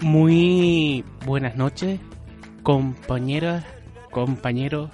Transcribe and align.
Muy 0.00 1.04
buenas 1.26 1.56
noches, 1.56 1.98
compañeras, 2.62 3.64
compañeros. 4.12 4.90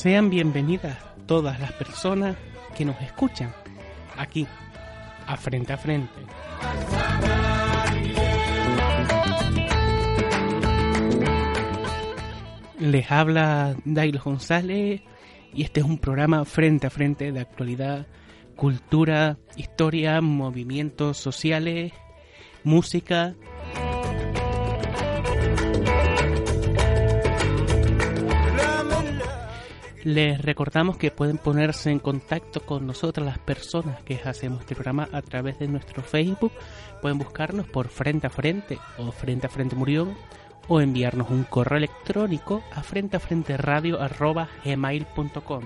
Sean 0.00 0.30
bienvenidas 0.30 0.96
todas 1.26 1.60
las 1.60 1.72
personas 1.72 2.34
que 2.74 2.86
nos 2.86 2.98
escuchan 3.02 3.52
aquí, 4.16 4.46
a 5.26 5.36
frente 5.36 5.74
a 5.74 5.76
frente. 5.76 6.20
Les 12.78 13.10
habla 13.10 13.76
Dailo 13.84 14.20
González 14.24 15.02
y 15.52 15.62
este 15.62 15.80
es 15.80 15.86
un 15.86 15.98
programa 15.98 16.46
frente 16.46 16.86
a 16.86 16.90
frente 16.90 17.30
de 17.30 17.40
actualidad, 17.40 18.06
cultura, 18.56 19.36
historia, 19.56 20.22
movimientos 20.22 21.18
sociales, 21.18 21.92
música. 22.64 23.34
Les 30.04 30.40
recordamos 30.40 30.96
que 30.96 31.10
pueden 31.10 31.36
ponerse 31.36 31.90
en 31.90 31.98
contacto 31.98 32.60
con 32.60 32.86
nosotras 32.86 33.26
las 33.26 33.38
personas 33.38 34.02
que 34.02 34.14
hacemos 34.24 34.60
este 34.60 34.74
programa 34.74 35.08
a 35.12 35.20
través 35.20 35.58
de 35.58 35.68
nuestro 35.68 36.02
Facebook. 36.02 36.52
Pueden 37.02 37.18
buscarnos 37.18 37.66
por 37.66 37.88
Frente 37.88 38.26
a 38.26 38.30
Frente 38.30 38.78
o 38.96 39.12
Frente 39.12 39.46
a 39.46 39.50
Frente 39.50 39.76
Murió 39.76 40.08
o 40.68 40.80
enviarnos 40.80 41.30
un 41.30 41.44
correo 41.44 41.78
electrónico 41.78 42.62
a 42.72 42.82
frente 42.82 43.16
a 43.16 43.20
frente 43.20 43.56
radio 43.56 43.98
gmail.com. 44.64 45.64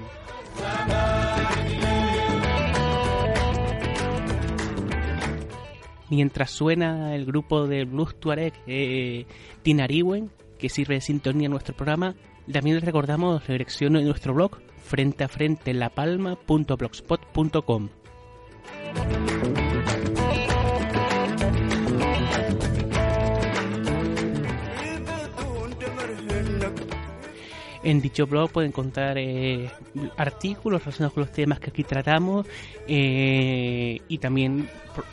Mientras 6.10 6.50
suena 6.50 7.14
el 7.14 7.26
grupo 7.26 7.66
de 7.66 7.84
Blues 7.84 8.18
Tuareg 8.18 8.54
eh, 8.66 9.26
Tinariwen, 9.62 10.30
que 10.58 10.68
sirve 10.68 10.94
de 10.94 11.00
sintonía 11.00 11.46
en 11.46 11.52
nuestro 11.52 11.74
programa, 11.74 12.14
también 12.52 12.76
les 12.76 12.84
recordamos 12.84 13.42
la 13.48 13.52
dirección 13.52 13.94
de 13.94 14.02
nuestro 14.02 14.34
blog 14.34 14.58
frente 14.82 15.24
a 15.24 15.28
frente 15.28 15.74
lapalma.blogspot.com. 15.74 17.88
En 27.84 28.00
dicho 28.00 28.26
blog 28.26 28.50
pueden 28.50 28.70
encontrar 28.70 29.18
eh, 29.18 29.70
artículos 30.16 30.82
relacionados 30.82 31.12
con 31.12 31.24
los 31.24 31.32
temas 31.32 31.60
que 31.60 31.68
aquí 31.68 31.84
tratamos 31.84 32.46
eh, 32.88 34.00
y 34.08 34.18
también, 34.18 34.70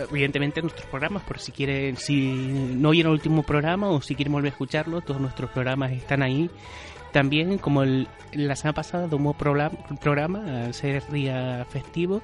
evidentemente, 0.10 0.62
nuestros 0.62 0.86
programas, 0.86 1.24
por 1.24 1.38
si 1.38 1.52
quieren, 1.52 1.98
si 1.98 2.32
no 2.32 2.90
oyeron 2.90 3.12
el 3.12 3.18
último 3.18 3.44
programa 3.44 3.90
o 3.90 4.02
si 4.02 4.16
quieren 4.16 4.32
volver 4.32 4.52
a 4.52 4.54
escucharlo, 4.54 5.02
todos 5.02 5.20
nuestros 5.20 5.52
programas 5.52 5.92
están 5.92 6.24
ahí. 6.24 6.50
También, 7.12 7.58
como 7.58 7.84
el, 7.84 8.08
la 8.34 8.56
semana 8.56 8.74
pasada, 8.74 9.08
tomó 9.08 9.34
programa, 9.34 9.78
programa 10.02 10.72
ser 10.74 11.04
día 11.12 11.66
festivo, 11.70 12.22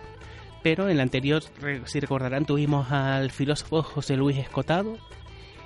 pero 0.63 0.85
en 0.85 0.91
el 0.91 0.99
anterior, 0.99 1.43
si 1.85 1.99
recordarán, 1.99 2.45
tuvimos 2.45 2.91
al 2.91 3.31
filósofo 3.31 3.83
José 3.83 4.15
Luis 4.15 4.37
Escotado, 4.37 4.97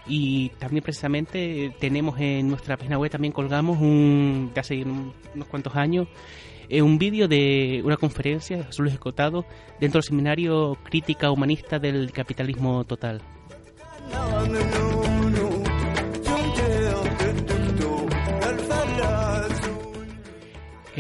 y 0.07 0.49
también 0.57 0.83
precisamente 0.83 1.73
tenemos 1.79 2.19
en 2.19 2.47
nuestra 2.47 2.75
página 2.75 2.97
web 2.97 3.11
también 3.11 3.31
colgamos 3.31 3.79
un 3.79 4.51
de 4.53 4.85
unos 5.35 5.47
cuantos 5.47 5.75
años 5.75 6.07
eh, 6.69 6.81
un 6.81 6.97
vídeo 6.97 7.27
de 7.27 7.81
una 7.83 7.97
conferencia 7.97 8.65
Azul 8.69 8.87
Escotado 8.87 9.45
dentro 9.79 9.99
del 9.99 10.03
seminario 10.03 10.77
Crítica 10.83 11.29
Humanista 11.29 11.79
del 11.79 12.11
Capitalismo 12.13 12.85
Total. 12.85 13.21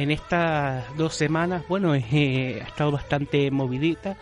En 0.01 0.09
estas 0.09 0.97
dos 0.97 1.13
semanas, 1.13 1.63
bueno, 1.67 1.93
eh, 2.11 2.59
ha 2.59 2.67
estado 2.67 2.91
bastante 2.91 3.51
movidita. 3.51 4.17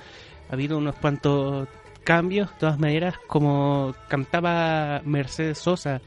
Ha 0.50 0.54
habido 0.54 0.78
unos 0.78 0.96
cuantos 0.96 1.70
cambios, 2.04 2.50
de 2.52 2.58
todas 2.58 2.80
maneras, 2.80 3.16
como 3.28 3.96
cantaba 4.10 5.02
Mercedes 5.06 5.58
Sosa, 5.58 6.02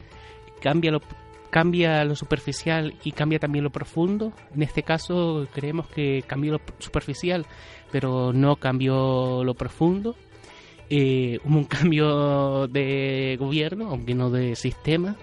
cambia 0.61 0.91
lo, 0.91 1.01
cambia 1.49 2.05
lo 2.05 2.15
superficial 2.15 2.93
y 3.03 3.13
cambia 3.13 3.39
también 3.39 3.63
lo 3.63 3.71
profundo. 3.71 4.31
En 4.53 4.61
este 4.61 4.83
caso 4.83 5.47
creemos 5.51 5.87
que 5.87 6.23
cambió 6.27 6.51
lo 6.51 6.61
superficial, 6.77 7.47
pero 7.91 8.31
no 8.31 8.57
cambió 8.57 9.43
lo 9.43 9.55
profundo. 9.55 10.15
Eh, 10.87 11.39
hubo 11.45 11.57
un 11.57 11.65
cambio 11.79 12.67
de 12.67 13.37
gobierno, 13.39 13.89
aunque 13.89 14.13
no 14.13 14.29
de 14.29 14.55
sistema. 14.55 15.15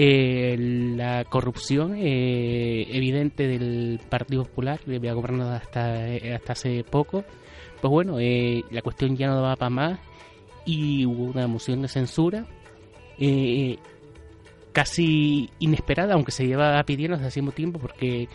Eh, 0.00 0.54
la 0.96 1.24
corrupción 1.24 1.96
eh, 1.96 2.86
evidente 2.88 3.48
del 3.48 3.98
Partido 4.08 4.44
Popular, 4.44 4.78
que 4.78 4.94
había 4.94 5.12
gobernado 5.12 5.50
hasta, 5.50 6.04
hasta 6.36 6.52
hace 6.52 6.84
poco, 6.84 7.24
pues 7.80 7.90
bueno, 7.90 8.20
eh, 8.20 8.62
la 8.70 8.80
cuestión 8.80 9.16
ya 9.16 9.26
no 9.26 9.42
va 9.42 9.56
para 9.56 9.70
más 9.70 9.98
y 10.64 11.04
hubo 11.04 11.24
una 11.24 11.48
moción 11.48 11.82
de 11.82 11.88
censura 11.88 12.46
eh, 13.18 13.76
casi 14.70 15.50
inesperada, 15.58 16.14
aunque 16.14 16.30
se 16.30 16.46
lleva 16.46 16.80
pidiendo 16.84 17.16
desde 17.16 17.26
hace 17.26 17.42
mucho 17.42 17.56
tiempo 17.56 17.80
porque 17.80 18.28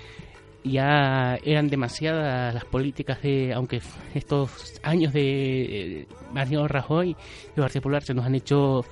ya 0.65 1.37
eran 1.45 1.69
demasiadas 1.69 2.53
las 2.53 2.65
políticas 2.65 3.21
de, 3.21 3.53
aunque 3.53 3.79
estos 4.13 4.81
años 4.83 5.13
de 5.13 6.09
Mariano 6.33 6.67
Rajoy 6.67 7.11
y 7.11 7.55
Partido 7.55 7.83
Popular 7.83 8.03
se 8.03 8.13
nos 8.13 8.25
han 8.25 8.35
hecho 8.35 8.83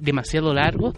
demasiado 0.00 0.54
largos 0.54 0.94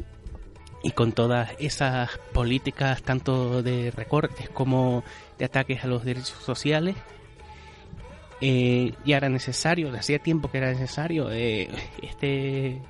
y 0.87 0.93
con 0.93 1.11
todas 1.11 1.51
esas 1.59 2.17
políticas 2.33 3.03
tanto 3.03 3.61
de 3.61 3.91
recortes 3.91 4.49
como 4.49 5.03
de 5.37 5.45
ataques 5.45 5.83
a 5.83 5.89
los 5.89 6.05
derechos 6.05 6.39
sociales 6.45 6.95
eh, 8.41 8.93
ya 9.05 9.17
era 9.17 9.29
necesario, 9.29 9.93
hacía 9.93 10.21
tiempo 10.21 10.49
que 10.49 10.59
era 10.59 10.71
necesario, 10.71 11.33
eh, 11.33 11.69
este, 12.03 12.81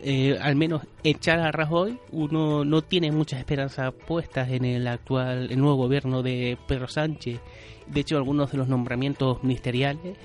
eh, 0.00 0.38
al 0.40 0.54
menos 0.54 0.82
echar 1.02 1.40
a 1.40 1.50
Rajoy, 1.50 1.98
uno 2.12 2.64
no 2.64 2.82
tiene 2.82 3.10
muchas 3.10 3.40
esperanzas 3.40 3.92
puestas 3.94 4.50
en 4.50 4.64
el 4.64 4.86
actual, 4.86 5.50
el 5.50 5.58
nuevo 5.58 5.74
gobierno 5.74 6.22
de 6.22 6.56
Pedro 6.68 6.86
Sánchez. 6.86 7.40
De 7.90 8.00
hecho, 8.00 8.16
algunos 8.16 8.52
de 8.52 8.58
los 8.58 8.68
nombramientos 8.68 9.42
ministeriales, 9.42 10.18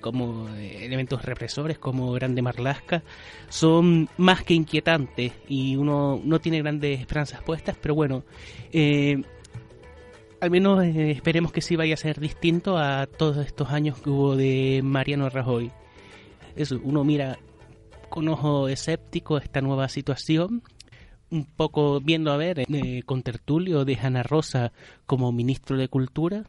como 0.00 0.48
elementos 0.48 1.24
represores, 1.24 1.78
como 1.78 2.12
Grande 2.12 2.40
Marlasca, 2.40 3.02
son 3.48 4.08
más 4.16 4.44
que 4.44 4.54
inquietantes 4.54 5.32
y 5.48 5.76
uno 5.76 6.20
no 6.24 6.40
tiene 6.40 6.62
grandes 6.62 7.00
esperanzas 7.00 7.42
puestas, 7.42 7.76
pero 7.80 7.94
bueno, 7.94 8.22
al 10.40 10.50
menos 10.50 10.84
eh, 10.84 11.10
esperemos 11.10 11.52
que 11.52 11.60
sí 11.60 11.76
vaya 11.76 11.94
a 11.94 11.98
ser 11.98 12.20
distinto 12.20 12.78
a 12.78 13.06
todos 13.06 13.38
estos 13.38 13.70
años 13.70 14.00
que 14.00 14.10
hubo 14.10 14.36
de 14.36 14.80
Mariano 14.84 15.28
Rajoy. 15.28 15.70
Eso, 16.56 16.80
uno 16.82 17.04
mira 17.04 17.38
con 18.08 18.28
ojo 18.28 18.68
escéptico 18.68 19.38
esta 19.38 19.60
nueva 19.60 19.88
situación, 19.88 20.62
un 21.30 21.44
poco 21.44 22.00
viendo 22.00 22.32
a 22.32 22.36
ver 22.36 22.60
eh, 22.60 23.02
con 23.04 23.22
tertulio 23.22 23.84
de 23.84 23.98
Ana 24.00 24.22
Rosa 24.22 24.72
como 25.06 25.32
ministro 25.32 25.76
de 25.76 25.88
Cultura, 25.88 26.44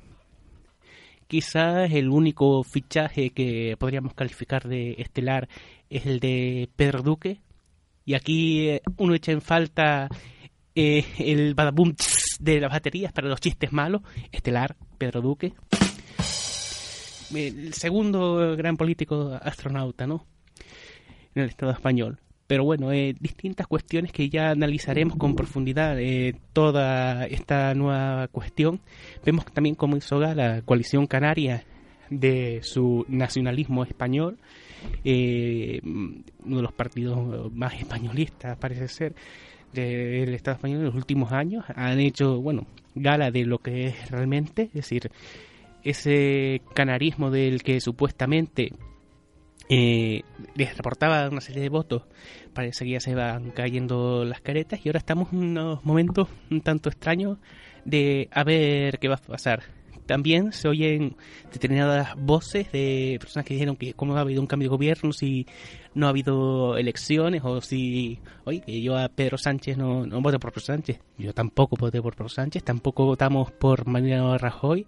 quizás 1.30 1.92
el 1.92 2.10
único 2.10 2.64
fichaje 2.64 3.30
que 3.30 3.78
podríamos 3.78 4.16
calificar 4.16 4.68
de 4.68 4.96
estelar 4.98 5.48
es 5.90 6.08
el 6.08 6.20
de 6.20 6.68
Pedro 6.76 7.04
Duque. 7.04 7.40
Y 8.04 8.16
aquí 8.16 8.68
eh, 8.68 8.82
uno 8.98 9.14
echa 9.14 9.32
en 9.32 9.42
falta 9.42 10.10
eh, 10.74 11.06
el 11.20 11.54
badabum 11.54 11.94
de 12.40 12.60
las 12.60 12.72
baterías 12.72 13.14
para 13.14 13.30
los 13.30 13.40
chistes 13.40 13.72
malos. 13.72 14.02
Estelar, 14.32 14.76
Pedro 14.98 15.22
Duque. 15.22 15.54
El 17.32 17.74
segundo 17.76 18.58
gran 18.58 18.76
político 18.76 19.38
astronauta, 19.40 20.08
¿no? 20.08 20.26
En 21.36 21.44
el 21.44 21.50
Estado 21.50 21.72
español. 21.72 22.20
Pero 22.50 22.64
bueno, 22.64 22.92
eh, 22.92 23.16
distintas 23.20 23.68
cuestiones 23.68 24.12
que 24.12 24.28
ya 24.28 24.50
analizaremos 24.50 25.18
con 25.18 25.36
profundidad 25.36 26.00
eh, 26.00 26.34
toda 26.52 27.28
esta 27.28 27.76
nueva 27.76 28.28
cuestión. 28.30 28.80
Vemos 29.24 29.46
también 29.46 29.76
cómo 29.76 29.96
hizo 29.96 30.20
la 30.20 30.64
coalición 30.64 31.06
canaria 31.06 31.64
de 32.10 32.62
su 32.64 33.06
nacionalismo 33.08 33.84
español, 33.84 34.40
eh, 35.04 35.80
uno 35.84 36.56
de 36.56 36.62
los 36.64 36.74
partidos 36.74 37.54
más 37.54 37.76
españolistas 37.76 38.58
parece 38.58 38.88
ser 38.88 39.14
del 39.72 40.34
Estado 40.34 40.56
español 40.56 40.80
en 40.80 40.86
los 40.86 40.96
últimos 40.96 41.32
años, 41.32 41.66
han 41.76 42.00
hecho, 42.00 42.42
bueno, 42.42 42.66
gala 42.96 43.30
de 43.30 43.46
lo 43.46 43.60
que 43.60 43.90
es 43.90 44.10
realmente, 44.10 44.64
es 44.64 44.74
decir, 44.74 45.12
ese 45.84 46.64
canarismo 46.74 47.30
del 47.30 47.62
que 47.62 47.80
supuestamente 47.80 48.72
eh, 49.70 50.24
les 50.56 50.76
reportaba 50.76 51.30
una 51.30 51.42
serie 51.42 51.62
de 51.62 51.70
votos, 51.70 52.04
parece 52.54 52.86
que 52.86 52.92
ya 52.92 53.00
se 53.00 53.14
van 53.14 53.52
cayendo 53.52 54.26
las 54.26 54.42
caretas 54.42 54.80
y 54.84 54.90
ahora 54.90 54.98
estamos 55.00 55.32
en 55.32 55.40
unos 55.40 55.86
momentos 55.86 56.28
un 56.50 56.62
tanto 56.62 56.90
extraños 56.90 57.38
de 57.86 58.30
a 58.32 58.44
ver 58.44 58.98
qué 59.00 59.08
va 59.08 59.16
a 59.16 59.18
pasar. 59.20 59.64
También 60.08 60.54
se 60.54 60.68
oyen 60.68 61.16
determinadas 61.54 62.16
voces 62.16 62.72
de 62.72 63.18
personas 63.20 63.46
que 63.46 63.54
dijeron 63.54 63.76
que 63.76 63.94
cómo 63.94 64.18
ha 64.18 64.22
habido 64.22 64.42
un 64.42 64.48
cambio 64.48 64.70
de 64.70 64.76
gobierno 64.76 65.14
si 65.14 65.46
no 65.94 66.08
ha 66.08 66.10
habido 66.10 66.78
elecciones 66.78 67.42
o 67.44 67.62
si, 67.62 68.20
oye, 68.46 68.82
yo 68.82 68.98
a 68.98 69.10
Pedro 69.10 69.38
Sánchez 69.38 69.78
no, 69.78 70.06
no 70.06 70.22
voté 70.22 70.40
por 70.40 70.52
Pedro 70.52 70.66
Sánchez, 70.66 71.00
yo 71.18 71.34
tampoco 71.34 71.76
voté 71.76 72.02
por 72.02 72.16
Pedro 72.16 72.30
Sánchez, 72.30 72.64
tampoco 72.64 73.06
votamos 73.06 73.52
por 73.52 73.88
Mariano 73.88 74.38
Rajoy, 74.38 74.86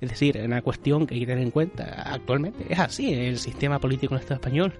es 0.00 0.10
decir, 0.10 0.40
una 0.44 0.62
cuestión 0.62 1.06
que 1.06 1.14
hay 1.14 1.20
que 1.20 1.26
tener 1.26 1.44
en 1.44 1.50
cuenta. 1.50 1.84
Actualmente, 2.12 2.66
es 2.68 2.78
así, 2.78 3.12
el 3.12 3.38
sistema 3.38 3.78
político 3.78 4.14
en 4.14 4.18
el 4.18 4.22
Estado 4.22 4.40
español 4.40 4.74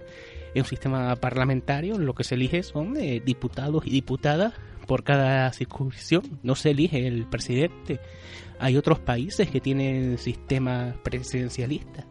es 0.54 0.62
un 0.62 0.68
sistema 0.68 1.16
parlamentario, 1.16 1.98
lo 1.98 2.14
que 2.14 2.24
se 2.24 2.34
elige 2.34 2.62
son 2.62 2.96
eh, 2.96 3.22
diputados 3.24 3.86
y 3.86 3.90
diputadas 3.90 4.54
por 4.86 5.04
cada 5.04 5.52
circunscripción, 5.52 6.40
no 6.42 6.56
se 6.56 6.70
elige 6.70 7.06
el 7.06 7.26
presidente. 7.26 8.00
Hay 8.58 8.76
otros 8.76 8.98
países 8.98 9.48
que 9.48 9.60
tienen 9.60 10.18
sistemas 10.18 10.96
presidencialistas. 11.04 12.09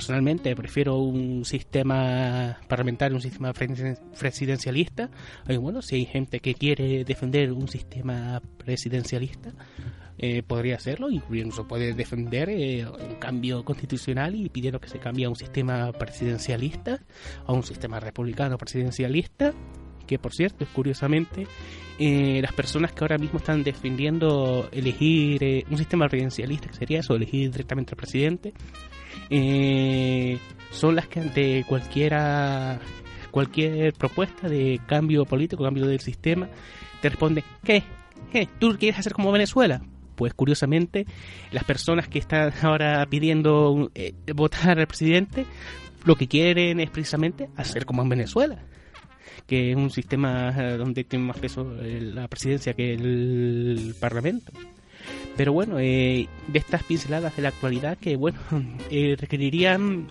Personalmente 0.00 0.56
prefiero 0.56 0.96
un 0.96 1.44
sistema 1.44 2.58
parlamentario, 2.66 3.16
un 3.16 3.20
sistema 3.20 3.52
presidencialista. 3.52 5.10
bueno, 5.60 5.82
si 5.82 5.96
hay 5.96 6.06
gente 6.06 6.40
que 6.40 6.54
quiere 6.54 7.04
defender 7.04 7.52
un 7.52 7.68
sistema 7.68 8.40
presidencialista, 8.56 9.52
eh, 10.16 10.42
podría 10.42 10.76
hacerlo, 10.76 11.10
incluso 11.10 11.68
puede 11.68 11.92
defender 11.92 12.48
eh, 12.48 12.86
un 12.86 13.16
cambio 13.16 13.62
constitucional 13.62 14.34
y 14.34 14.48
pidiendo 14.48 14.80
que 14.80 14.88
se 14.88 14.98
cambie 14.98 15.26
a 15.26 15.28
un 15.28 15.36
sistema 15.36 15.92
presidencialista, 15.92 17.02
a 17.44 17.52
un 17.52 17.62
sistema 17.62 18.00
republicano 18.00 18.56
presidencialista, 18.56 19.52
que 20.06 20.18
por 20.18 20.32
cierto, 20.32 20.66
curiosamente, 20.72 21.46
eh, 21.98 22.40
las 22.40 22.54
personas 22.54 22.92
que 22.92 23.04
ahora 23.04 23.18
mismo 23.18 23.38
están 23.38 23.62
defendiendo 23.62 24.66
elegir 24.72 25.66
un 25.70 25.76
sistema 25.76 26.08
presidencialista, 26.08 26.68
que 26.68 26.74
sería 26.74 27.00
eso, 27.00 27.14
elegir 27.14 27.50
directamente 27.50 27.92
al 27.92 27.98
presidente, 27.98 28.54
eh, 29.30 30.38
son 30.70 30.96
las 30.96 31.08
que 31.08 31.20
ante 31.20 31.64
cualquiera 31.64 32.80
cualquier 33.30 33.92
propuesta 33.94 34.48
de 34.48 34.80
cambio 34.86 35.24
político, 35.24 35.62
cambio 35.62 35.86
del 35.86 36.00
sistema, 36.00 36.48
te 37.00 37.08
responden, 37.08 37.44
¿qué? 37.62 37.82
¿Qué? 38.32 38.48
¿Tú 38.58 38.76
quieres 38.78 38.98
hacer 38.98 39.12
como 39.12 39.32
Venezuela? 39.32 39.80
Pues 40.16 40.34
curiosamente, 40.34 41.06
las 41.52 41.64
personas 41.64 42.08
que 42.08 42.18
están 42.18 42.52
ahora 42.62 43.06
pidiendo 43.08 43.90
votar 44.34 44.78
al 44.78 44.86
presidente, 44.86 45.46
lo 46.04 46.16
que 46.16 46.28
quieren 46.28 46.80
es 46.80 46.90
precisamente 46.90 47.48
hacer 47.56 47.86
como 47.86 48.02
en 48.02 48.08
Venezuela 48.08 48.64
que 49.50 49.72
es 49.72 49.76
un 49.76 49.90
sistema 49.90 50.54
eh, 50.56 50.76
donde 50.76 51.02
tiene 51.02 51.24
más 51.24 51.38
peso 51.38 51.74
eh, 51.82 52.00
la 52.00 52.28
presidencia 52.28 52.72
que 52.72 52.94
el 52.94 53.96
Parlamento. 53.98 54.52
Pero 55.36 55.52
bueno, 55.52 55.78
eh, 55.78 56.28
de 56.48 56.58
estas 56.58 56.82
pinceladas 56.82 57.34
de 57.36 57.42
la 57.42 57.48
actualidad 57.48 57.96
que, 57.98 58.16
bueno, 58.16 58.38
requerirían 58.90 60.08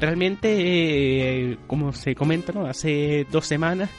realmente, 0.00 1.58
como 1.66 1.92
se 1.92 2.14
comenta, 2.14 2.52
¿no? 2.52 2.66
hace 2.66 3.26
dos 3.30 3.46
semanas 3.46 3.90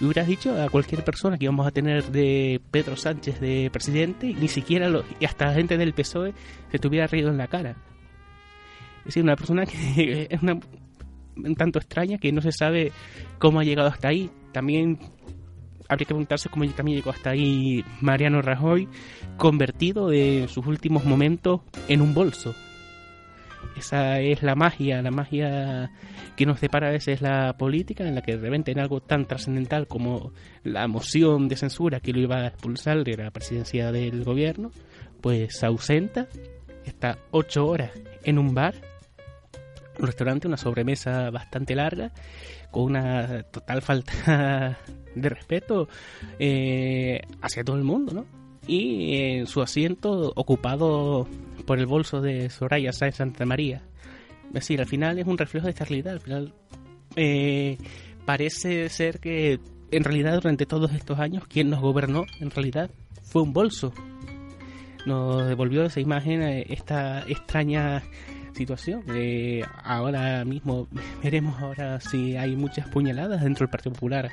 le 0.00 0.06
hubieras 0.06 0.26
dicho 0.26 0.60
a 0.60 0.70
cualquier 0.70 1.04
persona 1.04 1.36
que 1.36 1.44
íbamos 1.44 1.66
a 1.66 1.70
tener 1.70 2.04
de 2.10 2.60
Pedro 2.70 2.96
Sánchez 2.96 3.38
de 3.38 3.68
presidente, 3.70 4.32
ni 4.32 4.48
siquiera 4.48 4.88
los, 4.88 5.04
y 5.20 5.26
hasta 5.26 5.46
la 5.46 5.52
gente 5.52 5.76
del 5.76 5.92
PSOE 5.92 6.32
se 6.70 6.78
tuviera 6.78 7.06
reído 7.06 7.28
en 7.28 7.36
la 7.36 7.48
cara. 7.48 7.76
Es 9.00 9.06
decir, 9.06 9.22
una 9.22 9.36
persona 9.36 9.66
que 9.66 10.26
es 10.30 10.42
una, 10.42 10.58
un 11.36 11.54
tanto 11.54 11.78
extraña 11.78 12.16
que 12.16 12.32
no 12.32 12.40
se 12.40 12.52
sabe 12.52 12.92
cómo 13.38 13.60
ha 13.60 13.64
llegado 13.64 13.88
hasta 13.88 14.08
ahí. 14.08 14.30
También 14.52 14.98
habría 15.86 16.06
que 16.06 16.06
preguntarse 16.06 16.48
cómo 16.48 16.66
también 16.70 16.96
llegó 16.96 17.10
hasta 17.10 17.30
ahí 17.30 17.84
Mariano 18.00 18.40
Rajoy, 18.40 18.88
convertido 19.40 20.12
en 20.12 20.48
sus 20.48 20.66
últimos 20.66 21.06
momentos 21.06 21.62
en 21.88 22.02
un 22.02 22.12
bolso. 22.12 22.54
Esa 23.74 24.20
es 24.20 24.42
la 24.42 24.54
magia, 24.54 25.00
la 25.00 25.10
magia 25.10 25.90
que 26.36 26.44
nos 26.44 26.60
depara 26.60 26.88
a 26.88 26.92
veces 26.92 27.22
la 27.22 27.56
política, 27.56 28.06
en 28.06 28.14
la 28.14 28.20
que 28.20 28.36
de 28.36 28.42
repente 28.42 28.70
en 28.70 28.80
algo 28.80 29.00
tan 29.00 29.24
trascendental 29.26 29.86
como 29.86 30.32
la 30.62 30.86
moción 30.88 31.48
de 31.48 31.56
censura 31.56 32.00
que 32.00 32.12
lo 32.12 32.20
iba 32.20 32.36
a 32.36 32.46
expulsar 32.48 33.02
de 33.02 33.16
la 33.16 33.30
presidencia 33.30 33.90
del 33.92 34.24
gobierno, 34.24 34.72
pues 35.22 35.56
se 35.56 35.64
ausenta, 35.64 36.28
está 36.84 37.16
ocho 37.30 37.66
horas 37.66 37.92
en 38.24 38.38
un 38.38 38.54
bar 38.54 38.74
un 39.98 40.06
restaurante, 40.06 40.48
una 40.48 40.56
sobremesa 40.56 41.30
bastante 41.30 41.74
larga, 41.74 42.10
con 42.70 42.84
una 42.84 43.42
total 43.44 43.82
falta 43.82 44.78
de 45.14 45.28
respeto 45.28 45.88
eh, 46.38 47.20
hacia 47.42 47.64
todo 47.64 47.76
el 47.76 47.84
mundo, 47.84 48.12
¿no? 48.14 48.40
Y 48.66 49.16
en 49.16 49.46
su 49.46 49.62
asiento 49.62 50.32
ocupado 50.36 51.26
por 51.66 51.78
el 51.78 51.86
bolso 51.86 52.20
de 52.20 52.50
Soraya 52.50 52.92
Sáenz 52.92 53.16
Santa 53.16 53.46
María. 53.46 53.82
Es 54.48 54.54
decir, 54.54 54.80
al 54.80 54.86
final 54.86 55.18
es 55.18 55.26
un 55.26 55.38
reflejo 55.38 55.66
de 55.66 55.70
esta 55.70 55.84
realidad. 55.84 56.14
Al 56.14 56.20
final 56.20 56.54
eh, 57.16 57.78
parece 58.24 58.88
ser 58.88 59.20
que 59.20 59.60
en 59.90 60.04
realidad 60.04 60.34
durante 60.34 60.66
todos 60.66 60.92
estos 60.92 61.18
años 61.18 61.46
quien 61.48 61.70
nos 61.70 61.80
gobernó 61.80 62.24
en 62.40 62.50
realidad 62.50 62.90
fue 63.22 63.42
un 63.42 63.52
bolso. 63.52 63.92
Nos 65.06 65.48
devolvió 65.48 65.84
esa 65.84 66.00
imagen, 66.00 66.42
eh, 66.42 66.66
esta 66.68 67.22
extraña 67.28 68.02
situación. 68.54 69.02
Eh, 69.14 69.62
ahora 69.82 70.44
mismo 70.44 70.88
veremos 71.22 71.60
ahora 71.60 72.00
si 72.00 72.36
hay 72.36 72.56
muchas 72.56 72.88
puñaladas 72.88 73.42
dentro 73.42 73.64
del 73.64 73.70
Partido 73.70 73.94
Popular 73.94 74.30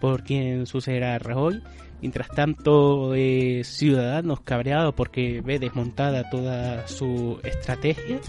por 0.00 0.24
quien 0.24 0.66
sucederá 0.66 1.14
a 1.14 1.18
Rajoy. 1.18 1.62
Mientras 2.00 2.28
tanto, 2.28 3.14
eh, 3.14 3.62
Ciudadanos 3.64 4.40
cabreado 4.40 4.94
porque 4.94 5.42
ve 5.42 5.58
desmontada 5.58 6.28
toda 6.30 6.88
su 6.88 7.38
estrategia. 7.44 8.20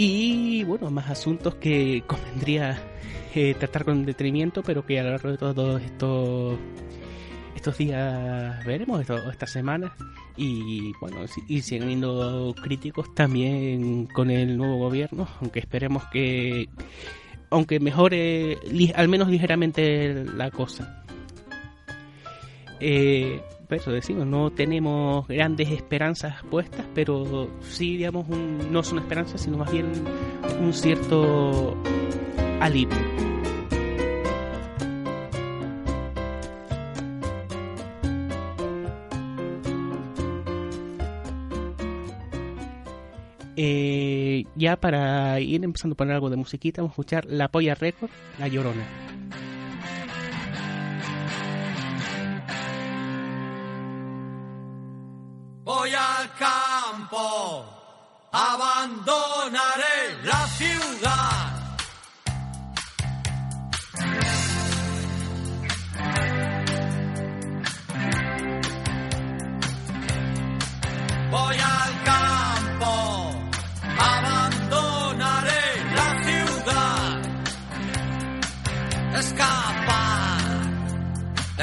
Y 0.00 0.64
bueno, 0.64 0.90
más 0.90 1.10
asuntos 1.10 1.56
que 1.56 2.02
convendría 2.06 2.80
eh, 3.34 3.54
tratar 3.58 3.84
con 3.84 4.06
detenimiento, 4.06 4.62
pero 4.62 4.86
que 4.86 5.00
a 5.00 5.02
lo 5.02 5.10
largo 5.10 5.30
de 5.30 5.36
todos 5.38 5.82
estos 5.82 6.58
estos 7.58 7.76
días 7.76 8.64
veremos, 8.64 9.04
estas 9.30 9.50
semanas, 9.50 9.90
y 10.38 10.92
bueno, 11.00 11.16
y 11.48 11.62
siguen 11.62 11.82
habiendo 11.82 12.54
críticos 12.62 13.12
también 13.14 14.06
con 14.06 14.30
el 14.30 14.56
nuevo 14.56 14.78
gobierno, 14.78 15.26
aunque 15.40 15.58
esperemos 15.58 16.04
que, 16.12 16.68
aunque 17.50 17.80
mejore 17.80 18.56
al 18.94 19.08
menos 19.08 19.28
ligeramente 19.28 20.24
la 20.24 20.50
cosa. 20.52 21.04
Eh, 22.80 23.42
eso 23.68 23.90
decimos, 23.90 24.26
no 24.26 24.50
tenemos 24.50 25.26
grandes 25.26 25.70
esperanzas 25.70 26.42
puestas, 26.50 26.86
pero 26.94 27.50
sí, 27.62 27.96
digamos, 27.96 28.28
no 28.28 28.82
son 28.82 28.98
esperanzas, 28.98 29.42
sino 29.42 29.58
más 29.58 29.70
bien 29.72 29.86
un 30.60 30.72
cierto 30.72 31.76
alivio. 32.60 33.07
Ya 44.58 44.76
para 44.76 45.40
ir 45.40 45.64
empezando 45.64 45.94
a 45.94 45.96
poner 45.96 46.14
algo 46.14 46.30
de 46.30 46.36
musiquita, 46.36 46.82
vamos 46.82 46.92
a 46.92 46.94
escuchar 46.94 47.24
La 47.26 47.48
Polla 47.48 47.74
Record, 47.74 48.10
La 48.38 48.48
Llorona. 48.48 48.84
Voy 55.64 55.90
al 55.90 56.32
campo, 56.38 57.64
abandonaré 58.32 60.24
la 60.24 60.46
ciudad. 60.48 61.54
Voy 71.30 71.56
al 71.56 71.77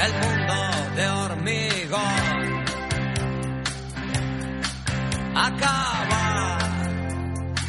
del 0.06 0.14
mundo 0.20 0.54
de 0.96 1.08
hormigón. 1.08 2.64
Acabar 5.34 6.58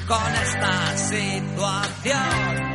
con 0.07 0.33
esta 0.45 0.97
situación. 0.97 2.67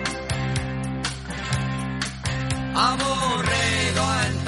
Aburrido 2.75 4.05
en 4.27 4.42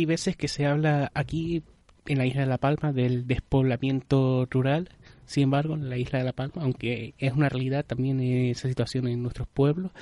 hay 0.00 0.06
veces 0.06 0.34
que 0.34 0.48
se 0.48 0.64
habla 0.64 1.12
aquí 1.14 1.62
en 2.06 2.18
la 2.18 2.26
isla 2.26 2.40
de 2.40 2.46
La 2.46 2.58
Palma 2.58 2.92
del 2.92 3.26
despoblamiento 3.26 4.46
rural. 4.50 4.88
Sin 5.26 5.44
embargo, 5.44 5.74
en 5.74 5.90
la 5.90 5.98
isla 5.98 6.18
de 6.18 6.24
La 6.24 6.32
Palma, 6.32 6.62
aunque 6.62 7.14
es 7.18 7.32
una 7.34 7.50
realidad 7.50 7.84
también 7.84 8.18
esa 8.20 8.66
situación 8.66 9.06
en 9.06 9.22
nuestros 9.22 9.46
pueblos, 9.46 9.92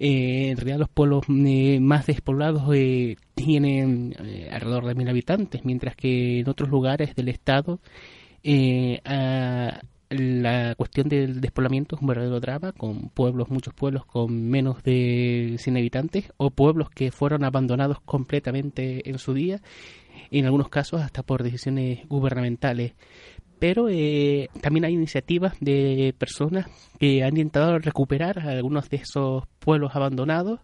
eh, 0.00 0.48
en 0.50 0.56
realidad 0.56 0.78
los 0.78 0.88
pueblos 0.88 1.24
eh, 1.28 1.78
más 1.80 2.06
despoblados 2.06 2.64
eh, 2.74 3.16
tienen 3.34 4.14
eh, 4.24 4.50
alrededor 4.50 4.86
de 4.86 4.94
mil 4.96 5.08
habitantes, 5.08 5.64
mientras 5.64 5.94
que 5.94 6.40
en 6.40 6.48
otros 6.48 6.68
lugares 6.68 7.14
del 7.14 7.28
estado 7.28 7.80
la 10.10 10.74
cuestión 10.76 11.08
del 11.08 11.40
despoblamiento 11.40 11.96
es 11.96 12.02
un 12.02 12.08
verdadero 12.08 12.40
drama, 12.40 12.72
con 12.72 13.08
pueblos, 13.10 13.50
muchos 13.50 13.74
pueblos 13.74 14.04
con 14.04 14.48
menos 14.48 14.82
de 14.82 15.56
100 15.58 15.76
habitantes, 15.76 16.32
o 16.36 16.50
pueblos 16.50 16.90
que 16.90 17.10
fueron 17.10 17.44
abandonados 17.44 18.00
completamente 18.00 19.08
en 19.08 19.18
su 19.18 19.34
día, 19.34 19.60
en 20.30 20.44
algunos 20.44 20.68
casos 20.68 21.00
hasta 21.00 21.22
por 21.22 21.42
decisiones 21.42 22.06
gubernamentales. 22.08 22.94
Pero 23.58 23.88
eh, 23.88 24.48
también 24.60 24.84
hay 24.84 24.92
iniciativas 24.92 25.54
de 25.60 26.14
personas 26.18 26.66
que 26.98 27.22
han 27.22 27.36
intentado 27.36 27.78
recuperar 27.78 28.40
algunos 28.40 28.90
de 28.90 28.98
esos 28.98 29.44
pueblos 29.58 29.94
abandonados. 29.94 30.60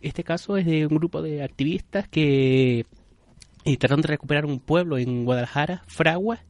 Este 0.00 0.22
caso 0.22 0.56
es 0.56 0.66
de 0.66 0.86
un 0.86 0.94
grupo 0.94 1.22
de 1.22 1.42
activistas 1.42 2.06
que 2.08 2.86
eh, 3.64 3.76
trataron 3.78 4.02
de 4.02 4.08
recuperar 4.08 4.44
un 4.44 4.60
pueblo 4.60 4.98
en 4.98 5.24
Guadalajara, 5.24 5.82
Fragua, 5.86 6.40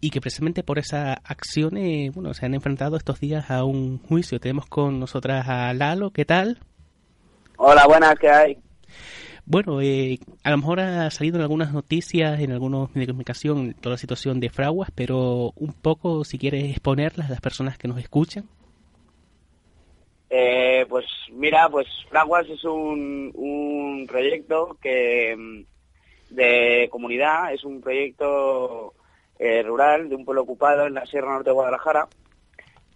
y 0.00 0.10
que 0.10 0.20
precisamente 0.20 0.62
por 0.62 0.78
esa 0.78 1.14
acción 1.24 1.76
eh, 1.76 2.10
bueno, 2.14 2.34
se 2.34 2.46
han 2.46 2.54
enfrentado 2.54 2.96
estos 2.96 3.20
días 3.20 3.50
a 3.50 3.64
un 3.64 3.98
juicio. 3.98 4.40
Tenemos 4.40 4.66
con 4.66 5.00
nosotras 5.00 5.48
a 5.48 5.72
Lalo, 5.74 6.10
¿qué 6.10 6.24
tal? 6.24 6.58
Hola, 7.56 7.86
buenas, 7.86 8.14
¿qué 8.18 8.28
hay? 8.28 8.58
Bueno, 9.46 9.82
eh, 9.82 10.18
a 10.42 10.50
lo 10.50 10.56
mejor 10.56 10.80
ha 10.80 11.10
salido 11.10 11.36
en 11.36 11.42
algunas 11.42 11.72
noticias, 11.72 12.40
en 12.40 12.52
algunos 12.52 12.88
medios 12.94 13.08
de 13.08 13.12
comunicación, 13.12 13.74
toda 13.74 13.94
la 13.94 13.98
situación 13.98 14.40
de 14.40 14.48
Fraguas, 14.48 14.90
pero 14.94 15.52
un 15.56 15.74
poco, 15.74 16.24
si 16.24 16.38
quieres 16.38 16.64
exponerlas 16.64 17.28
a 17.28 17.32
las 17.32 17.40
personas 17.42 17.76
que 17.76 17.86
nos 17.86 17.98
escuchan. 17.98 18.44
Eh, 20.30 20.86
pues 20.88 21.04
mira, 21.30 21.68
pues 21.68 21.86
Fraguas 22.08 22.48
es 22.48 22.64
un, 22.64 23.30
un 23.34 24.06
proyecto 24.08 24.78
que 24.80 25.36
mm, 25.36 26.34
de 26.34 26.88
comunidad, 26.90 27.52
es 27.52 27.64
un 27.64 27.80
proyecto 27.80 28.94
eh, 29.44 29.62
rural 29.62 30.08
de 30.08 30.16
un 30.16 30.24
pueblo 30.24 30.42
ocupado 30.42 30.86
en 30.86 30.94
la 30.94 31.04
Sierra 31.04 31.32
Norte 31.32 31.50
de 31.50 31.54
Guadalajara 31.54 32.08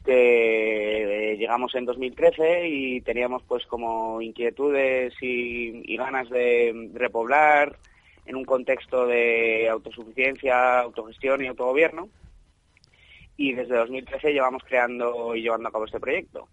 que 0.02 1.32
eh, 1.32 1.36
llegamos 1.36 1.74
en 1.74 1.84
2013 1.84 2.66
y 2.66 3.02
teníamos 3.02 3.42
pues 3.42 3.66
como 3.66 4.22
inquietudes 4.22 5.12
y, 5.20 5.94
ganas 5.98 6.30
de 6.30 6.88
repoblar 6.94 7.76
en 8.24 8.36
un 8.36 8.46
contexto 8.46 9.06
de 9.06 9.68
autosuficiencia, 9.68 10.80
autogestión 10.80 11.44
y 11.44 11.48
autogobierno. 11.48 12.08
Y 13.36 13.52
desde 13.52 13.76
2013 13.76 14.32
llevamos 14.32 14.62
creando 14.64 15.34
y 15.34 15.42
llevando 15.42 15.68
a 15.68 15.72
cabo 15.72 15.84
este 15.84 16.00
proyecto. 16.00 16.48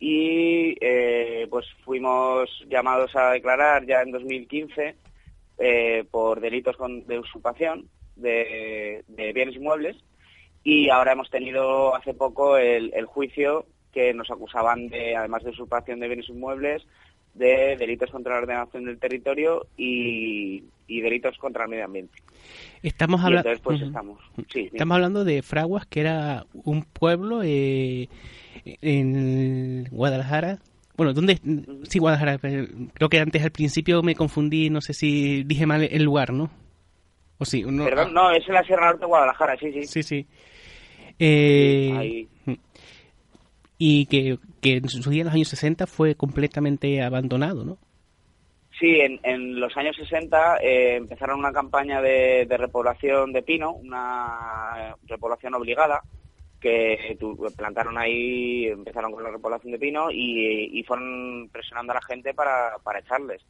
Y 0.00 0.76
eh, 0.80 1.46
pues 1.48 1.66
fuimos 1.84 2.50
llamados 2.68 3.14
a 3.14 3.30
declarar 3.30 3.86
ya 3.86 4.02
en 4.02 4.10
2015 4.10 4.96
eh, 5.58 6.04
por 6.10 6.40
delitos 6.40 6.76
de 7.06 7.20
usurpación 7.20 7.88
de, 8.16 9.04
de 9.08 9.32
bienes 9.32 9.56
inmuebles 9.56 9.96
y 10.64 10.88
ahora 10.90 11.12
hemos 11.12 11.30
tenido 11.30 11.94
hace 11.94 12.14
poco 12.14 12.56
el, 12.56 12.92
el 12.94 13.06
juicio 13.06 13.66
que 13.92 14.14
nos 14.14 14.30
acusaban 14.30 14.88
de, 14.88 15.16
además 15.16 15.42
de 15.44 15.50
usurpación 15.50 16.00
de 16.00 16.06
bienes 16.08 16.28
inmuebles, 16.28 16.82
de 17.34 17.76
delitos 17.78 18.10
contra 18.10 18.34
la 18.34 18.40
ordenación 18.42 18.84
del 18.84 18.98
territorio 18.98 19.66
y, 19.76 20.64
y 20.86 21.00
delitos 21.00 21.36
contra 21.38 21.64
el 21.64 21.70
medio 21.70 21.84
ambiente. 21.84 22.18
Estamos 22.82 23.20
Y 23.20 23.24
hablando... 23.24 23.50
entonces 23.50 23.62
pues 23.64 23.82
estamos. 23.82 24.20
Sí, 24.52 24.70
Estamos 24.72 24.94
hablando 24.94 25.24
de 25.24 25.42
Fraguas, 25.42 25.86
que 25.86 26.00
era 26.00 26.46
un 26.52 26.84
pueblo 26.84 27.42
eh, 27.42 28.08
en 28.64 29.84
Guadalajara. 29.90 30.58
Bueno, 30.96 31.14
¿dónde? 31.14 31.38
Sí, 31.84 31.98
Guadalajara. 31.98 32.38
Creo 32.38 33.08
que 33.08 33.18
antes 33.18 33.42
al 33.42 33.50
principio 33.50 34.02
me 34.02 34.14
confundí, 34.14 34.68
no 34.70 34.80
sé 34.80 34.92
si 34.92 35.42
dije 35.44 35.66
mal 35.66 35.82
el 35.82 36.02
lugar, 36.02 36.32
¿no? 36.32 36.50
O 37.42 37.44
sí, 37.44 37.64
no, 37.66 37.84
Perdón, 37.84 38.14
no, 38.14 38.30
es 38.30 38.46
en 38.46 38.54
la 38.54 38.62
Sierra 38.62 38.86
Norte 38.86 39.00
de 39.00 39.06
Guadalajara, 39.06 39.56
sí, 39.58 39.72
sí. 39.72 39.84
Sí, 39.84 40.02
sí. 40.04 40.26
Eh, 41.18 41.92
Ahí. 41.98 42.28
y 43.78 44.06
que, 44.06 44.38
que 44.60 44.76
en 44.76 44.88
sus 44.88 45.10
días, 45.10 45.22
en 45.22 45.26
los 45.26 45.34
años 45.34 45.48
60, 45.48 45.88
fue 45.88 46.14
completamente 46.14 47.02
abandonado, 47.02 47.64
¿no? 47.64 47.78
Sí, 48.78 49.00
en, 49.00 49.18
en 49.24 49.58
los 49.58 49.76
años 49.76 49.96
60 49.96 50.58
eh, 50.58 50.96
empezaron 50.96 51.40
una 51.40 51.52
campaña 51.52 52.00
de, 52.00 52.46
de 52.46 52.56
repoblación 52.56 53.32
de 53.32 53.42
pino, 53.42 53.72
una 53.72 54.94
repoblación 55.08 55.54
obligada, 55.54 56.00
que 56.60 57.18
plantaron 57.56 57.98
ahí, 57.98 58.66
empezaron 58.66 59.10
con 59.10 59.24
la 59.24 59.30
repoblación 59.30 59.72
de 59.72 59.80
pino 59.80 60.12
y, 60.12 60.78
y 60.78 60.84
fueron 60.84 61.48
presionando 61.52 61.90
a 61.90 61.96
la 61.96 62.02
gente 62.02 62.34
para, 62.34 62.76
para 62.84 63.00
echarles. 63.00 63.42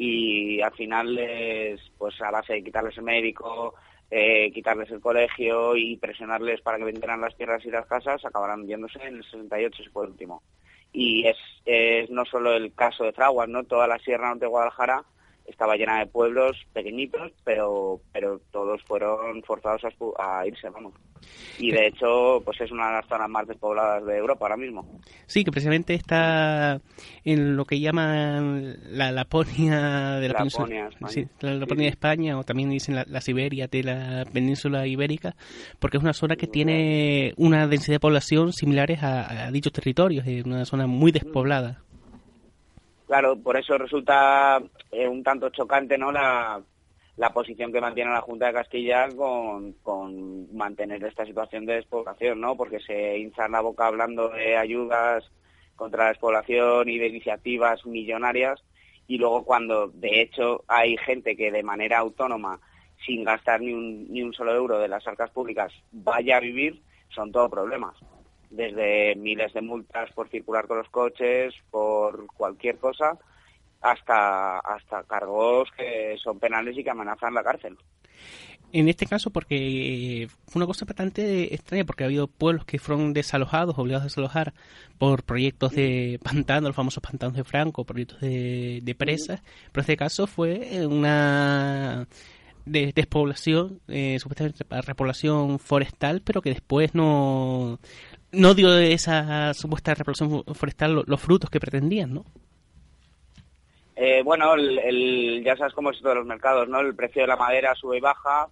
Y 0.00 0.60
al 0.60 0.72
final, 0.74 1.12
les, 1.12 1.80
pues 1.98 2.20
a 2.22 2.30
base 2.30 2.52
de 2.52 2.62
quitarles 2.62 2.96
el 2.98 3.02
médico, 3.02 3.74
eh, 4.08 4.52
quitarles 4.52 4.88
el 4.92 5.00
colegio 5.00 5.74
y 5.74 5.96
presionarles 5.96 6.60
para 6.60 6.78
que 6.78 6.84
vendieran 6.84 7.20
las 7.20 7.36
tierras 7.36 7.64
y 7.64 7.70
las 7.70 7.84
casas, 7.86 8.24
acabaron 8.24 8.64
yéndose 8.64 9.02
en 9.02 9.16
el 9.16 9.24
68, 9.24 9.82
ese 9.82 9.90
fue 9.90 10.04
el 10.04 10.12
último. 10.12 10.42
Y 10.92 11.26
es, 11.26 11.36
es 11.66 12.08
no 12.10 12.24
solo 12.24 12.52
el 12.52 12.72
caso 12.74 13.02
de 13.02 13.12
Fraguas, 13.12 13.48
¿no? 13.48 13.64
Toda 13.64 13.88
la 13.88 13.98
Sierra 13.98 14.28
Norte 14.28 14.44
de 14.44 14.50
Guadalajara 14.50 15.04
estaba 15.48 15.76
llena 15.76 15.98
de 15.98 16.06
pueblos 16.06 16.56
pequeñitos, 16.72 17.32
pero 17.44 18.00
pero 18.12 18.40
todos 18.52 18.82
fueron 18.84 19.42
forzados 19.42 19.82
a, 20.18 20.46
irse, 20.46 20.68
vamos. 20.68 20.94
Y 21.58 21.72
de 21.72 21.88
hecho, 21.88 22.40
pues 22.44 22.60
es 22.60 22.70
una 22.70 22.88
de 22.88 22.92
las 22.94 23.06
zonas 23.06 23.28
más 23.28 23.46
despobladas 23.46 24.04
de 24.06 24.16
Europa 24.16 24.44
ahora 24.44 24.56
mismo. 24.56 25.00
Sí, 25.26 25.44
que 25.44 25.50
precisamente 25.50 25.94
está 25.94 26.80
en 27.24 27.56
lo 27.56 27.64
que 27.64 27.80
llaman 27.80 28.76
la 28.90 29.10
Laponia 29.10 30.18
de 30.20 30.28
la 30.28 30.34
península. 30.34 30.66
Laponia. 30.66 31.08
Sí, 31.08 31.26
la 31.40 31.52
Sí, 31.52 31.58
Laponia 31.58 31.84
de. 31.84 31.90
España, 31.90 32.38
o 32.38 32.44
también 32.44 32.70
dicen 32.70 32.94
la, 32.94 33.04
la 33.08 33.20
Siberia 33.20 33.66
de 33.66 33.82
la 33.82 34.24
península 34.32 34.86
ibérica, 34.86 35.34
porque 35.78 35.96
es 35.96 36.02
una 36.02 36.12
zona 36.12 36.36
que 36.36 36.46
tiene 36.46 37.32
una 37.36 37.66
densidad 37.66 37.96
de 37.96 38.00
población 38.00 38.52
similares 38.52 39.02
a, 39.02 39.46
a 39.46 39.50
dichos 39.50 39.72
territorios, 39.72 40.26
es 40.26 40.44
una 40.44 40.64
zona 40.64 40.86
muy 40.86 41.10
despoblada. 41.10 41.82
Claro, 43.08 43.38
por 43.42 43.56
eso 43.56 43.78
resulta 43.78 44.62
eh, 44.92 45.08
un 45.08 45.22
tanto 45.24 45.48
chocante, 45.48 45.96
¿no? 45.96 46.12
La, 46.12 46.62
posición 47.32 47.72
que 47.72 47.80
mantiene 47.80 48.10
la 48.10 48.20
Junta 48.20 48.48
de 48.48 48.52
Castilla 48.52 49.08
con, 49.16 49.72
con 49.82 50.54
mantener 50.54 51.02
esta 51.02 51.24
situación 51.24 51.64
de 51.64 51.76
despoblación, 51.76 52.38
¿no? 52.38 52.54
Porque 52.54 52.80
se 52.80 53.16
hincha 53.16 53.48
la 53.48 53.62
boca 53.62 53.86
hablando 53.86 54.28
de 54.28 54.58
ayudas 54.58 55.24
contra 55.74 56.04
la 56.04 56.08
despoblación 56.10 56.90
y 56.90 56.98
de 56.98 57.06
iniciativas 57.06 57.86
millonarias 57.86 58.62
y 59.06 59.16
luego 59.16 59.42
cuando 59.42 59.88
de 59.88 60.20
hecho 60.20 60.64
hay 60.68 60.98
gente 60.98 61.34
que 61.34 61.50
de 61.50 61.62
manera 61.62 61.98
autónoma 62.00 62.60
sin 63.06 63.24
gastar 63.24 63.62
ni 63.62 63.72
un, 63.72 64.12
ni 64.12 64.22
un 64.22 64.34
solo 64.34 64.54
euro 64.54 64.78
de 64.78 64.88
las 64.88 65.06
arcas 65.06 65.30
públicas 65.30 65.72
vaya 65.92 66.36
a 66.36 66.40
vivir, 66.40 66.82
son 67.08 67.32
todo 67.32 67.48
problemas. 67.48 67.96
Desde 68.50 69.14
miles 69.16 69.52
de 69.52 69.60
multas 69.60 70.10
por 70.12 70.28
circular 70.28 70.66
con 70.66 70.78
los 70.78 70.88
coches, 70.88 71.54
por 71.70 72.26
cualquier 72.28 72.78
cosa, 72.78 73.18
hasta, 73.80 74.58
hasta 74.58 75.02
cargos 75.04 75.68
que 75.76 76.16
son 76.22 76.38
penales 76.38 76.76
y 76.76 76.82
que 76.82 76.90
amenazan 76.90 77.34
la 77.34 77.42
cárcel. 77.42 77.76
En 78.70 78.88
este 78.88 79.06
caso, 79.06 79.30
porque 79.30 80.22
eh, 80.24 80.28
fue 80.46 80.60
una 80.60 80.66
cosa 80.66 80.84
bastante 80.84 81.54
extraña, 81.54 81.84
porque 81.84 82.04
ha 82.04 82.06
habido 82.06 82.26
pueblos 82.26 82.66
que 82.66 82.78
fueron 82.78 83.14
desalojados, 83.14 83.78
obligados 83.78 84.02
a 84.02 84.08
desalojar 84.08 84.52
por 84.98 85.22
proyectos 85.22 85.72
de 85.72 86.20
pantano, 86.22 86.68
los 86.68 86.76
famosos 86.76 87.02
pantanos 87.02 87.34
de 87.34 87.44
Franco, 87.44 87.84
proyectos 87.84 88.20
de, 88.20 88.80
de 88.82 88.94
presas, 88.94 89.42
pero 89.72 89.80
este 89.82 89.96
caso 89.96 90.26
fue 90.26 90.86
una 90.86 92.06
de- 92.66 92.92
despoblación, 92.94 93.80
eh, 93.88 94.18
supuestamente 94.18 94.66
para 94.66 94.82
repoblación 94.82 95.58
forestal, 95.58 96.20
pero 96.20 96.42
que 96.42 96.50
después 96.50 96.94
no, 96.94 97.78
no 98.32 98.54
dio 98.54 98.70
de 98.70 98.92
esa 98.92 99.52
supuesta 99.54 99.94
repoblación 99.94 100.44
forestal 100.54 100.94
lo- 100.94 101.04
los 101.06 101.20
frutos 101.20 101.50
que 101.50 101.60
pretendían, 101.60 102.14
¿no? 102.14 102.24
Eh, 103.96 104.22
bueno, 104.24 104.54
el, 104.54 104.78
el- 104.78 105.42
ya 105.44 105.56
sabes 105.56 105.74
cómo 105.74 105.90
es 105.90 105.96
esto 105.96 106.08
de 106.10 106.14
los 106.16 106.26
mercados, 106.26 106.68
¿no? 106.68 106.80
El 106.80 106.94
precio 106.94 107.22
de 107.22 107.28
la 107.28 107.36
madera 107.36 107.74
sube 107.74 107.98
y 107.98 108.00
baja 108.00 108.46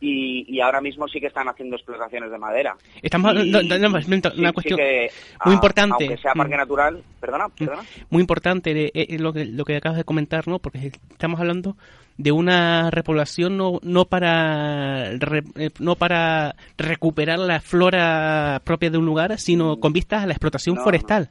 y, 0.00 0.44
y 0.54 0.60
ahora 0.60 0.80
mismo 0.80 1.08
sí 1.08 1.20
que 1.20 1.28
están 1.28 1.48
haciendo 1.48 1.76
explotaciones 1.76 2.30
de 2.30 2.38
madera. 2.38 2.76
Estamos 3.02 3.32
Y- 3.34 3.50
de 3.50 3.58
una, 3.60 4.02
sí, 4.02 4.10
una 4.36 4.48
sí 4.48 4.52
cuestión 4.54 4.78
que, 4.78 5.10
muy 5.44 5.52
a- 5.52 5.54
importante. 5.54 6.04
Aunque 6.04 6.16
sea 6.20 6.32
parque 6.34 6.54
Mm. 6.54 6.58
natural, 6.58 7.02
perdona, 7.20 7.48
perdona. 7.48 7.82
muy 8.10 8.20
importante 8.20 8.70
eh, 8.72 8.90
eh, 8.94 9.18
lo, 9.18 9.32
que, 9.32 9.46
lo 9.46 9.64
que 9.64 9.76
acabas 9.76 9.96
de 9.98 10.04
comentar, 10.04 10.46
¿no? 10.48 10.58
Porque 10.58 10.92
estamos 11.10 11.40
hablando 11.40 11.76
de 12.18 12.32
una 12.32 12.90
repoblación 12.90 13.56
no, 13.56 13.78
no 13.82 14.04
para 14.06 15.10
re- 15.18 15.42
eh, 15.56 15.70
no 15.80 15.96
para 15.96 16.56
recuperar 16.78 17.38
la 17.38 17.60
flora 17.60 18.60
propia 18.64 18.90
de 18.90 18.98
un 18.98 19.06
lugar, 19.06 19.38
sino 19.38 19.78
con 19.80 19.92
vistas 19.92 20.22
a 20.22 20.26
la 20.26 20.32
explotación 20.32 20.76
No, 20.76 20.82
forestal. 20.82 21.30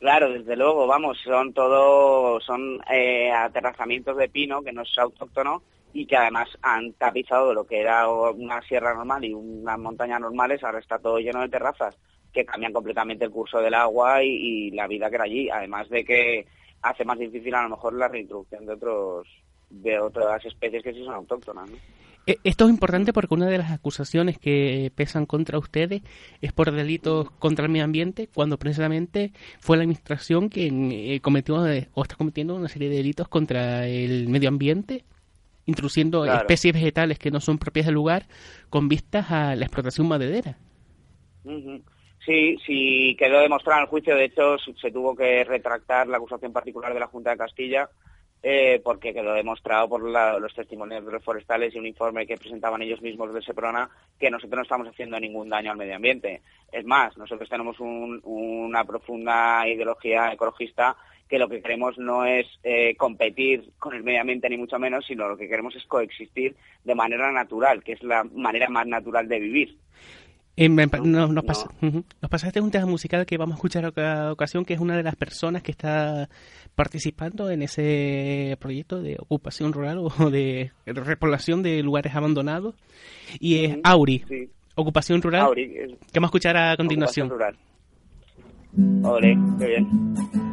Claro, 0.00 0.32
desde 0.32 0.56
luego, 0.56 0.86
vamos, 0.88 1.16
son 1.24 1.52
todo, 1.52 2.40
son 2.40 2.80
eh, 2.92 3.30
aterrazamientos 3.30 4.16
de 4.16 4.28
pino 4.28 4.60
que 4.62 4.72
no 4.72 4.82
es 4.82 4.98
autóctono 4.98 5.62
y 5.92 6.06
que 6.06 6.16
además 6.16 6.48
han 6.62 6.92
tapizado 6.94 7.52
lo 7.52 7.64
que 7.64 7.80
era 7.80 8.08
una 8.08 8.60
sierra 8.62 8.94
normal 8.94 9.24
y 9.24 9.34
unas 9.34 9.78
montañas 9.78 10.20
normales, 10.20 10.62
ahora 10.64 10.78
está 10.78 10.98
todo 10.98 11.18
lleno 11.18 11.40
de 11.40 11.48
terrazas 11.48 11.96
que 12.32 12.44
cambian 12.44 12.72
completamente 12.72 13.26
el 13.26 13.30
curso 13.30 13.58
del 13.58 13.74
agua 13.74 14.22
y, 14.22 14.70
la 14.70 14.86
vida 14.86 15.10
que 15.10 15.16
era 15.16 15.24
allí, 15.24 15.50
además 15.50 15.88
de 15.90 16.04
que 16.04 16.46
hace 16.80 17.04
más 17.04 17.18
difícil 17.18 17.54
a 17.54 17.62
lo 17.62 17.70
mejor 17.70 17.94
la 17.94 18.08
reintroducción 18.08 18.66
de 18.66 18.72
otros 18.72 19.28
de 19.68 19.98
otras 19.98 20.44
especies 20.44 20.82
que 20.82 20.92
sí 20.92 21.02
son 21.02 21.14
autóctonas. 21.14 21.70
¿no? 21.70 21.76
Eh, 22.26 22.38
Esto 22.44 22.64
es 22.64 22.70
importante 22.70 23.12
porque 23.12 23.34
una 23.34 23.46
de 23.46 23.58
las 23.58 23.72
acusaciones 23.72 24.38
que 24.38 24.92
pesan 24.94 25.26
contra 25.26 25.58
ustedes 25.58 26.02
es 26.40 26.52
por 26.52 26.70
delitos 26.70 27.30
contra 27.32 27.64
el 27.64 27.72
medio 27.72 27.84
ambiente, 27.84 28.28
cuando 28.32 28.58
precisamente 28.58 29.32
fue 29.60 29.76
la 29.76 29.82
administración 29.82 30.48
quien 30.48 30.92
eh, 30.92 31.20
cometió 31.20 31.66
eh, 31.66 31.88
o 31.94 32.02
está 32.02 32.16
cometiendo 32.16 32.54
una 32.54 32.68
serie 32.68 32.90
de 32.90 32.96
delitos 32.96 33.28
contra 33.28 33.88
el 33.88 34.28
medio 34.28 34.50
ambiente, 34.50 35.04
introduciendo 35.66 36.22
Claro. 36.22 36.40
especies 36.40 36.74
vegetales 36.74 37.18
que 37.18 37.30
no 37.30 37.40
son 37.40 37.58
propias 37.58 37.86
del 37.86 37.94
lugar 37.94 38.26
con 38.70 38.88
vistas 38.88 39.30
a 39.30 39.54
la 39.54 39.64
explotación 39.64 40.08
maderera. 40.08 40.56
Sí, 42.24 42.56
sí 42.64 43.16
quedó 43.18 43.40
demostrado 43.40 43.80
en 43.80 43.84
el 43.84 43.88
juicio. 43.90 44.14
De 44.14 44.24
hecho, 44.26 44.56
se 44.58 44.72
se 44.74 44.90
tuvo 44.92 45.14
que 45.16 45.42
retractar 45.44 46.06
la 46.06 46.18
acusación 46.18 46.52
particular 46.52 46.94
de 46.94 47.00
la 47.00 47.06
Junta 47.08 47.30
de 47.30 47.36
Castilla 47.36 47.88
eh, 48.44 48.80
porque 48.82 49.14
quedó 49.14 49.34
demostrado 49.34 49.88
por 49.88 50.08
la- 50.08 50.36
los 50.40 50.52
testimonios 50.52 51.06
de 51.06 51.12
los 51.12 51.22
forestales 51.22 51.72
y 51.74 51.78
un 51.78 51.86
informe 51.86 52.26
que 52.26 52.36
presentaban 52.36 52.82
ellos 52.82 53.00
mismos 53.00 53.32
de 53.32 53.40
Seprona 53.40 53.88
que 54.18 54.30
nosotros 54.32 54.56
no 54.56 54.62
estamos 54.62 54.88
haciendo 54.88 55.18
ningún 55.20 55.48
daño 55.48 55.70
al 55.70 55.76
medio 55.76 55.94
ambiente. 55.94 56.42
Es 56.72 56.84
más, 56.84 57.16
nosotros 57.16 57.48
tenemos 57.48 57.78
un- 57.78 58.20
una 58.24 58.84
profunda 58.84 59.64
ideología 59.68 60.32
ecologista 60.32 60.96
que 61.32 61.38
lo 61.38 61.48
que 61.48 61.62
queremos 61.62 61.96
no 61.96 62.26
es 62.26 62.46
eh, 62.62 62.94
competir 62.96 63.70
con 63.78 63.94
el 63.94 64.02
medio 64.02 64.20
ambiente 64.20 64.50
ni 64.50 64.58
mucho 64.58 64.78
menos, 64.78 65.06
sino 65.06 65.26
lo 65.28 65.38
que 65.38 65.48
queremos 65.48 65.74
es 65.74 65.82
coexistir 65.86 66.54
de 66.84 66.94
manera 66.94 67.32
natural, 67.32 67.82
que 67.82 67.92
es 67.92 68.02
la 68.02 68.22
manera 68.22 68.68
más 68.68 68.86
natural 68.86 69.26
de 69.28 69.40
vivir. 69.40 69.78
Eh, 70.56 70.68
me 70.68 70.84
No, 70.84 70.98
no- 70.98 71.06
nos, 71.28 71.30
no. 71.30 71.42
pas- 71.42 71.66
ujú. 71.80 72.04
Nos 72.20 72.30
pasaste 72.30 72.60
un 72.60 72.70
tema 72.70 72.84
musical 72.84 73.24
que 73.24 73.38
vamos 73.38 73.54
a 73.54 73.56
escuchar 73.56 73.86
a 73.86 73.92
cada 73.92 74.30
ocasión, 74.30 74.66
que 74.66 74.74
es 74.74 74.80
una 74.80 74.94
de 74.94 75.02
las 75.04 75.16
personas 75.16 75.62
que 75.62 75.70
está 75.70 76.28
participando 76.74 77.48
en 77.48 77.62
ese 77.62 78.54
proyecto 78.60 79.00
de 79.00 79.16
ocupación 79.18 79.72
rural 79.72 80.00
o 80.00 80.28
de 80.30 80.70
repoblación 80.84 81.62
de 81.62 81.82
lugares 81.82 82.14
abandonados. 82.14 82.74
Y 83.40 83.64
es 83.64 83.70
Ujú, 83.72 83.80
Auri, 83.84 84.22
Sí. 84.28 84.50
ocupación 84.74 85.22
rural, 85.22 85.46
Auri, 85.46 85.62
es 85.62 85.90
que 86.12 86.20
vamos 86.20 86.28
a 86.28 86.30
escuchar 86.32 86.58
a 86.58 86.76
continuación. 86.76 87.30
rural. 87.30 87.56
Ole, 89.02 89.34
qué 89.58 89.66
bien. 89.66 90.51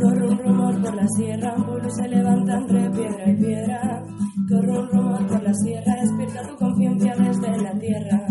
Corre 0.00 0.28
un 0.28 0.38
rumor 0.38 0.82
por 0.82 0.94
la 0.94 1.06
sierra, 1.08 1.54
un 1.56 1.64
pueblo 1.64 1.90
se 1.90 2.08
levanta 2.08 2.58
entre 2.58 2.90
piedra 2.90 3.30
y 3.30 3.36
piedra. 3.36 4.02
Corre 4.48 4.78
un 4.78 4.88
rumor 4.88 5.26
por 5.26 5.42
la 5.42 5.54
sierra, 5.54 5.94
despierta 6.00 6.48
tu 6.48 6.56
conciencia 6.56 7.14
desde 7.16 7.62
la 7.62 7.78
tierra. 7.78 8.26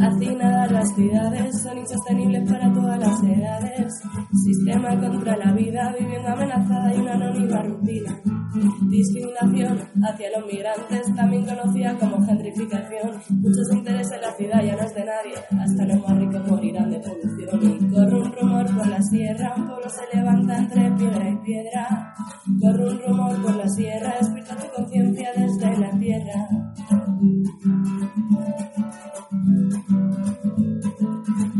Hacinadas 0.00 0.72
las 0.72 0.94
ciudades 0.94 1.62
son 1.62 1.78
insostenibles 1.78 2.50
para 2.50 2.72
todas 2.72 2.98
las 2.98 3.22
edades. 3.22 3.92
Sistema 4.44 5.00
contra 5.00 5.36
la 5.36 5.52
vida, 5.52 5.94
vivienda 5.98 6.32
amenazada 6.32 6.94
y 6.94 7.00
una 7.00 7.14
anónima 7.14 7.62
rutina. 7.62 8.43
Discriminación 8.54 9.78
hacia 10.02 10.38
los 10.38 10.46
migrantes, 10.46 11.14
también 11.16 11.44
conocida 11.44 11.98
como 11.98 12.24
gentrificación. 12.24 13.20
Muchos 13.40 13.72
intereses 13.72 14.12
en 14.12 14.20
la 14.20 14.32
ciudad 14.36 14.62
ya 14.62 14.76
no 14.76 14.82
es 14.82 14.94
de 14.94 15.04
nadie, 15.04 15.34
hasta 15.60 15.84
los 15.86 16.08
más 16.08 16.18
ricos 16.18 16.48
morirán 16.48 16.90
de 16.90 17.00
polución. 17.00 17.90
Corre 17.90 18.20
un 18.20 18.32
rumor 18.32 18.66
por 18.76 18.86
la 18.86 19.02
sierra, 19.02 19.54
un 19.56 19.66
pueblo 19.66 19.88
se 19.90 20.16
levanta 20.16 20.58
entre 20.58 20.90
piedra 20.92 21.30
y 21.30 21.36
piedra. 21.38 22.14
Corre 22.60 22.90
un 22.90 23.00
rumor 23.00 23.42
por 23.42 23.56
la 23.56 23.68
sierra, 23.68 24.14
despierta 24.20 24.56
tu 24.56 24.72
conciencia 24.76 25.30
desde 25.36 25.76
la 25.76 25.90
tierra. 25.98 26.48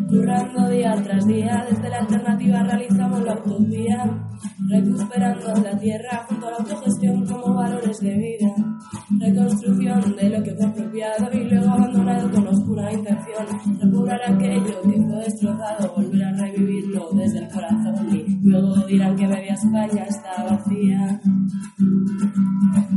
Currando 0.08 0.68
día 0.68 0.94
tras 1.02 1.26
día, 1.26 1.66
desde 1.68 1.88
la 1.88 1.98
alternativa 1.98 2.62
realizamos 2.62 3.24
la 3.24 3.34
utopía, 3.34 4.28
recuperando 4.68 5.54
la 5.62 5.78
tierra 5.78 6.26
junto 6.28 6.46
a 6.46 6.50
la 6.50 6.56
autogestión 6.56 7.26
como 7.26 7.54
valores 7.54 7.98
de 8.00 8.14
vida, 8.14 8.54
reconstrucción 9.18 10.16
de 10.16 10.30
lo 10.30 10.42
que 10.42 10.54
fue 10.54 10.66
apropiado 10.66 11.32
y 11.32 11.44
luego 11.44 11.70
abandonado 11.70 12.30
con 12.30 12.46
oscura 12.48 12.92
intención, 12.92 13.46
repoblar 13.80 14.20
aquello 14.26 14.82
que 14.82 15.02
fue 15.02 15.24
destrozado, 15.24 15.94
volver 15.94 16.24
a 16.24 16.32
revivirlo 16.32 17.10
desde 17.12 17.38
el 17.40 17.48
corazón 17.48 18.08
y 18.10 18.38
luego 18.42 18.74
dirán 18.86 19.16
que 19.16 19.26
media 19.26 19.54
España 19.54 20.04
está 20.04 20.44
vacía. 20.44 21.20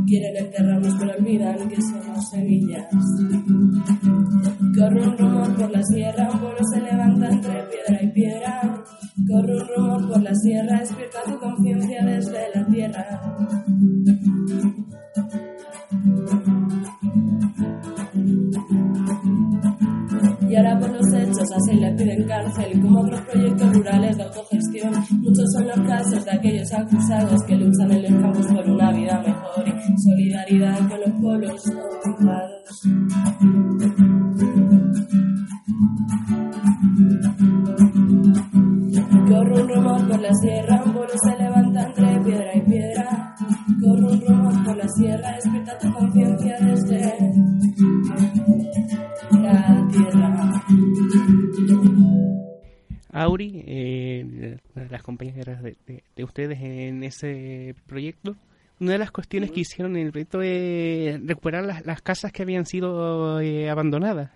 Quieren 0.06 0.38
enterrarnos 0.38 0.96
pero 0.98 1.12
olvidan 1.18 1.68
que 1.68 1.82
somos 1.82 2.30
semillas. 2.30 2.88
Corre 4.78 5.02
un 5.02 5.18
rumor 5.18 5.56
por 5.56 5.72
la 5.72 5.84
sierra, 5.84 6.30
un 6.32 6.40
pueblo 6.40 6.60
se 6.72 6.82
levanta 6.82 7.30
entre 7.30 7.64
piedra 7.64 8.04
y 8.04 8.08
piedra. 8.12 8.67
Un 9.38 9.46
rumor 9.46 10.08
por 10.08 10.24
la 10.24 10.34
sierra, 10.34 10.80
despierta 10.80 11.22
tu 11.24 11.38
conciencia 11.40 12.04
desde 12.04 12.50
la 12.56 12.66
tierra. 12.66 13.22
Y 20.50 20.56
ahora 20.56 20.80
por 20.80 20.90
los 20.90 21.14
hechos 21.14 21.52
así 21.56 21.76
le 21.76 21.92
piden 21.92 22.24
cárcel, 22.24 22.82
como 22.82 23.02
otros 23.02 23.22
proyectos 23.22 23.74
rurales 23.74 24.18
de 24.18 24.24
autogestión. 24.24 24.94
Muchos 25.22 25.46
son 25.54 25.68
los 25.68 25.80
casos 25.82 26.26
de 26.26 26.32
aquellos 26.32 26.74
acusados 26.74 27.44
que 27.44 27.56
luchan 27.58 27.92
en 27.92 28.04
los 28.04 28.22
campos 28.22 28.48
por 28.48 28.68
una 28.68 28.92
vida 28.92 29.22
mejor 29.22 29.68
y 29.68 30.02
solidaridad 30.02 30.80
con 30.90 31.00
los 31.00 31.07
ese 57.18 57.76
proyecto, 57.88 58.36
una 58.80 58.94
de 58.94 58.98
las 59.00 59.12
cuestiones 59.12 59.52
que 59.52 59.62
hicieron 59.62 59.98
en 59.98 60.06
el 60.06 60.12
proyecto 60.12 60.42
es 60.42 61.26
recuperar 61.26 61.64
las, 61.64 61.86
las 61.86 62.02
casas 62.02 62.32
que 62.32 62.44
habían 62.44 62.66
sido 62.66 63.42
eh, 63.42 63.70
abandonadas. 63.70 64.32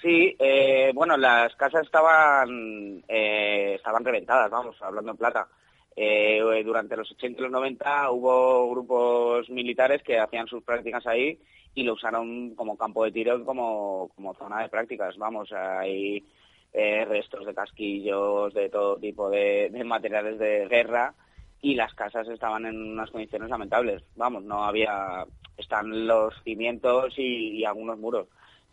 Sí, 0.00 0.36
eh, 0.38 0.92
bueno, 0.94 1.16
las 1.16 1.54
casas 1.56 1.84
estaban 1.84 3.02
eh, 3.08 3.74
estaban 3.76 4.04
reventadas, 4.04 4.50
vamos, 4.50 4.76
hablando 4.80 5.12
en 5.12 5.16
plata. 5.16 5.48
Eh, 5.96 6.40
durante 6.64 6.96
los 6.96 7.10
80 7.10 7.40
y 7.40 7.42
los 7.42 7.50
90 7.50 8.10
hubo 8.12 8.70
grupos 8.70 9.50
militares 9.50 10.02
que 10.04 10.18
hacían 10.18 10.46
sus 10.46 10.62
prácticas 10.62 11.04
ahí 11.08 11.40
y 11.74 11.82
lo 11.82 11.94
usaron 11.94 12.54
como 12.54 12.76
campo 12.76 13.04
de 13.04 13.10
tiro 13.10 13.44
como, 13.44 14.10
como 14.14 14.34
zona 14.34 14.62
de 14.62 14.68
prácticas. 14.68 15.16
Vamos, 15.16 15.50
hay 15.52 16.24
eh, 16.72 17.04
restos 17.04 17.46
de 17.46 17.54
casquillos, 17.54 18.52
de 18.54 18.68
todo 18.68 18.96
tipo 18.96 19.30
de, 19.30 19.70
materiales 19.84 20.38
de 20.38 20.68
guerra 20.68 21.14
y 21.60 21.74
las 21.74 21.94
casas 21.94 22.28
estaban 22.28 22.66
en 22.66 22.92
unas 22.92 23.10
condiciones 23.10 23.50
lamentables. 23.50 24.02
Vamos, 24.16 24.44
no 24.44 24.64
había... 24.64 25.24
Están 25.56 26.06
los 26.06 26.34
cimientos 26.44 27.14
y, 27.18 27.64
algunos 27.64 27.98
muros. 27.98 28.28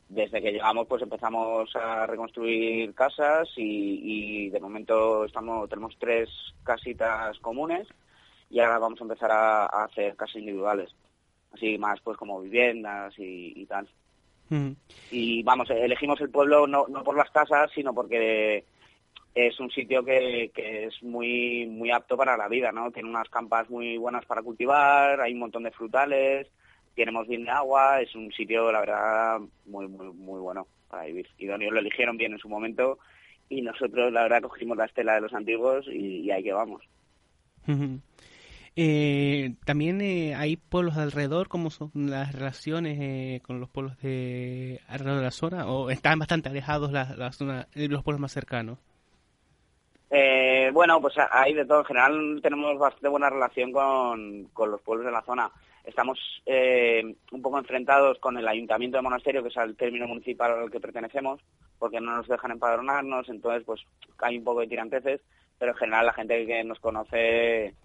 Desde 0.08 0.40
que 0.40 0.52
llegamos 0.52 0.86
pues 0.88 1.02
empezamos 1.02 1.76
a 1.76 2.06
reconstruir 2.06 2.94
casas 2.94 3.50
y, 3.58 4.50
de 4.52 4.60
momento 4.60 5.26
estamos 5.26 5.68
tenemos 5.68 5.98
tres 5.98 6.30
casitas 6.64 7.40
comunes 7.40 7.88
y 8.52 8.60
ahora 8.60 8.78
vamos 8.78 9.02
a 9.02 9.04
empezar 9.04 9.32
a, 9.32 9.66
a 9.66 9.86
hacer 9.86 10.16
casas 10.16 10.36
individuales. 10.36 10.96
Así 11.54 11.80
más 11.80 12.00
pues 12.02 12.18
como 12.18 12.40
viviendas 12.40 13.18
y, 13.18 13.54
y 13.56 13.66
tal 13.66 13.90
Y 15.12 15.44
vamos 15.44 15.70
elegimos 15.70 16.22
el 16.22 16.30
pueblo 16.30 16.68
no, 16.68 16.86
no 16.88 17.04
por 17.04 17.18
las 17.18 17.32
casas 17.32 17.72
sino 17.74 17.94
porque 17.94 18.64
es 19.34 19.60
un 19.60 19.72
sitio 19.72 20.04
que, 20.04 20.52
que 20.54 20.86
es 20.86 21.04
muy 21.04 21.66
muy 21.68 21.92
apto 21.92 22.16
para 22.16 22.38
la 22.38 22.48
vida 22.48 22.72
no 22.72 22.92
tiene 22.92 23.10
unas 23.10 23.30
campas 23.30 23.70
muy 23.70 23.98
buenas 23.98 24.26
para 24.26 24.44
cultivar 24.44 25.20
hay 25.20 25.34
un 25.34 25.40
montón 25.40 25.64
de 25.64 25.72
frutales 25.72 26.48
tenemos 26.96 27.28
bien 27.28 27.44
de 27.44 27.52
agua, 27.52 28.02
es 28.02 28.16
un 28.16 28.32
sitio, 28.32 28.72
la 28.72 28.80
verdad, 28.80 29.40
muy, 29.66 29.88
muy, 29.88 30.12
muy 30.14 30.40
bueno 30.40 30.66
para 30.90 31.06
vivir. 31.06 31.28
Y 31.38 31.46
Donio 31.46 31.70
lo 31.70 31.80
eligieron 31.80 32.18
bien 32.18 32.34
en 32.34 32.40
su 32.40 32.50
momento 32.50 32.98
y 33.50 33.62
nosotros, 33.62 34.12
la 34.12 34.24
verdad, 34.24 34.42
cogimos 34.42 34.78
la 34.78 34.86
estela 34.86 35.16
de 35.16 35.22
los 35.22 35.34
antiguos 35.34 35.86
y, 35.88 36.22
y 36.22 36.32
ahí 36.32 36.44
que 36.44 36.54
vamos. 36.54 36.82
Eh, 38.78 39.56
también 39.64 40.02
eh, 40.02 40.36
hay 40.36 40.58
pueblos 40.58 40.96
de 40.96 41.04
alrededor, 41.04 41.48
¿cómo 41.48 41.70
son 41.70 41.92
las 41.94 42.34
relaciones 42.34 42.98
eh, 43.00 43.42
con 43.42 43.62
los 43.62 43.70
pueblos 43.70 43.98
de 44.02 44.82
alrededor 44.88 45.20
de 45.20 45.24
la 45.24 45.32
zona? 45.32 45.68
¿O 45.68 45.90
están 45.90 46.20
bastante 46.20 46.50
alejados 46.50 46.92
la, 46.92 47.16
la 47.16 47.68
eh, 47.74 47.88
los 47.88 48.04
pueblos 48.04 48.20
más 48.20 48.34
cercanos? 48.34 48.78
Eh, 50.10 50.70
bueno, 50.74 51.00
pues 51.02 51.16
hay 51.32 51.54
de 51.54 51.66
todo. 51.66 51.80
En 51.80 51.86
general 51.86 52.40
tenemos 52.44 52.78
bastante 52.78 53.08
buena 53.08 53.30
relación 53.30 53.72
con, 53.72 54.46
con 54.54 54.72
los 54.72 54.82
pueblos 54.82 55.06
de 55.06 55.12
la 55.12 55.22
zona. 55.22 55.50
Estamos 55.86 56.20
un 57.32 57.42
poco 57.42 57.60
enfrentados 57.60 58.18
con 58.20 58.38
el 58.38 58.48
ayuntamiento 58.48 58.98
de 58.98 59.04
monasterio, 59.04 59.44
que 59.44 59.50
es 59.50 59.58
el 59.58 59.76
término 59.76 60.08
municipal 60.08 60.52
al 60.52 60.72
que 60.72 60.80
pertenecemos, 60.80 61.40
porque 61.78 62.02
no 62.02 62.16
nos 62.18 62.28
dejan 62.28 62.52
empadronarnos, 62.52 63.30
entonces 63.30 63.64
pues 63.66 63.82
hay 64.18 64.38
un 64.40 64.44
poco 64.44 64.62
de 64.62 64.68
tiranteces, 64.68 65.22
pero 65.60 65.72
en 65.74 65.78
general 65.78 66.08
la 66.08 66.14
gente 66.14 66.46
que 66.46 66.64
nos 66.64 66.80
conoce, 66.80 67.76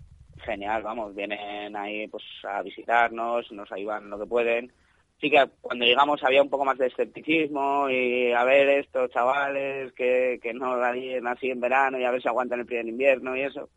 genial, 0.41 0.83
vamos, 0.83 1.15
vienen 1.15 1.77
ahí 1.77 2.07
pues 2.09 2.25
a 2.45 2.63
visitarnos, 2.63 3.51
nos 3.53 3.71
ayudan 3.73 4.05
en 4.05 4.11
lo 4.11 4.19
que 4.19 4.27
pueden. 4.27 4.73
Sí 5.21 5.31
que 5.31 5.49
cuando 5.61 5.85
llegamos 5.85 6.23
había 6.25 6.43
un 6.43 6.49
poco 6.49 6.65
más 6.65 6.79
de 6.79 6.87
escepticismo 6.87 7.91
y 7.91 8.33
a 8.33 8.43
ver 8.45 8.69
estos 8.71 9.11
chavales 9.11 9.93
que, 9.93 10.41
que 10.43 10.55
no 10.55 10.77
darían 10.79 11.27
así 11.27 11.51
en 11.51 11.61
verano 11.61 11.99
y 11.99 12.05
a 12.05 12.11
ver 12.11 12.23
si 12.23 12.29
aguantan 12.29 12.61
el 12.61 12.73
en 12.73 12.89
invierno 12.89 13.37
y 13.37 13.43
eso 13.43 13.69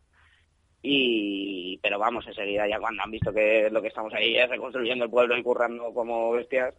y 0.86 1.80
pero 1.82 1.98
vamos 1.98 2.28
enseguida 2.28 2.68
ya 2.68 2.78
cuando 2.78 3.04
han 3.04 3.12
visto 3.12 3.32
que 3.34 3.70
lo 3.72 3.82
que 3.82 3.88
estamos 3.88 4.14
ahí 4.14 4.36
es 4.36 4.50
reconstruyendo 4.50 5.06
el 5.06 5.12
pueblo 5.12 5.38
y 5.38 5.44
currando 5.44 5.94
como 5.94 6.32
bestias 6.32 6.76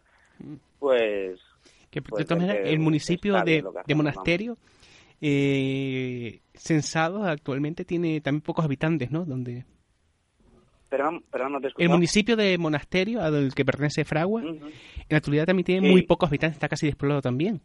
pues 0.79 1.39
Que 1.89 2.01
de 2.01 2.05
Pues 2.09 2.25
todas 2.25 2.43
es 2.43 2.47
maneras, 2.47 2.63
que 2.67 2.73
el 2.73 2.79
municipio 2.79 3.41
de, 3.43 3.63
de 3.85 3.95
Monasterio, 3.95 4.57
eh, 5.21 6.39
censado 6.53 7.23
actualmente, 7.23 7.85
tiene 7.85 8.21
también 8.21 8.41
pocos 8.41 8.65
habitantes, 8.65 9.11
¿no? 9.11 9.25
Donde 9.25 9.65
no 10.97 11.61
te 11.61 11.69
el 11.77 11.89
municipio 11.89 12.35
de 12.35 12.57
Monasterio, 12.57 13.21
al 13.21 13.53
que 13.53 13.65
pertenece 13.65 14.05
Fragua, 14.05 14.41
en 14.41 14.59
la 15.09 15.17
actualidad 15.17 15.45
también 15.45 15.65
tiene 15.65 15.87
Sí. 15.87 15.91
muy 15.91 16.01
pocos 16.03 16.29
habitantes, 16.29 16.55
está 16.55 16.67
casi 16.69 16.85
despoblado 16.87 17.21
también. 17.21 17.61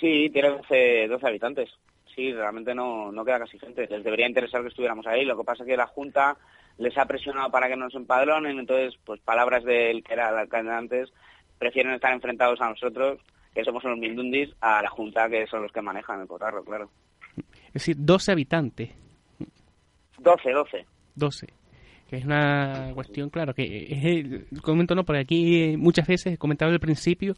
sí 0.00 0.30
tiene 0.32 0.50
12, 0.50 1.08
12 1.08 1.26
habitantes 1.26 1.70
sí, 2.18 2.32
realmente 2.32 2.74
no, 2.74 3.12
no 3.12 3.24
queda 3.24 3.38
casi 3.38 3.58
gente. 3.60 3.86
Les 3.88 4.02
debería 4.02 4.26
interesar 4.26 4.60
que 4.62 4.68
estuviéramos 4.68 5.06
ahí. 5.06 5.24
Lo 5.24 5.36
que 5.38 5.44
pasa 5.44 5.62
es 5.62 5.68
que 5.68 5.76
la 5.76 5.86
Junta 5.86 6.36
les 6.76 6.98
ha 6.98 7.06
presionado 7.06 7.48
para 7.50 7.68
que 7.68 7.76
nos 7.76 7.94
empadronen, 7.94 8.58
entonces, 8.58 8.98
pues 9.04 9.20
palabras 9.20 9.62
del 9.62 10.02
que 10.02 10.14
era 10.14 10.30
el 10.30 10.36
alcalde 10.38 10.72
antes, 10.72 11.12
prefieren 11.58 11.92
estar 11.92 12.12
enfrentados 12.12 12.60
a 12.60 12.70
nosotros, 12.70 13.20
que 13.54 13.62
somos 13.64 13.84
unos 13.84 13.98
mindundis, 13.98 14.50
a 14.60 14.82
la 14.82 14.90
Junta, 14.90 15.28
que 15.28 15.46
son 15.46 15.62
los 15.62 15.70
que 15.72 15.80
manejan 15.80 16.20
el 16.20 16.26
cotarro, 16.26 16.64
claro. 16.64 16.90
Es 17.68 17.74
decir, 17.74 17.94
12 17.98 18.32
habitantes. 18.32 18.90
12, 20.18 20.50
12. 20.50 20.86
12. 21.14 21.46
Que 22.08 22.16
es 22.16 22.24
una 22.24 22.90
cuestión, 22.94 23.28
claro, 23.28 23.54
que 23.54 23.86
es 23.90 24.04
el 24.04 24.46
comento, 24.62 24.94
no, 24.94 25.04
porque 25.04 25.20
aquí 25.20 25.62
eh, 25.62 25.76
muchas 25.76 26.06
veces 26.06 26.34
he 26.34 26.38
comentado 26.38 26.72
al 26.72 26.80
principio 26.80 27.36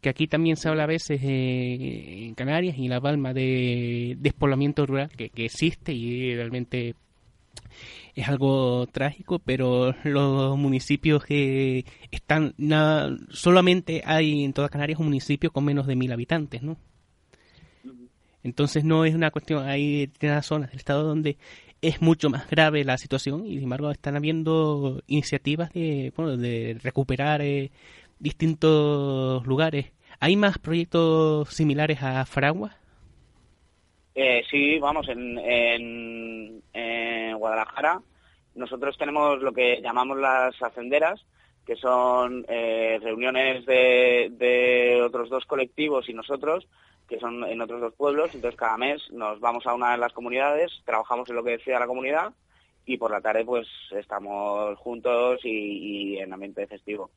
que 0.00 0.08
aquí 0.08 0.26
también 0.26 0.56
se 0.56 0.68
habla 0.68 0.84
a 0.84 0.86
veces 0.86 1.20
eh, 1.22 2.26
en 2.26 2.34
Canarias 2.34 2.76
y 2.78 2.84
en 2.84 2.90
La 2.90 3.00
Palma 3.00 3.34
de 3.34 4.16
despoblamiento 4.18 4.86
rural 4.86 5.10
que, 5.10 5.28
que 5.28 5.44
existe 5.44 5.92
y 5.92 6.34
realmente 6.34 6.94
es 8.14 8.28
algo 8.28 8.86
trágico, 8.86 9.38
pero 9.38 9.94
los 10.04 10.58
municipios 10.58 11.24
que 11.24 11.84
están, 12.10 12.54
nada, 12.58 13.16
solamente 13.30 14.02
hay 14.04 14.44
en 14.44 14.52
toda 14.52 14.68
Canarias 14.68 14.98
un 14.98 15.06
municipio 15.06 15.50
con 15.50 15.64
menos 15.64 15.86
de 15.86 15.96
mil 15.96 16.12
habitantes, 16.12 16.62
¿no? 16.62 16.76
Entonces 18.42 18.84
no 18.84 19.04
es 19.04 19.14
una 19.14 19.30
cuestión, 19.30 19.68
hay 19.68 20.06
determinadas 20.06 20.46
zonas 20.46 20.70
del 20.70 20.78
estado 20.78 21.04
donde 21.04 21.36
es 21.82 22.02
mucho 22.02 22.30
más 22.30 22.48
grave 22.48 22.84
la 22.84 22.98
situación 22.98 23.46
y 23.46 23.54
sin 23.54 23.64
embargo 23.64 23.90
están 23.90 24.16
habiendo 24.16 25.02
iniciativas 25.06 25.72
de, 25.72 26.12
bueno, 26.16 26.36
de 26.36 26.78
recuperar 26.82 27.42
eh, 27.42 27.70
distintos 28.18 29.46
lugares. 29.46 29.92
¿Hay 30.20 30.36
más 30.36 30.58
proyectos 30.58 31.48
similares 31.50 32.02
a 32.02 32.24
Fragua? 32.26 32.76
Eh, 34.14 34.42
sí, 34.50 34.78
vamos, 34.78 35.08
en, 35.08 35.38
en, 35.38 36.62
Guadalajara 37.38 38.02
nosotros 38.54 38.98
tenemos 38.98 39.40
lo 39.40 39.52
que 39.52 39.80
llamamos 39.80 40.18
las 40.18 40.60
ascenderas, 40.60 41.24
que 41.64 41.76
son 41.76 42.44
eh, 42.48 42.98
reuniones 43.00 43.64
de 43.64 45.00
otros 45.02 45.30
dos 45.30 45.46
colectivos 45.46 46.08
y 46.08 46.12
nosotros, 46.12 46.66
que 47.10 47.18
son 47.18 47.44
en 47.44 47.60
otros 47.60 47.80
dos 47.80 47.94
pueblos. 47.94 48.34
Entonces, 48.34 48.58
cada 48.58 48.78
mes 48.78 49.02
nos 49.10 49.40
vamos 49.40 49.66
a 49.66 49.74
una 49.74 49.92
de 49.92 49.98
las 49.98 50.12
comunidades, 50.12 50.70
trabajamos 50.84 51.28
en 51.28 51.36
lo 51.36 51.44
que 51.44 51.58
decía 51.58 51.80
la 51.80 51.88
comunidad 51.88 52.32
y 52.86 52.96
por 52.96 53.10
la 53.10 53.20
tarde, 53.20 53.44
pues 53.44 53.66
estamos 53.90 54.78
juntos 54.78 55.40
y, 55.42 56.16
en 56.18 56.32
ambiente 56.32 56.66
festivo. 56.68 57.10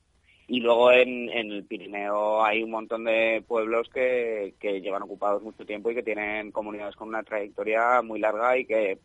Y 0.48 0.60
luego 0.60 0.92
en, 0.92 1.30
el 1.30 1.64
Pirineo 1.64 2.44
hay 2.44 2.64
un 2.64 2.72
montón 2.72 3.06
de 3.06 3.44
pueblos 3.48 3.88
que, 3.94 4.56
que 4.60 4.82
llevan 4.82 5.04
ocupados 5.04 5.44
mucho 5.44 5.64
tiempo 5.66 5.92
y 5.92 5.96
que 5.96 6.04
tienen 6.04 6.52
comunidades 6.52 6.96
con 6.96 7.08
una 7.08 7.24
trayectoria 7.24 8.02
muy 8.02 8.20
larga 8.20 8.58
y 8.58 8.66
que 8.66 8.98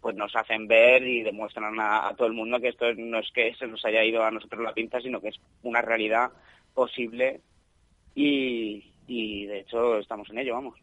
pues 0.00 0.14
nos 0.16 0.34
hacen 0.36 0.68
ver 0.68 1.02
y 1.02 1.22
demuestran 1.22 1.80
a, 1.80 2.08
a 2.08 2.14
todo 2.14 2.26
el 2.26 2.34
mundo 2.34 2.60
que 2.60 2.68
esto 2.68 2.92
no 2.94 3.18
es 3.18 3.30
que 3.32 3.54
se 3.54 3.66
nos 3.66 3.84
haya 3.84 4.04
ido 4.04 4.22
a 4.22 4.30
nosotros 4.30 4.62
la 4.62 4.74
pinza, 4.74 5.00
sino 5.00 5.20
que 5.20 5.28
es 5.28 5.40
una 5.62 5.82
realidad 5.82 6.30
posible 6.74 7.40
y, 8.14 8.95
y 9.06 9.46
de 9.46 9.60
hecho 9.60 9.98
estamos 9.98 10.28
en 10.30 10.38
ello, 10.38 10.54
vamos. 10.54 10.74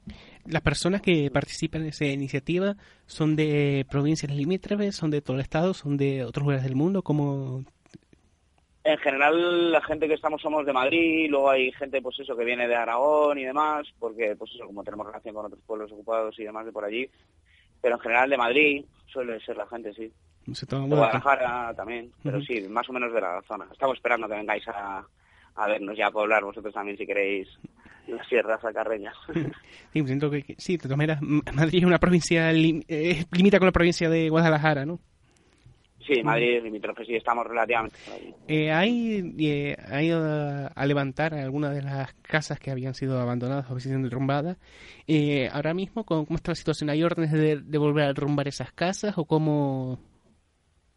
Las 0.45 0.62
personas 0.62 1.01
que 1.01 1.29
participan 1.31 1.81
en 1.83 1.88
esa 1.89 2.05
iniciativa 2.05 2.75
son 3.05 3.36
de 3.36 3.86
provincias 3.89 4.31
limítrofes, 4.31 4.95
son 4.95 5.12
de 5.12 5.21
todo 5.21 5.36
el 5.38 5.41
estado, 5.41 5.73
son 5.73 5.97
de 5.97 6.23
otros 6.23 6.43
lugares 6.43 6.63
del 6.63 6.75
mundo, 6.75 7.01
como 7.01 7.63
En 8.86 8.97
general, 8.97 9.71
la 9.71 9.81
gente 9.81 10.07
que 10.07 10.13
estamos 10.15 10.41
somos 10.41 10.65
de 10.65 10.73
Madrid, 10.73 11.27
luego 11.29 11.49
hay 11.49 11.71
gente, 11.73 12.01
pues 12.01 12.19
eso, 12.19 12.36
que 12.36 12.43
viene 12.43 12.67
de 12.67 12.75
Aragón 12.75 13.38
y 13.39 13.45
demás, 13.45 13.88
porque, 13.99 14.36
pues 14.38 14.51
eso, 14.53 14.65
como 14.65 14.83
tenemos 14.83 15.07
relación 15.07 15.33
con 15.36 15.45
otros 15.45 15.62
pueblos 15.65 15.91
ocupados 15.93 16.38
y 16.38 16.43
demás 16.43 16.65
de 16.65 16.71
por 16.73 16.83
allí, 16.83 17.09
pero 17.81 17.95
en 17.95 18.01
general 18.01 18.29
de 18.29 18.38
Madrid 18.38 18.86
suele 19.07 19.39
ser 19.41 19.55
la 19.57 19.67
gente, 19.67 19.93
sí. 19.93 20.12
se 20.53 20.65
toma 20.65 20.83
De 20.83 20.89
buena- 20.89 21.03
Guadalajara 21.19 21.73
también, 21.75 22.12
pero 22.23 22.41
sí, 22.41 22.62
más 22.69 22.89
o 22.89 22.93
menos 22.93 23.13
de 23.13 23.21
la 23.21 23.41
zona. 23.47 23.67
Estamos 23.71 23.95
esperando 23.97 24.27
que 24.27 24.36
vengáis 24.36 24.67
a, 24.67 25.05
a 25.55 25.67
vernos 25.67 25.95
ya 25.95 26.07
a 26.07 26.12
poblar 26.12 26.43
vosotros 26.43 26.73
también, 26.73 26.97
si 26.97 27.05
queréis, 27.05 27.47
las 28.07 28.27
sierras 28.27 28.63
acarreñas. 28.63 29.15
Sí, 29.93 30.03
siento 30.07 30.31
que, 30.31 30.41
que- 30.41 30.55
sí, 30.57 30.73
de 30.77 30.83
todas 30.83 30.97
maneras, 30.97 31.19
Madrid 31.21 31.79
es 31.79 31.85
una 31.85 31.99
provincia, 31.99 32.51
lim- 32.51 32.83
eh, 32.87 33.25
limita 33.31 33.59
con 33.59 33.67
la 33.67 33.71
provincia 33.71 34.09
de 34.09 34.27
Guadalajara, 34.29 34.85
¿no? 34.85 34.99
sí, 36.05 36.21
Madrid 36.23 36.57
es 36.57 36.63
limítrofe, 36.63 37.05
sí, 37.05 37.15
estamos 37.15 37.45
relativamente. 37.47 37.95
Eh, 38.47 38.71
¿Hay 38.71 39.35
eh, 39.39 39.77
ha 39.89 40.01
ido 40.03 40.21
a, 40.25 40.67
a 40.67 40.85
levantar 40.85 41.33
algunas 41.33 41.73
de 41.75 41.81
las 41.83 42.13
casas 42.23 42.59
que 42.59 42.71
habían 42.71 42.93
sido 42.93 43.19
abandonadas 43.21 43.69
o 43.71 43.79
sido 43.79 43.99
derrumbadas? 43.99 44.57
Eh, 45.07 45.47
ahora 45.53 45.73
mismo, 45.73 46.03
¿cómo, 46.03 46.25
cómo 46.25 46.35
está 46.37 46.51
la 46.51 46.55
situación? 46.55 46.89
¿Hay 46.89 47.03
órdenes 47.03 47.31
de, 47.31 47.57
de 47.61 47.77
volver 47.77 48.05
a 48.05 48.07
derrumbar 48.07 48.47
esas 48.47 48.71
casas 48.73 49.13
o 49.17 49.25
cómo...? 49.25 49.99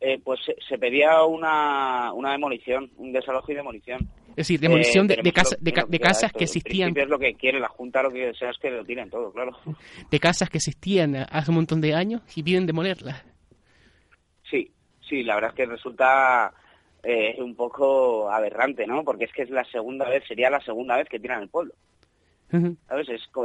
Eh, 0.00 0.20
pues 0.22 0.40
se, 0.44 0.54
se 0.68 0.76
pedía 0.78 1.22
una, 1.24 2.12
una 2.12 2.32
demolición, 2.32 2.90
un 2.98 3.12
desalojo 3.12 3.50
y 3.50 3.54
demolición. 3.54 4.00
Es 4.30 4.36
decir, 4.48 4.60
demolición 4.60 5.06
Eh, 5.10 5.16
de, 5.16 5.22
de, 5.22 5.32
casa- 5.32 5.56
de, 5.58 5.98
casas 5.98 6.32
que 6.32 6.44
existían 6.44 6.92
es 6.96 7.08
lo 7.08 7.18
que 7.18 7.34
quiere 7.34 7.58
la 7.58 7.68
Junta, 7.68 8.02
lo 8.02 8.10
que 8.10 8.26
desea 8.26 8.50
es 8.50 8.58
que 8.58 8.70
lo 8.70 8.84
tiren 8.84 9.08
todo, 9.08 9.32
claro. 9.32 9.56
de 10.10 10.20
casas 10.20 10.50
que 10.50 10.58
existían 10.58 11.16
hace 11.16 11.50
un 11.50 11.54
montón 11.56 11.80
de 11.80 11.94
años 11.94 12.20
y 12.36 12.42
piden 12.42 12.66
demolerlas. 12.66 13.24
Sí, 14.50 14.70
sí, 15.08 15.22
la 15.22 15.36
verdad 15.36 15.50
es 15.50 15.56
que 15.56 15.64
resulta 15.66 16.52
eh, 17.02 17.36
un 17.38 17.54
poco 17.56 18.30
aberrante, 18.30 18.86
¿no? 18.86 19.02
Porque 19.02 19.24
es 19.24 19.32
que 19.32 19.42
es 19.42 19.50
la 19.50 19.64
segunda 19.64 20.06
vez, 20.08 20.24
sería 20.28 20.50
la 20.50 20.60
segunda 20.60 20.96
vez 20.98 21.08
que 21.08 21.18
tiran 21.18 21.42
el 21.42 21.48
pueblo. 21.48 21.72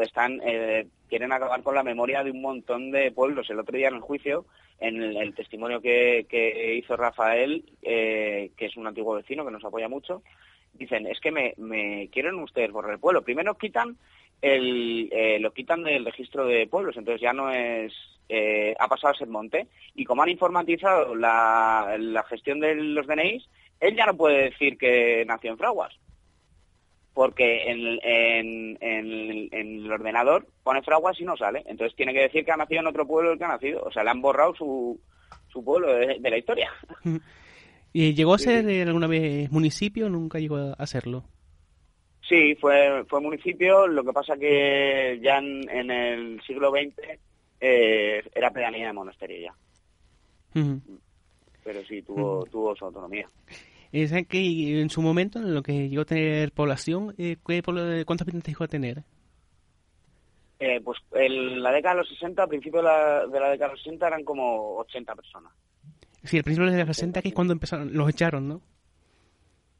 Están, 0.02 0.40
eh, 0.44 0.88
quieren 1.10 1.32
acabar 1.32 1.64
con 1.64 1.76
la 1.76 1.84
memoria 1.84 2.24
de 2.24 2.32
un 2.32 2.42
montón 2.42 2.92
de 2.92 3.12
pueblos. 3.12 3.50
El 3.50 3.60
otro 3.60 3.78
día 3.78 3.88
en 3.88 3.96
el 3.96 4.02
juicio, 4.02 4.46
en 4.80 5.02
el, 5.02 5.34
testimonio 5.34 5.82
que, 5.82 6.26
que 6.30 6.76
hizo 6.76 6.96
Rafael, 6.96 7.64
eh, 7.82 8.52
que 8.56 8.66
es 8.66 8.78
un 8.78 8.88
antiguo 8.88 9.16
vecino 9.16 9.46
que 9.46 9.52
nos 9.52 9.64
apoya 9.66 9.88
mucho, 9.88 10.22
dicen, 10.74 11.08
es 11.08 11.20
que 11.20 11.32
me, 11.32 12.10
quieren 12.12 12.36
ustedes 12.36 12.72
borrar 12.72 12.94
el 12.94 13.00
pueblo. 13.00 13.24
Primero 13.24 13.58
quitan 13.58 13.98
el, 14.42 15.10
eh, 15.12 15.40
lo 15.40 15.52
quitan 15.52 15.84
del 15.84 16.06
registro 16.06 16.46
de 16.46 16.68
pueblos, 16.68 16.98
entonces 16.98 17.22
ya 17.22 17.34
no 17.34 17.52
es, 17.52 17.94
ha 18.80 18.88
pasado 18.88 19.14
a 19.14 19.18
ser 19.18 19.28
monte. 19.28 19.68
Y 19.96 20.06
como 20.06 20.24
han 20.24 20.30
informatizado 20.30 21.16
la, 21.16 21.96
la 22.00 22.24
gestión 22.24 22.60
de 22.60 22.76
los 22.76 23.08
DNIs, 23.08 23.48
él 23.80 23.96
ya 23.96 24.06
no 24.06 24.16
puede 24.16 24.50
decir 24.50 24.78
que 24.78 25.26
nació 25.28 25.52
en 25.52 25.58
Fraguas 25.58 26.01
porque 27.13 27.69
en, 27.69 28.00
en, 28.04 28.78
en- 28.82 29.50
en 29.52 29.86
el 29.86 29.91
ordenador 29.91 30.47
pone 30.63 30.82
fraguas 30.82 31.19
y 31.19 31.24
no 31.26 31.36
sale. 31.38 31.63
Entonces 31.65 31.95
tiene 31.95 32.13
que 32.13 32.21
decir 32.21 32.45
que 32.45 32.52
ha 32.52 32.58
nacido 32.58 32.82
en 32.82 32.88
otro 32.88 33.06
pueblo 33.08 33.30
del 33.32 33.38
que 33.39 33.45
ha 33.45 33.50
nacido. 33.50 33.82
O 33.84 33.91
sea, 33.91 34.04
le 34.04 34.10
han 34.12 34.21
borrado 34.21 34.56
su, 34.56 35.00
su 35.52 35.63
pueblo 35.63 35.93
de, 35.93 36.19
de 36.19 36.30
la 36.30 36.38
historia. 36.38 36.71
¿Y 37.93 38.13
¿Llegó 38.13 38.34
a 38.34 38.38
ser 38.39 38.65
sí. 38.65 38.80
alguna 38.82 39.08
vez 39.08 39.52
municipio 39.52 40.06
o 40.06 40.10
nunca 40.10 40.39
llegó 40.39 40.56
a 40.58 40.74
hacerlo? 40.74 41.26
Sí, 42.28 42.56
fue, 42.56 43.04
fue 43.10 43.19
municipio. 43.19 43.88
Lo 43.88 44.06
que 44.06 44.13
pasa 44.13 44.38
que 44.38 45.19
ya 45.21 45.39
en, 45.39 45.91
el 45.91 46.41
siglo 46.47 46.71
XX 46.71 46.95
eh, 47.60 48.24
era 48.34 48.52
pedanía 48.52 48.88
de 48.88 48.93
monasterio 48.93 49.38
ya. 49.41 50.62
Ujú. 50.62 50.80
Pero 51.63 51.84
sí, 51.84 52.02
tuvo, 52.02 52.45
tuvo 52.45 52.74
su 52.76 52.86
autonomía. 52.86 53.28
Eh, 53.94 54.08
¿saben 54.08 54.26
que 54.26 54.80
en 54.82 54.90
su 54.90 55.02
momento, 55.02 55.40
en 55.40 55.54
lo 55.54 55.62
que 55.64 55.90
llegó 55.90 56.04
a 56.04 56.06
tener 56.06 56.52
población, 56.54 57.14
eh, 57.18 57.38
¿qué 57.46 57.62
pobl- 57.64 58.06
¿cuántos 58.06 58.26
habitantes 58.26 58.54
llegó 58.54 58.64
a 58.64 58.68
tener? 58.68 59.04
Eh, 60.60 60.80
pues 60.84 61.00
en 61.14 61.62
la 61.62 61.72
década 61.72 61.96
de 61.96 62.02
los 62.02 62.10
60, 62.10 62.44
a 62.44 62.48
principios 62.48 62.84
de 62.84 62.90
la, 62.90 63.26
de 63.28 63.40
la 63.40 63.50
década 63.50 63.70
de 63.70 63.74
los 63.76 63.84
60, 63.84 64.08
eran 64.08 64.24
como 64.24 64.78
80 64.78 65.16
personas. 65.16 65.52
Sí, 66.24 66.38
al 66.38 66.44
principio 66.44 66.70
de 66.72 66.78
los 66.86 66.96
60, 66.96 67.22
que 67.22 67.30
es 67.30 67.34
cuando 67.34 67.54
empezaron, 67.54 67.92
los 67.94 68.08
echaron, 68.10 68.48
¿no? 68.48 68.62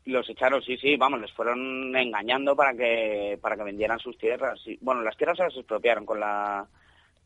Los 0.06 0.28
echaron, 0.28 0.62
sí, 0.64 0.76
sí, 0.78 0.98
vamos, 0.98 1.22
les 1.22 1.32
fueron 1.34 1.96
engañando 1.96 2.56
para 2.56 2.74
que 2.74 3.38
para 3.40 3.56
que 3.56 3.64
vendieran 3.64 4.00
sus 4.00 4.18
tierras. 4.18 4.60
sí. 4.66 4.78
Bueno, 4.82 5.04
las 5.04 5.16
tierras 5.16 5.38
se 5.38 5.44
las 5.44 5.56
expropiaron 5.56 6.06
con 6.08 6.20
la 6.20 6.68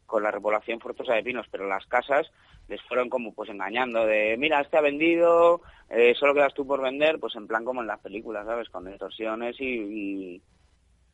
con 0.05 0.23
la 0.23 0.31
repoblación 0.31 0.79
forzosa 0.79 1.13
de 1.13 1.23
pinos, 1.23 1.47
pero 1.49 1.67
las 1.67 1.85
casas 1.87 2.31
les 2.67 2.81
fueron 2.83 3.09
como 3.09 3.33
pues 3.33 3.49
engañando 3.49 4.05
de, 4.05 4.35
mira, 4.37 4.61
este 4.61 4.77
ha 4.77 4.81
vendido, 4.81 5.61
eh, 5.89 6.15
solo 6.15 6.33
quedas 6.33 6.53
tú 6.53 6.65
por 6.65 6.81
vender, 6.81 7.19
pues 7.19 7.35
en 7.35 7.47
plan 7.47 7.63
como 7.63 7.81
en 7.81 7.87
las 7.87 7.99
películas, 7.99 8.45
¿sabes? 8.45 8.69
Con 8.69 8.87
extorsiones 8.87 9.59
y, 9.59 9.65
y, 9.65 10.41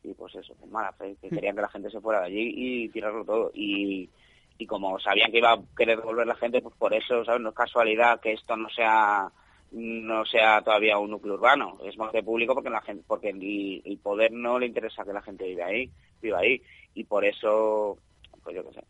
y, 0.04 0.14
pues 0.14 0.36
eso, 0.36 0.56
mala 0.70 0.94
fe, 0.94 1.16
que 1.22 1.30
querían 1.30 1.56
que 1.56 1.62
la 1.62 1.70
gente 1.70 1.90
se 1.90 2.00
fuera 2.00 2.22
de 2.22 2.28
allí 2.28 2.54
y 2.56 2.90
tirarlo 2.90 3.26
todo. 3.26 3.52
Y, 3.54 4.10
y 4.58 4.66
como 4.66 5.00
sabían 5.00 5.32
que 5.32 5.40
iba 5.40 5.54
a 5.54 5.62
querer 5.76 5.98
devolver 5.98 6.28
la 6.28 6.36
gente, 6.36 6.62
pues 6.62 6.76
por 6.76 6.94
eso, 6.94 7.26
¿sabes? 7.26 7.42
No 7.42 7.50
es 7.50 7.56
casualidad 7.56 8.20
que 8.22 8.34
esto 8.34 8.56
no 8.56 8.70
sea 8.70 9.32
no 9.72 10.26
sea 10.26 10.62
todavía 10.62 10.98
un 10.98 11.12
núcleo 11.12 11.36
urbano, 11.36 11.78
es 11.86 11.98
monte 11.98 12.22
público 12.24 12.54
porque 12.54 12.70
la 12.70 12.82
gente, 12.82 13.04
porque 13.08 13.30
el, 13.30 13.82
el 13.86 13.98
poder 14.00 14.32
no 14.34 14.60
le 14.60 14.66
interesa 14.66 15.06
que 15.06 15.14
la 15.14 15.22
gente 15.22 15.46
viva 15.46 15.66
ahí, 15.66 15.90
viva 16.22 16.40
ahí, 16.40 16.62
y 16.94 17.06
por 17.06 17.24
eso, 17.24 17.98
pues 18.44 18.56
yo 18.56 18.64
qué 18.68 18.74
sé. 18.74 18.84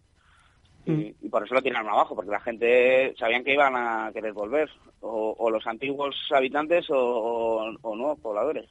Y, 0.85 1.15
y 1.21 1.29
por 1.29 1.43
eso 1.45 1.53
lo 1.53 1.61
tiraron 1.61 1.89
abajo, 1.89 2.15
porque 2.15 2.31
la 2.31 2.39
gente 2.39 3.13
sabían 3.17 3.43
que 3.43 3.53
iban 3.53 3.75
a 3.75 4.11
querer 4.13 4.33
volver, 4.33 4.69
o, 5.01 5.35
o 5.37 5.49
los 5.51 5.65
antiguos 5.67 6.15
habitantes 6.31 6.89
o, 6.89 6.97
o- 6.97 7.75
o 7.81 7.95
nuevos 7.95 8.19
pobladores. 8.19 8.67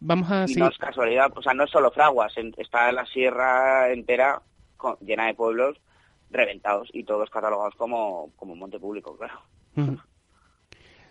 Vamos 0.00 0.30
a 0.30 0.44
Y 0.48 0.56
no 0.56 0.68
es 0.68 0.76
casualidad, 0.76 1.32
o 1.36 1.40
sea, 1.42 1.54
no 1.54 1.64
es 1.64 1.70
solo 1.70 1.90
Fraguas, 1.92 2.36
en- 2.36 2.52
está 2.58 2.90
la 2.92 3.06
sierra 3.06 3.92
entera 3.92 4.42
con- 4.76 4.96
llena 5.00 5.26
de 5.26 5.34
pueblos 5.34 5.78
reventados 6.30 6.88
y 6.92 7.04
todos 7.04 7.30
catalogados 7.30 7.74
como, 7.76 8.32
como 8.36 8.56
monte 8.56 8.80
público, 8.80 9.16
claro. 9.16 9.40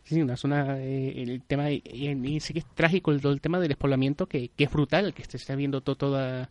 Sí, 0.04 0.22
una 0.22 0.36
zona, 0.36 0.80
eh, 0.82 1.14
el 1.24 1.42
tema, 1.44 1.72
y, 1.72 1.82
y 1.86 2.40
sí 2.42 2.52
que 2.52 2.60
es 2.60 2.66
trágico 2.76 3.12
el, 3.12 3.26
el 3.26 3.40
tema 3.40 3.60
del 3.60 3.70
despoblamiento, 3.70 4.28
que, 4.28 4.50
que 4.50 4.66
es 4.66 4.72
brutal, 4.72 5.14
que 5.14 5.24
se 5.24 5.38
está 5.38 5.56
viendo 5.56 5.80
to- 5.80 5.96
toda 5.96 6.50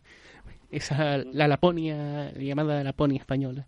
esa, 0.73 1.17
la 1.17 1.47
Laponia, 1.47 2.33
llamada 2.33 2.83
Laponia 2.83 3.19
española. 3.19 3.67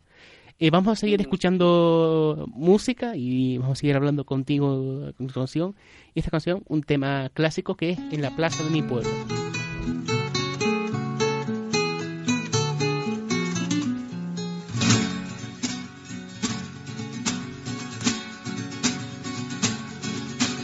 Eh, 0.58 0.70
vamos 0.70 0.94
a 0.94 0.96
seguir 0.96 1.20
escuchando 1.20 2.46
música 2.54 3.18
y 3.18 3.58
vamos 3.58 3.78
a 3.78 3.82
seguir 3.82 3.98
hablando 3.98 4.26
contigo 4.26 5.08
a 5.10 5.14
continuación. 5.14 5.76
Y 6.14 6.20
esta 6.20 6.32
canción, 6.32 6.64
un 6.68 6.82
tema 6.84 7.30
clásico 7.34 7.76
que 7.76 7.92
es 7.92 8.00
En 8.12 8.22
la 8.22 8.34
plaza 8.34 8.64
de 8.64 8.70
mi 8.70 8.82
pueblo. 8.82 9.10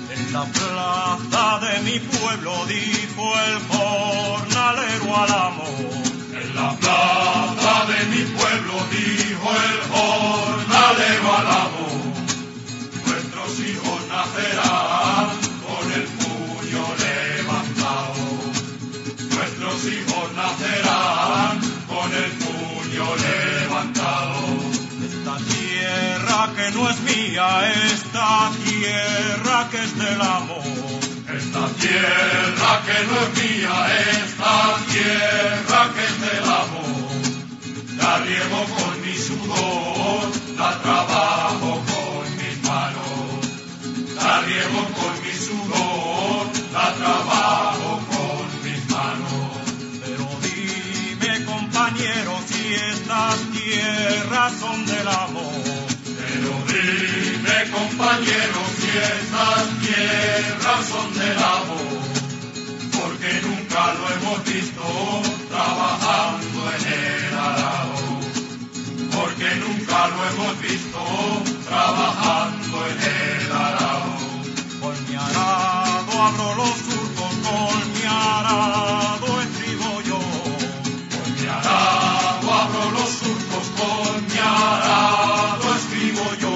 En 0.09 0.33
la 0.33 0.45
plaza 0.45 1.59
de 1.67 1.91
mi 1.91 1.99
pueblo 1.99 2.65
dijo 2.67 3.33
el 3.45 3.59
jornalero 3.67 5.17
al 5.17 5.31
amo. 5.33 6.10
La 6.61 6.75
plaza 6.77 7.85
de 7.91 8.05
mi 8.13 8.23
pueblo 8.37 8.73
dijo 8.91 9.49
el 9.65 9.77
jornalero 9.93 11.27
al 11.39 11.47
amo. 11.65 11.87
Nuestros 13.07 13.51
hijos 13.67 13.99
nacerán 14.07 15.25
con 15.65 15.91
el 15.91 16.05
puño 16.21 16.83
levantado. 17.05 18.25
Nuestros 19.35 19.77
hijos 19.91 20.27
nacerán 20.35 21.59
con 21.87 22.13
el 22.13 22.31
puño 22.43 23.07
levantado. 23.25 24.41
Esta 25.09 25.37
tierra 25.55 26.49
que 26.55 26.71
no 26.75 26.89
es 26.91 26.99
mía, 27.01 27.47
esta 27.91 28.51
tierra 28.63 29.67
que 29.71 29.77
es 29.77 29.97
del 29.97 30.21
amor. 30.21 31.01
Esta 31.37 31.65
tierra 31.79 32.81
que 32.85 32.97
no 33.07 33.15
es 33.23 33.31
mía, 33.41 33.75
esta 34.11 34.77
tierra 34.91 35.89
que 35.95 36.03
es 36.03 36.21
del 36.21 36.43
amor. 36.43 36.50
La 38.31 38.37
riego 38.37 38.63
con 38.63 39.01
mi 39.01 39.17
sudor, 39.17 40.31
la 40.57 40.81
trabajo 40.81 41.83
con 41.91 42.37
mis 42.37 42.63
manos. 42.63 43.43
La 44.15 44.39
riego 44.39 44.87
con 44.99 45.13
mi 45.21 45.33
sudor, 45.33 46.47
la 46.71 46.93
trabajo 46.93 47.99
con 48.07 48.63
mis 48.63 48.89
manos. 48.89 49.51
Pero 50.01 50.27
dime 50.47 51.43
compañero 51.43 52.39
si 52.47 52.73
estas 52.73 53.35
tierras 53.51 54.53
son 54.61 54.85
del 54.85 55.07
amor. 55.09 55.87
Pero 56.21 56.51
dime 56.71 57.59
compañero 57.69 58.59
si 58.79 58.89
estas 58.97 59.63
tierras 59.81 60.85
son 60.87 61.13
del 61.19 61.37
amor. 61.37 61.99
Porque 62.97 63.41
nunca 63.45 63.93
lo 63.95 64.09
hemos 64.15 64.45
visto 64.45 64.83
trabajando 65.49 66.50
lo 70.07 70.25
hemos 70.25 70.61
visto 70.61 70.99
trabajando 71.67 72.87
en 72.87 72.97
el 73.01 73.51
arado. 73.51 74.13
Con 74.81 74.95
mi 75.07 75.15
arado 75.15 76.11
abro 76.27 76.55
los 76.55 76.75
surcos, 76.85 77.33
con 77.45 77.93
mi 77.93 78.05
arado 78.07 79.41
escribo 79.41 80.01
yo. 80.01 80.19
Con 81.13 81.41
mi 81.41 81.47
arado 81.47 82.51
abro 82.51 82.91
los 82.97 83.09
surcos, 83.09 83.67
con 83.77 84.27
mi 84.27 84.39
arado 84.39 85.75
escribo 85.75 86.25
yo. 86.41 86.55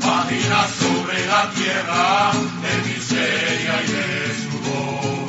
Páginas 0.00 0.70
sobre 0.78 1.26
la 1.26 1.50
tierra 1.50 2.30
de 2.62 2.72
miseria 2.88 3.82
y 3.82 3.86
de 3.96 4.08
sudor. 4.42 5.26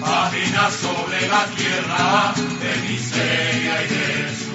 Páginas 0.00 0.72
sobre 0.74 1.28
la 1.28 1.44
tierra 1.56 2.34
de 2.36 2.88
miseria 2.88 3.82
y 3.82 3.88
de 3.88 4.36
sudor. 4.36 4.45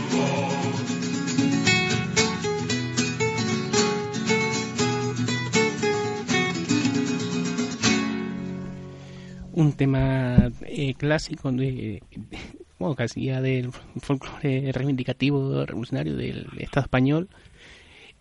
Un 9.62 9.74
tema 9.74 10.52
eh, 10.62 10.94
clásico 10.96 11.52
de, 11.52 12.04
bueno, 12.80 12.96
casi 12.96 13.26
ya 13.26 13.42
del 13.42 13.72
folclore 14.02 14.72
reivindicativo 14.72 15.66
revolucionario 15.66 16.16
del 16.16 16.48
Estado 16.58 16.86
español. 16.86 17.30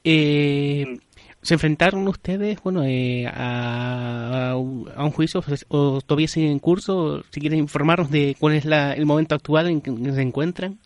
Eh, 0.04 0.98
¿Se 1.42 1.54
enfrentaron 1.54 2.06
ustedes 2.06 2.62
bueno, 2.62 2.82
eh, 2.84 3.26
a, 3.26 4.50
a 4.50 4.56
un 4.56 5.10
juicio 5.10 5.42
o 5.68 6.00
todavía 6.02 6.28
siguen 6.28 6.52
en 6.52 6.58
curso? 6.58 7.22
Si 7.30 7.40
quieren 7.40 7.58
informarnos 7.58 8.10
de 8.10 8.36
cuál 8.38 8.54
es 8.54 8.66
la, 8.66 8.92
el 8.92 9.06
momento 9.06 9.34
actual 9.34 9.68
en 9.68 9.80
que 9.80 10.12
se 10.12 10.20
encuentran. 10.20 10.78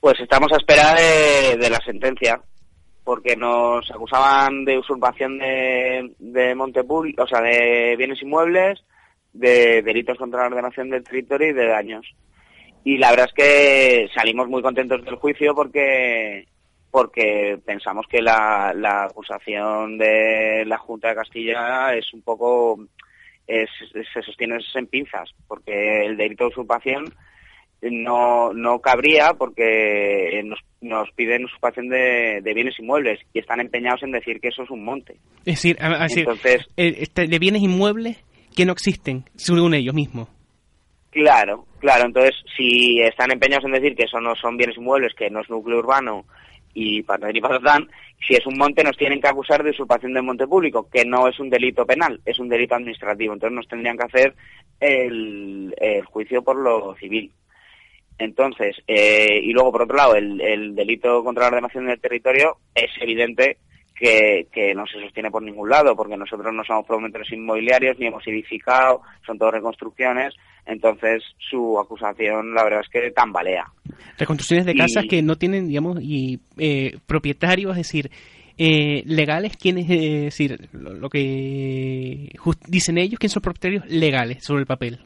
Pues 0.00 0.18
estamos 0.18 0.50
a 0.52 0.56
espera 0.56 0.94
de, 0.94 1.70
la 1.70 1.78
sentencia, 1.84 2.40
porque 3.04 3.36
nos 3.36 3.88
acusaban 3.90 4.64
de 4.64 4.78
usurpación 4.78 5.38
de, 5.38 6.12
de 6.18 6.54
monte 6.54 6.80
o 6.80 7.26
sea, 7.28 7.40
de 7.40 7.94
bienes 7.96 8.20
inmuebles, 8.22 8.82
de 9.32 9.82
delitos 9.82 10.18
contra 10.18 10.40
la 10.40 10.46
ordenación 10.48 10.90
del 10.90 11.02
territorio 11.04 11.48
y 11.50 11.52
de 11.54 11.66
daños. 11.66 12.06
Y 12.84 12.98
la 12.98 13.10
verdad 13.10 13.28
es 13.28 13.34
que 13.34 14.08
salimos 14.14 14.48
muy 14.48 14.60
contentos 14.62 15.04
del 15.04 15.14
juicio 15.16 15.54
porque 15.54 16.46
porque 16.90 17.58
pensamos 17.64 18.04
que 18.06 18.20
la, 18.20 18.74
la 18.76 19.04
acusación 19.04 19.96
de 19.96 20.64
la 20.66 20.76
Junta 20.76 21.08
de 21.08 21.14
Castilla 21.14 21.94
es 21.94 22.12
un 22.12 22.20
poco 22.20 22.78
es- 23.46 23.70
se 24.12 24.22
sostiene 24.22 24.58
en 24.74 24.86
pinzas, 24.88 25.30
porque 25.48 26.04
el 26.04 26.16
delito 26.18 26.44
de 26.44 26.50
usurpación 26.50 27.04
no, 27.80 28.52
no 28.52 28.78
cabría 28.80 29.32
porque 29.34 30.40
nos, 30.44 30.60
nos 30.80 31.10
piden 31.12 31.44
usurpación 31.46 31.88
de, 31.88 32.40
de 32.42 32.54
bienes 32.54 32.78
inmuebles 32.78 33.18
y 33.32 33.38
están 33.40 33.60
empeñados 33.60 34.02
en 34.02 34.12
decir 34.12 34.38
que 34.40 34.48
eso 34.48 34.62
es 34.62 34.70
un 34.70 34.84
monte. 34.84 35.14
Es 35.46 35.62
decir, 35.62 35.76
a- 35.80 35.86
a 35.98 36.02
decir, 36.04 36.20
Entonces, 36.20 36.66
eh, 36.76 36.94
este, 36.98 37.26
de 37.26 37.38
bienes 37.38 37.62
inmuebles 37.62 38.22
que 38.54 38.64
no 38.64 38.72
existen, 38.72 39.24
según 39.34 39.74
ellos 39.74 39.94
mismos. 39.94 40.28
claro, 41.10 41.66
claro, 41.78 42.06
entonces 42.06 42.34
si 42.56 43.00
están 43.00 43.32
empeñados 43.32 43.64
en 43.64 43.72
decir 43.72 43.94
que 43.94 44.04
eso 44.04 44.20
no 44.20 44.34
son 44.34 44.56
bienes 44.56 44.76
inmuebles, 44.76 45.14
que 45.14 45.30
no 45.30 45.40
es 45.40 45.50
núcleo 45.50 45.78
urbano 45.78 46.24
y 46.74 47.02
patatán 47.02 47.36
y 47.36 47.40
patatán, 47.40 47.88
si 48.26 48.34
es 48.34 48.46
un 48.46 48.56
monte 48.56 48.84
nos 48.84 48.96
tienen 48.96 49.20
que 49.20 49.28
acusar 49.28 49.62
de 49.62 49.70
usurpación 49.70 50.14
del 50.14 50.22
monte 50.22 50.46
público, 50.46 50.88
que 50.90 51.04
no 51.04 51.28
es 51.28 51.38
un 51.38 51.50
delito 51.50 51.84
penal, 51.84 52.20
es 52.24 52.38
un 52.38 52.48
delito 52.48 52.74
administrativo, 52.74 53.34
entonces 53.34 53.56
nos 53.56 53.68
tendrían 53.68 53.96
que 53.96 54.04
hacer 54.04 54.34
el, 54.80 55.74
juicio 56.06 56.42
por 56.42 56.56
lo 56.56 56.94
civil. 56.96 57.30
Entonces, 58.18 58.76
eh, 58.86 59.40
y 59.42 59.52
luego 59.52 59.72
por 59.72 59.82
otro 59.82 59.96
lado, 59.96 60.14
el, 60.14 60.40
el 60.40 60.74
delito 60.74 61.24
contra 61.24 61.44
la 61.44 61.48
ordenación 61.48 61.86
del 61.86 62.00
territorio 62.00 62.58
es 62.74 62.90
evidente 63.00 63.58
que, 63.94 64.46
que 64.52 64.74
no 64.74 64.86
se 64.86 65.00
sostiene 65.00 65.30
por 65.30 65.42
ningún 65.42 65.68
lado, 65.68 65.94
porque 65.94 66.16
nosotros 66.16 66.52
no 66.52 66.64
somos 66.64 66.86
promotores 66.86 67.30
inmobiliarios, 67.32 67.98
ni 67.98 68.06
hemos 68.06 68.26
edificado, 68.26 69.00
son 69.26 69.38
todas 69.38 69.54
reconstrucciones, 69.54 70.34
entonces 70.66 71.22
su 71.38 71.78
acusación 71.78 72.54
la 72.54 72.64
verdad 72.64 72.80
es 72.80 72.88
que 72.88 73.10
tambalea. 73.10 73.64
Reconstrucciones 74.18 74.66
de 74.66 74.72
Y- 74.72 74.78
casas 74.78 75.04
que 75.08 75.22
no 75.22 75.36
tienen, 75.36 75.68
digamos, 75.68 75.98
y 76.00 76.40
eh, 76.58 76.96
propietarios, 77.06 77.72
es 77.72 77.78
decir, 77.78 78.10
eh, 78.58 79.02
legales, 79.06 79.56
quienes, 79.56 79.88
eh, 79.90 80.16
es 80.18 80.24
decir, 80.36 80.68
lo, 80.72 80.92
lo 80.94 81.08
que 81.08 82.30
dicen 82.68 82.98
ellos, 82.98 83.18
quiénes 83.18 83.32
son 83.32 83.42
propietarios 83.42 83.84
legales 83.88 84.44
sobre 84.44 84.60
el 84.60 84.66
papel. 84.66 85.00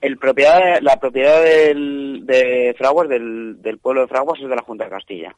El 0.00 0.18
propiedad, 0.18 0.80
la 0.82 0.96
propiedad 1.00 1.42
del, 1.42 2.24
de 2.26 2.74
Fraguas, 2.76 3.08
del, 3.08 3.62
del 3.62 3.78
pueblo 3.78 4.02
de 4.02 4.08
Fraguas, 4.08 4.38
es 4.42 4.48
de 4.48 4.54
la 4.56 4.62
Junta 4.62 4.84
de 4.84 4.90
Castilla, 4.90 5.34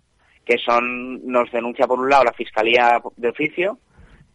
que 0.46 0.56
son 0.58 1.26
nos 1.26 1.50
denuncia 1.50 1.86
por 1.86 1.98
un 1.98 2.08
lado 2.08 2.24
la 2.24 2.32
Fiscalía 2.32 3.02
de 3.16 3.28
Oficio, 3.28 3.78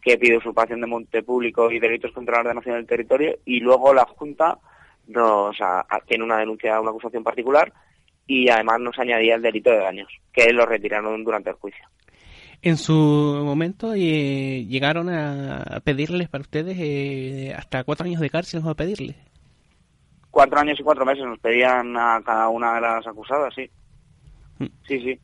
que 0.00 0.18
pide 0.18 0.36
usurpación 0.36 0.80
de 0.82 0.86
monte 0.86 1.22
público 1.22 1.70
y 1.70 1.80
delitos 1.80 2.12
contra 2.12 2.34
la 2.34 2.40
ordenación 2.40 2.76
del 2.76 2.86
territorio, 2.86 3.38
y 3.46 3.60
luego 3.60 3.94
la 3.94 4.04
Junta 4.04 4.58
nos 5.08 5.58
a- 5.60 5.80
a- 5.88 6.00
tiene 6.06 6.22
una 6.24 6.38
denuncia, 6.38 6.80
una 6.80 6.90
acusación 6.90 7.24
particular, 7.24 7.72
y 8.26 8.48
además 8.50 8.78
nos 8.80 8.98
añadía 8.98 9.34
el 9.36 9.42
delito 9.42 9.70
de 9.70 9.78
daños, 9.78 10.08
que 10.32 10.52
lo 10.52 10.66
retiraron 10.66 11.24
durante 11.24 11.50
el 11.50 11.56
juicio. 11.56 11.84
En 12.60 12.76
su 12.76 12.92
momento 12.94 13.92
eh, 13.94 14.64
llegaron 14.68 15.08
a 15.08 15.80
pedirles 15.82 16.28
para 16.28 16.42
ustedes 16.42 16.76
eh, 16.78 17.52
hasta 17.56 17.82
cuatro 17.82 18.06
años 18.06 18.20
de 18.20 18.30
cárcel, 18.30 18.60
vamos 18.60 18.72
a 18.74 18.76
pedirles. 18.76 19.16
Cuatro 20.30 20.60
años 20.60 20.78
y 20.78 20.82
cuatro 20.82 21.04
meses 21.04 21.24
nos 21.24 21.38
pedían 21.40 21.96
a 21.96 22.20
cada 22.24 22.48
una 22.48 22.74
de 22.74 22.80
las 22.82 23.06
acusadas, 23.06 23.52
sí. 23.54 23.68
Mm. 24.58 24.66
Sí, 24.86 25.00
sí. 25.00 25.18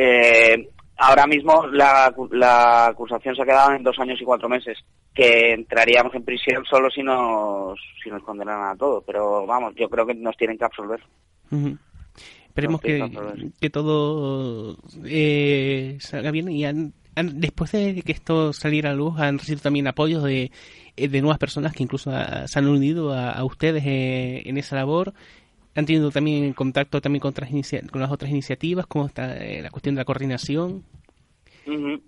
Eh, 0.00 0.68
ahora 0.96 1.26
mismo 1.26 1.66
la, 1.66 2.14
la 2.30 2.86
acusación 2.86 3.34
se 3.34 3.42
ha 3.42 3.44
quedado 3.44 3.72
en 3.72 3.82
dos 3.82 3.98
años 3.98 4.20
y 4.20 4.24
cuatro 4.24 4.48
meses, 4.48 4.78
que 5.12 5.52
entraríamos 5.52 6.14
en 6.14 6.22
prisión 6.22 6.64
solo 6.64 6.88
si 6.88 7.02
nos, 7.02 7.76
si 8.02 8.08
nos 8.08 8.22
condenaran 8.22 8.70
a 8.70 8.76
todo. 8.76 9.02
Pero 9.04 9.44
vamos, 9.44 9.74
yo 9.74 9.88
creo 9.88 10.06
que 10.06 10.14
nos 10.14 10.36
tienen 10.36 10.56
que 10.56 10.64
absolver. 10.64 11.00
Ujú. 11.50 11.76
esperemos 12.46 12.80
que, 12.80 13.10
que 13.60 13.70
todo 13.70 14.76
eh, 15.04 15.96
salga 15.98 16.30
bien 16.30 16.48
y 16.48 16.64
después 17.16 17.72
de 17.72 18.00
que 18.02 18.12
esto 18.12 18.52
saliera 18.52 18.90
a 18.90 18.94
luz 18.94 19.18
han 19.18 19.38
recibido 19.38 19.62
también 19.62 19.88
apoyos 19.88 20.22
de, 20.22 20.52
eh, 20.96 21.08
de 21.08 21.20
nuevas 21.20 21.38
personas 21.38 21.72
que 21.72 21.82
incluso 21.82 22.12
se 22.46 22.58
han 22.58 22.68
unido 22.68 23.12
a, 23.12 23.42
ustedes 23.44 23.82
eh, 23.84 24.42
en 24.44 24.58
esa 24.58 24.76
labor 24.76 25.12
han 25.78 25.86
tenido 25.86 26.10
también 26.10 26.52
contacto 26.54 27.00
también 27.00 27.20
con, 27.20 27.30
otras 27.30 27.50
con 27.90 28.00
las 28.00 28.10
otras 28.10 28.30
iniciativas 28.30 28.86
cómo 28.86 29.06
está 29.06 29.28
la 29.36 29.70
cuestión 29.70 29.94
de 29.94 30.00
la 30.00 30.04
coordinación. 30.04 30.82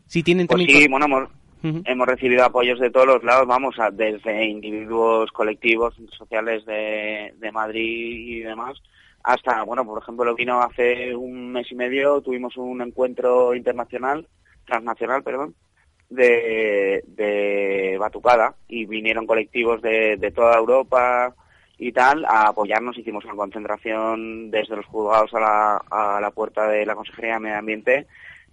Si 0.06 0.22
tienen 0.22 0.46
pues 0.46 0.66
sí 0.66 0.88
bueno 0.88 1.28
hemos 1.62 2.06
recibido 2.08 2.44
apoyos 2.44 2.80
de 2.80 2.90
todos 2.90 3.06
los 3.06 3.22
lados 3.22 3.46
vamos 3.46 3.78
a, 3.78 3.90
desde 3.90 4.46
individuos 4.46 5.30
colectivos 5.30 5.94
sociales 6.16 6.64
de, 6.64 7.34
de 7.38 7.52
Madrid 7.52 8.38
y 8.38 8.40
demás 8.40 8.80
hasta, 9.22 9.62
bueno, 9.64 9.84
por 9.84 10.02
ejemplo, 10.02 10.24
lo 10.24 10.34
vino 10.34 10.62
hace 10.62 11.14
un 11.14 11.52
mes 11.52 11.70
y 11.70 11.74
medio, 11.74 12.22
tuvimos 12.22 12.56
un 12.56 12.80
encuentro 12.80 13.54
internacional, 13.54 14.26
transnacional, 14.64 15.22
perdón, 15.22 15.54
de, 16.08 17.04
de 17.06 17.96
Batucada 17.98 18.54
y 18.66 18.86
vinieron 18.86 19.26
colectivos 19.26 19.82
de, 19.82 20.16
de 20.16 20.30
toda 20.30 20.56
Europa 20.56 21.34
y 21.80 21.92
tal 21.92 22.24
a 22.26 22.48
apoyarnos. 22.48 22.98
Hicimos 22.98 23.24
una 23.24 23.34
concentración 23.34 24.50
desde 24.50 24.76
los 24.76 24.86
juzgados 24.86 25.32
a 25.34 25.40
la, 25.40 25.76
a 25.90 26.20
la 26.20 26.30
puerta 26.30 26.68
de 26.68 26.84
la 26.84 26.94
Consejería 26.94 27.34
de 27.34 27.40
Medio 27.40 27.56
Ambiente 27.56 28.06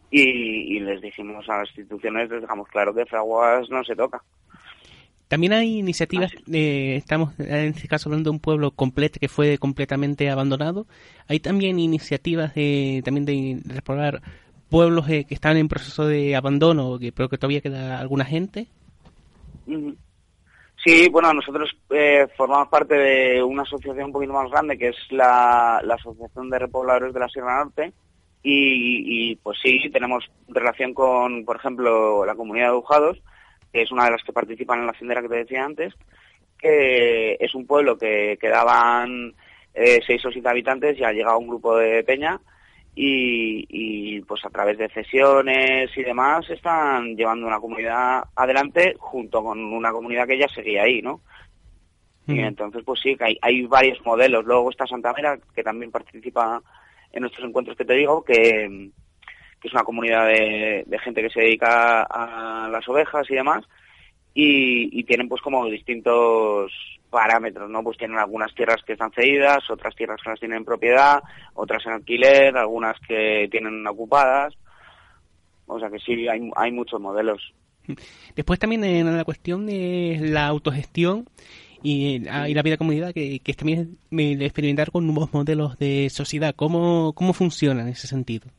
y, 0.10 0.78
y 0.78 0.80
les 0.80 1.02
dijimos 1.02 1.48
a 1.50 1.58
las 1.58 1.68
instituciones, 1.68 2.30
les 2.30 2.42
dejamos 2.42 2.70
claro 2.70 2.96
que 2.96 3.06
Fraguas 3.06 3.70
no 3.70 3.84
se 3.84 3.96
toca. 3.96 4.24
También 5.28 5.52
hay 5.52 5.80
iniciativas, 5.80 6.32
eh, 6.54 6.96
estamos 6.96 7.38
en 7.38 7.74
este 7.76 7.90
caso 7.90 8.08
hablando 8.08 8.30
de 8.30 8.36
un 8.36 8.40
pueblo 8.40 8.72
completo 8.72 9.20
que 9.20 9.28
fue 9.28 9.58
completamente 9.58 10.30
abandonado. 10.30 10.88
Hay 11.28 11.42
también 11.42 11.80
iniciativas 11.80 12.56
de, 12.56 13.02
también 13.04 13.26
de 13.26 13.60
restaurar 13.66 14.22
pueblos 14.70 15.10
eh, 15.10 15.26
que 15.26 15.36
están 15.36 15.58
en 15.58 15.68
proceso 15.68 16.08
de 16.08 16.34
abandono, 16.38 16.98
que, 16.98 17.12
pero 17.12 17.28
que 17.28 17.38
todavía 17.38 17.60
queda 17.60 18.00
alguna 18.00 18.24
gente. 18.24 18.68
Sí, 20.88 21.10
bueno, 21.10 21.34
nosotros 21.34 21.70
eh, 21.90 22.28
formamos 22.38 22.70
parte 22.70 22.96
de 22.96 23.44
una 23.44 23.64
asociación 23.64 24.06
un 24.06 24.14
poquito 24.14 24.32
más 24.32 24.50
grande 24.50 24.78
que 24.78 24.88
es 24.88 24.96
la, 25.10 25.80
Asociación 25.80 26.50
de 26.50 26.60
Repobladores 26.60 27.14
de 27.14 27.20
la 27.20 27.28
Sierra 27.28 27.62
Norte. 27.62 27.92
Y, 28.42 29.36
pues 29.44 29.58
sí, 29.62 29.90
tenemos 29.92 30.24
relación 30.48 30.94
con, 30.94 31.44
por 31.44 31.58
ejemplo, 31.58 32.26
la 32.26 32.36
comunidad 32.36 32.70
de 32.70 32.78
Ujados 32.78 33.22
que 33.74 33.82
es 33.82 33.92
una 33.92 34.06
de 34.06 34.12
las 34.12 34.24
que 34.24 34.32
participan 34.32 34.80
en 34.80 34.86
la 34.86 34.94
haciendera 34.94 35.22
que 35.22 35.28
te 35.28 35.36
decía 35.36 35.66
antes, 35.66 35.94
que 36.58 37.36
es 37.38 37.54
un 37.54 37.68
pueblo 37.68 37.98
que 37.98 38.38
quedaban 38.40 39.34
eh, 39.74 40.00
seis 40.08 40.26
o 40.26 40.32
siete 40.32 40.48
habitantes 40.48 40.98
y 40.98 41.04
ha 41.04 41.12
llegado 41.12 41.38
un 41.38 41.50
grupo 41.50 41.76
de 41.76 42.02
peña 42.06 42.40
y, 43.00 44.22
pues 44.22 44.44
a 44.44 44.50
través 44.50 44.78
de 44.78 44.90
cesiones 44.90 45.96
y 45.96 46.04
demás 46.04 46.50
están 46.50 47.16
llevando 47.16 47.46
una 47.46 47.60
comunidad 47.60 48.24
adelante 48.36 48.96
junto 48.98 49.44
con 49.44 49.60
una 49.60 49.92
comunidad 49.92 50.28
que 50.28 50.40
ya 50.40 50.48
seguía 50.48 50.84
ahí, 50.84 51.02
¿no? 51.02 51.22
Y 52.28 52.40
entonces, 52.40 52.84
pues 52.84 53.00
sí, 53.00 53.16
que 53.16 53.24
hay, 53.24 53.38
hay 53.42 53.66
varios 53.68 54.06
modelos. 54.06 54.44
Luego 54.44 54.70
está 54.70 54.86
Santa 54.86 55.14
Mera, 55.14 55.40
que 55.56 55.64
también 55.64 55.92
participa 55.92 56.62
en 57.14 57.22
nuestros 57.22 57.48
encuentros 57.48 57.78
que 57.78 57.86
te 57.86 57.94
digo, 57.94 58.22
que, 58.22 58.90
que 59.62 59.68
es 59.68 59.74
una 59.74 59.84
comunidad 59.84 60.28
de, 60.28 61.00
gente 61.02 61.22
que 61.22 61.30
se 61.30 61.40
dedica 61.40 62.04
a 62.04 62.68
las 62.68 62.88
ovejas 62.90 63.30
y 63.30 63.36
demás, 63.36 63.64
y, 64.34 65.04
tienen 65.06 65.30
pues 65.30 65.42
como 65.42 65.66
distintos 65.68 66.97
parámetros, 67.10 67.70
¿no? 67.70 67.84
Pues 67.84 67.98
tienen 67.98 68.18
algunas 68.18 68.54
tierras 68.54 68.84
que 68.86 68.94
están 68.94 69.12
cedidas, 69.12 69.70
otras 69.70 69.96
tierras 69.96 70.20
que 70.24 70.30
las 70.30 70.40
tienen 70.40 70.60
en 70.60 70.66
propiedad, 70.66 71.22
otras 71.54 71.86
en 71.86 71.94
alquiler, 71.94 72.58
algunas 72.58 73.00
que 73.08 73.48
tienen 73.52 73.86
ocupadas, 73.88 74.54
o 75.66 75.80
sea 75.80 75.90
que 75.90 76.00
sí, 76.00 76.28
hay, 76.28 76.50
hay 76.56 76.72
muchos 76.72 77.00
modelos. 77.00 77.54
Después 78.36 78.60
también 78.60 78.84
en 78.84 79.18
la 79.18 79.24
cuestión 79.24 79.66
de 79.66 80.20
la 80.22 80.48
autogestión 80.48 81.26
y, 81.82 82.20
la 82.20 82.62
vida 82.62 82.78
comunidad, 82.78 83.14
que, 83.14 83.40
que 83.40 83.52
es 83.52 83.58
también 83.58 83.98
experimentar 84.12 84.92
con 84.92 85.06
nuevos 85.08 85.34
modelos 85.34 85.78
de 85.78 86.10
sociedad, 86.10 86.54
¿cómo, 86.56 87.14
cómo 87.14 87.34
funciona 87.34 87.82
en 87.82 87.90
ese 87.90 88.08
sentido? 88.08 88.50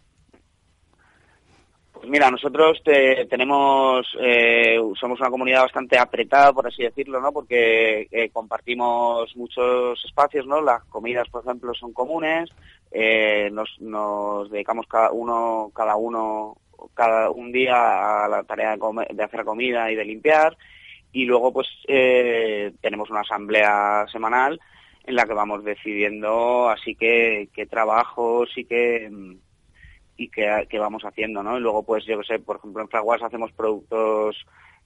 Mira, 2.08 2.30
nosotros 2.30 2.80
tenemos, 2.82 4.06
eh, 4.18 4.78
somos 4.98 5.20
una 5.20 5.28
comunidad 5.28 5.62
bastante 5.62 5.98
apretada, 5.98 6.54
por 6.54 6.66
así 6.66 6.82
decirlo, 6.82 7.20
¿no? 7.20 7.32
Porque 7.32 8.08
eh, 8.10 8.30
compartimos 8.30 9.36
muchos 9.36 10.02
espacios, 10.06 10.46
¿no? 10.46 10.62
Las 10.62 10.84
comidas, 10.84 11.28
por 11.28 11.44
ejemplo, 11.44 11.74
son 11.74 11.92
comunes, 11.92 12.48
eh, 12.90 13.50
nos, 13.50 14.50
dedicamos 14.50 14.86
cada 14.86 15.12
uno, 15.12 15.70
cada 15.74 15.96
uno, 15.96 16.56
cada 16.94 17.30
un 17.30 17.52
día 17.52 18.24
a 18.24 18.28
la 18.28 18.42
tarea 18.44 18.74
de, 18.76 19.14
de 19.14 19.24
hacer 19.24 19.44
comida 19.44 19.90
y 19.92 19.94
de 19.94 20.04
limpiar, 20.04 20.56
y 21.12 21.26
luego, 21.26 21.52
pues, 21.52 21.68
tenemos 21.86 23.10
una 23.10 23.20
asamblea 23.20 24.06
semanal 24.10 24.58
en 25.04 25.14
la 25.14 25.24
que 25.24 25.34
vamos 25.34 25.64
decidiendo 25.64 26.68
así 26.68 26.94
que 26.94 27.48
qué 27.54 27.66
trabajos 27.66 28.50
y 28.56 28.64
qué 28.64 29.10
y 30.18 30.28
que, 30.28 30.78
vamos 30.78 31.04
haciendo, 31.04 31.42
¿no? 31.42 31.56
Y 31.56 31.60
luego, 31.60 31.84
pues 31.84 32.04
yo 32.04 32.18
que 32.18 32.26
sé, 32.26 32.38
por 32.40 32.56
ejemplo, 32.56 32.82
en 32.82 32.88
Fraguas 32.88 33.22
hacemos 33.22 33.52
productos 33.52 34.36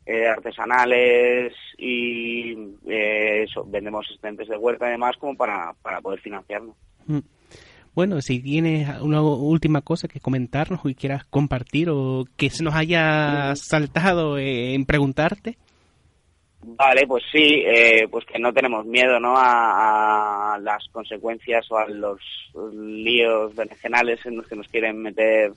eh, 0.05 0.29
artesanales 0.29 1.55
y 1.79 2.53
eh, 2.87 3.47
vendemos 3.67 4.07
asistentes 4.07 4.47
de 4.47 4.59
huerta 4.59 4.87
y 4.89 4.93
demás 4.93 5.17
como 5.19 5.35
para, 5.35 5.73
para 5.83 6.01
poder 6.01 6.21
financiarnos. 6.21 6.77
Mm. 7.07 7.21
Bueno, 7.95 8.21
si 8.23 8.41
tienes 8.41 8.89
una 9.01 9.21
última 9.23 9.83
cosa 9.83 10.09
que 10.09 10.21
comentarnos 10.21 10.81
y 10.85 10.95
quieras 10.95 11.25
compartir 11.25 11.91
o 11.91 12.25
que 12.37 12.49
se 12.49 12.65
nos 12.65 12.75
haya 12.75 13.55
saltado 13.57 14.39
en 14.39 14.85
preguntarte. 14.87 15.59
Vale, 16.65 17.07
pues 17.09 17.25
sí, 17.33 17.63
eh, 17.67 18.07
pues 18.09 18.25
que 18.25 18.39
no 18.39 18.53
tenemos 18.53 18.87
miedo 18.87 19.19
¿no? 19.19 19.35
A, 19.37 20.59
las 20.61 20.87
consecuencias 20.93 21.71
o 21.71 21.77
a 21.77 21.89
los 21.89 22.21
líos 22.73 23.57
regionales 23.57 24.25
en 24.25 24.37
los 24.37 24.47
que 24.47 24.55
nos 24.55 24.69
quieren 24.69 25.03
meter 25.03 25.53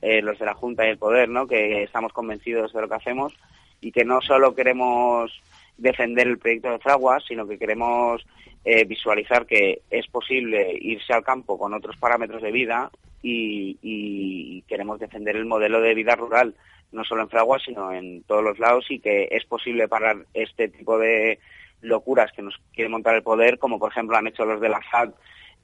eh, 0.00 0.22
los 0.22 0.38
de 0.38 0.46
la 0.46 0.54
Junta 0.54 0.86
y 0.86 0.90
el 0.90 0.98
Poder, 0.98 1.28
¿no? 1.28 1.46
que 1.46 1.82
estamos 1.82 2.12
convencidos 2.12 2.72
de 2.72 2.80
lo 2.80 2.88
que 2.88 2.94
hacemos 2.94 3.34
y 3.80 3.92
que 3.92 4.04
no 4.04 4.20
solo 4.20 4.54
queremos 4.54 5.32
defender 5.76 6.26
el 6.26 6.38
proyecto 6.38 6.70
de 6.70 6.78
Fraguas, 6.78 7.24
sino 7.26 7.46
que 7.46 7.58
queremos 7.58 8.26
eh, 8.64 8.84
visualizar 8.84 9.46
que 9.46 9.82
es 9.90 10.06
posible 10.08 10.76
irse 10.80 11.12
al 11.12 11.24
campo 11.24 11.58
con 11.58 11.74
otros 11.74 11.96
parámetros 11.96 12.42
de 12.42 12.52
vida 12.52 12.90
y 13.22 14.62
queremos 14.68 14.98
defender 15.00 15.36
el 15.36 15.44
modelo 15.44 15.80
de 15.80 15.94
vida 15.94 16.16
rural 16.16 16.54
no 16.92 17.04
solo 17.04 17.22
en 17.22 17.28
Fraguas, 17.28 17.62
sino 17.64 17.92
en 17.92 18.22
todos 18.24 18.42
los 18.42 18.58
lados 18.58 18.86
y 18.90 18.98
que 19.00 19.28
es 19.30 19.44
posible 19.44 19.88
parar 19.88 20.16
este 20.34 20.68
tipo 20.68 20.98
de 20.98 21.38
locuras 21.80 22.32
que 22.32 22.42
nos 22.42 22.58
quiere 22.72 22.88
montar 22.88 23.14
el 23.14 23.22
poder, 23.22 23.58
como 23.58 23.78
por 23.78 23.90
ejemplo 23.90 24.16
han 24.16 24.26
hecho 24.26 24.44
los 24.44 24.60
de 24.60 24.68
la 24.68 24.80
FAD 24.90 25.10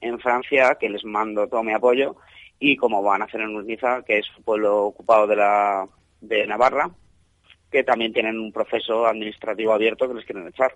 en 0.01 0.19
Francia, 0.19 0.77
que 0.79 0.89
les 0.89 1.03
mando 1.03 1.47
todo 1.47 1.63
mi 1.63 1.73
apoyo, 1.73 2.15
y 2.59 2.77
como 2.77 3.01
van 3.01 3.21
a 3.21 3.25
hacer 3.25 3.41
en 3.41 3.55
Urniza, 3.55 4.03
que 4.03 4.19
es 4.19 4.27
un 4.37 4.43
pueblo 4.43 4.85
ocupado 4.85 5.27
de, 5.27 5.35
la, 5.35 5.87
de 6.21 6.45
Navarra, 6.47 6.89
que 7.71 7.83
también 7.83 8.13
tienen 8.13 8.39
un 8.39 8.51
proceso 8.51 9.05
administrativo 9.05 9.73
abierto 9.73 10.07
que 10.07 10.15
les 10.15 10.25
quieren 10.25 10.47
echar. 10.47 10.75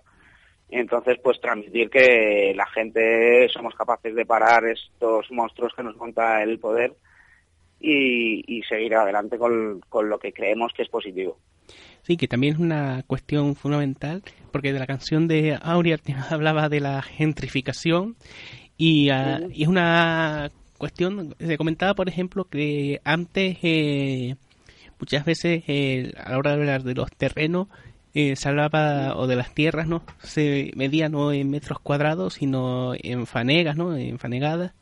Entonces, 0.70 1.18
pues 1.22 1.40
transmitir 1.40 1.90
que 1.90 2.52
la 2.54 2.66
gente 2.66 3.48
somos 3.48 3.74
capaces 3.74 4.14
de 4.14 4.24
parar 4.24 4.64
estos 4.66 5.30
monstruos 5.30 5.72
que 5.74 5.82
nos 5.82 5.96
monta 5.96 6.42
el 6.42 6.58
poder 6.58 6.94
y, 7.80 8.62
seguir 8.68 8.94
adelante 8.94 9.38
con, 9.38 9.80
lo 10.08 10.18
que 10.18 10.32
creemos 10.32 10.72
que 10.72 10.82
es 10.82 10.88
positivo. 10.88 11.38
Sí, 12.02 12.16
que 12.16 12.28
también 12.28 12.54
es 12.54 12.60
una 12.60 13.02
cuestión 13.06 13.56
fundamental, 13.56 14.22
porque 14.52 14.72
de 14.72 14.78
la 14.78 14.86
canción 14.86 15.28
de 15.28 15.58
Aurea 15.60 15.98
hablaba 16.30 16.68
de 16.68 16.80
la 16.80 17.02
gentrificación 17.02 18.16
y, 18.76 19.10
ah, 19.10 19.40
es 19.54 19.66
una 19.66 20.50
cuestión, 20.78 21.34
se 21.38 21.58
comentaba 21.58 21.94
por 21.94 22.08
ejemplo 22.08 22.44
que 22.44 23.00
antes 23.04 23.58
eh, 23.62 24.36
muchas 25.00 25.24
veces 25.24 25.64
eh, 25.66 26.12
a 26.22 26.30
la 26.30 26.38
hora 26.38 26.50
de 26.50 26.56
hablar 26.58 26.82
de 26.82 26.94
los 26.94 27.10
terrenos 27.10 27.68
eh, 28.14 28.34
o 29.14 29.26
de 29.26 29.36
las 29.36 29.54
tierras, 29.54 29.86
¿no? 29.86 30.02
Se 30.22 30.72
medía 30.74 31.08
no 31.08 31.32
en 31.32 31.50
metros 31.50 31.78
cuadrados, 31.80 32.34
sino 32.34 32.92
en 32.94 33.26
fanegas, 33.26 33.76
¿no? 33.76 33.96
En 33.96 34.18
fanegadas 34.18 34.72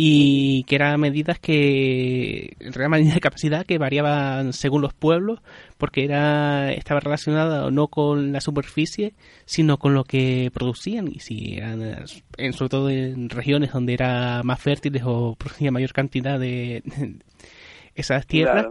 y 0.00 0.62
que 0.68 0.76
eran 0.76 1.00
medidas 1.00 1.40
que 1.40 2.56
eran 2.60 2.92
medidas 2.92 3.14
de 3.14 3.20
capacidad 3.20 3.66
que 3.66 3.78
variaban 3.78 4.52
según 4.52 4.80
los 4.80 4.94
pueblos 4.94 5.40
porque 5.76 6.04
era 6.04 6.72
estaba 6.72 7.00
relacionada 7.00 7.68
no 7.72 7.88
con 7.88 8.30
la 8.30 8.40
superficie 8.40 9.14
sino 9.44 9.78
con 9.78 9.94
lo 9.94 10.04
que 10.04 10.52
producían 10.54 11.08
y 11.08 11.18
si 11.18 11.56
eran 11.56 12.06
en, 12.36 12.52
sobre 12.52 12.68
todo 12.68 12.90
en 12.90 13.28
regiones 13.28 13.72
donde 13.72 13.94
era 13.94 14.42
más 14.44 14.60
fértiles 14.60 15.02
o 15.04 15.34
producía 15.34 15.72
mayor 15.72 15.92
cantidad 15.92 16.38
de, 16.38 16.84
esas 17.96 18.24
tierras 18.24 18.68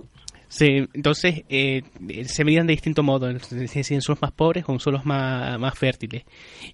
entonces 0.59 1.43
eh, 1.49 1.83
se 2.25 2.43
medían 2.43 2.67
de 2.67 2.73
distinto 2.73 3.03
modo, 3.03 3.27
si 3.39 3.93
en 3.93 4.01
suelos 4.01 4.21
más 4.21 4.31
pobres 4.31 4.63
o 4.67 4.73
en 4.73 4.79
suelos 4.79 5.05
más, 5.05 5.59
más 5.59 5.77
fértiles. 5.77 6.23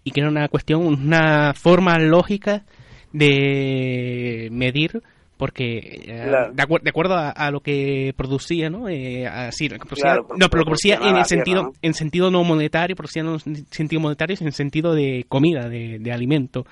Y 0.04 0.12
que 0.12 0.22
era 0.22 0.30
una 0.30 0.48
cuestión, 0.48 0.86
una 0.86 1.54
forma 1.54 1.98
lógica 2.00 2.66
de 3.12 4.50
medir 4.52 5.02
porque 5.38 6.04
eh, 6.08 6.32
de, 6.54 6.90
acuerdo 6.90 7.16
a, 7.18 7.52
lo 7.52 7.60
que 7.60 8.14
producía, 8.16 8.70
¿no? 8.70 8.88
Eh, 8.88 9.28
así, 9.28 9.68
lo 9.68 9.78
que 9.78 9.86
producía, 9.86 10.16
no, 10.16 10.50
pero 10.50 10.60
lo 10.60 10.66
producía 10.66 11.00
en 11.02 11.18
el 11.18 11.26
sentido, 11.26 11.64
¿no? 11.64 11.74
en 11.82 11.94
sentido 11.94 12.32
no 12.32 12.44
monetario, 12.44 12.96
producía 12.96 13.24
no 13.24 13.38
en 13.46 13.66
sentido 13.70 14.00
monetario, 14.00 14.38
en 14.40 14.52
sentido 14.54 14.94
de 14.94 15.26
comida, 15.28 15.68
de, 15.68 15.98
de 16.00 16.12
alimento. 16.14 16.66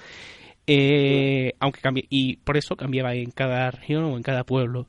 Eh, 0.67 1.53
aunque 1.59 1.81
cambie, 1.81 2.05
y 2.09 2.37
por 2.37 2.55
eso 2.55 2.77
cambiaba 2.77 3.13
en 3.13 3.31
cada 3.31 3.71
región 3.71 4.05
o 4.05 4.15
en 4.15 4.23
cada 4.23 4.43
pueblo. 4.45 4.87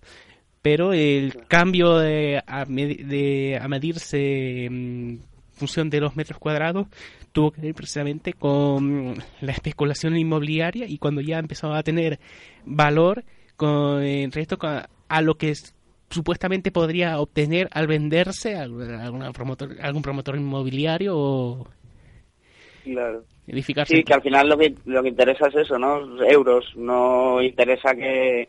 Pero 0.62 0.92
el 0.92 1.46
cambio 1.48 1.98
de 1.98 2.40
a, 2.46 2.64
de, 2.64 3.58
a 3.60 3.68
medirse 3.68 4.64
en 4.66 5.20
función 5.54 5.90
de 5.90 6.00
los 6.00 6.16
metros 6.16 6.38
cuadrados 6.38 6.86
tuvo 7.32 7.50
que 7.50 7.60
ver 7.60 7.74
precisamente 7.74 8.32
con 8.32 9.14
la 9.40 9.52
especulación 9.52 10.16
inmobiliaria 10.16 10.86
y 10.86 10.98
cuando 10.98 11.20
ya 11.20 11.38
empezó 11.38 11.72
a 11.72 11.82
tener 11.82 12.18
valor 12.64 13.24
con 13.56 14.00
respecto 14.00 14.58
a, 14.62 15.22
lo 15.22 15.36
que 15.36 15.54
supuestamente 16.10 16.70
podría 16.70 17.18
obtener 17.20 17.68
al 17.72 17.86
venderse 17.86 18.56
a, 18.56 18.66
promotor, 19.32 19.76
algún 19.80 20.02
promotor 20.02 20.36
inmobiliario 20.36 21.16
o 21.16 21.68
claro. 22.84 23.24
edificarse. 23.46 23.96
Sí, 23.96 24.04
que 24.04 24.14
al 24.14 24.22
final 24.22 24.48
lo 24.48 24.58
que, 24.58 24.74
lo 24.84 25.02
que 25.02 25.08
interesa 25.08 25.46
es 25.48 25.54
eso, 25.54 25.78
¿no? 25.78 26.22
Euros. 26.24 26.72
No 26.76 27.40
interesa 27.40 27.94
que, 27.94 28.48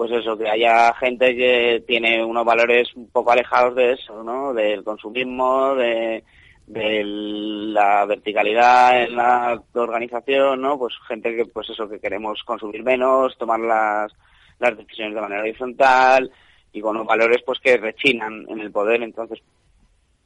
pues 0.00 0.12
eso, 0.12 0.34
que 0.38 0.48
haya 0.48 0.94
gente 0.94 1.36
que 1.36 1.84
tiene 1.86 2.24
unos 2.24 2.42
valores 2.42 2.88
un 2.96 3.10
poco 3.10 3.32
alejados 3.32 3.74
de 3.74 3.92
eso, 3.92 4.24
¿no? 4.24 4.54
Del 4.54 4.82
consumismo, 4.82 5.74
de, 5.74 6.24
de 6.66 7.02
la 7.04 8.06
verticalidad 8.06 9.02
en 9.02 9.14
la 9.14 9.62
organización, 9.74 10.62
¿no? 10.62 10.78
Pues 10.78 10.94
gente 11.06 11.36
que, 11.36 11.44
pues 11.44 11.68
eso, 11.68 11.86
que 11.86 12.00
queremos 12.00 12.42
consumir 12.44 12.82
menos, 12.82 13.36
tomar 13.36 13.60
las 13.60 14.10
las 14.58 14.74
decisiones 14.74 15.14
de 15.14 15.20
manera 15.20 15.42
horizontal 15.42 16.30
y 16.72 16.80
con 16.80 16.96
los 16.96 17.06
valores 17.06 17.42
pues 17.44 17.58
que 17.60 17.76
rechinan 17.76 18.46
en 18.48 18.58
el 18.58 18.72
poder, 18.72 19.02
entonces 19.02 19.40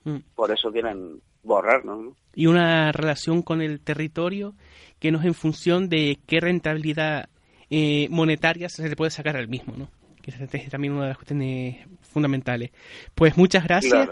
mm. 0.05 0.19
por 0.37 0.53
eso 0.53 0.71
quieren 0.71 1.21
borrarnos. 1.43 1.99
¿no? 1.99 2.17
Y 2.33 2.47
una 2.47 2.93
relación 2.93 3.43
con 3.43 3.61
el 3.61 3.81
territorio 3.81 4.55
que 5.01 5.11
no 5.11 5.19
es 5.19 5.25
en 5.25 5.35
función 5.35 5.89
de 5.89 6.21
qué 6.29 6.39
rentabilidad 6.39 7.29
eh, 7.77 8.09
monetaria 8.09 8.69
se 8.69 8.89
le 8.89 8.97
puede 8.97 9.11
sacar 9.11 9.37
al 9.37 9.49
mismo, 9.49 9.75
¿no? 9.77 9.89
que 10.23 10.31
es 10.31 10.71
también 10.71 10.95
una 10.95 11.03
de 11.03 11.09
las 11.09 11.19
cuestiones 11.19 11.87
fundamentales. 12.01 12.71
Pues 13.15 13.37
muchas 13.37 13.65
gracias 13.65 14.11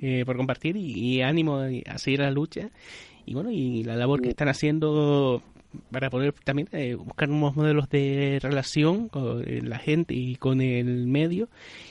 eh, 0.00 0.24
por 0.24 0.36
compartir 0.36 0.76
y, 0.76 0.92
y, 0.92 1.22
ánimo 1.22 1.60
a 1.60 1.98
seguir 1.98 2.20
la 2.20 2.30
lucha 2.30 2.70
y 3.24 3.34
bueno 3.34 3.50
y 3.50 3.84
la 3.84 3.94
labor 3.94 4.20
que 4.20 4.30
están 4.30 4.48
haciendo 4.48 5.42
para 5.90 6.10
poder 6.10 6.32
también 6.32 6.68
eh, 6.72 6.94
buscar 6.94 7.28
nuevos 7.28 7.56
modelos 7.56 7.88
de 7.88 8.38
relación 8.42 9.08
con 9.08 9.42
eh, 9.46 9.60
la 9.62 9.78
gente 9.78 10.14
y 10.14 10.36
con 10.36 10.60
el 10.60 11.06
medio 11.06 11.48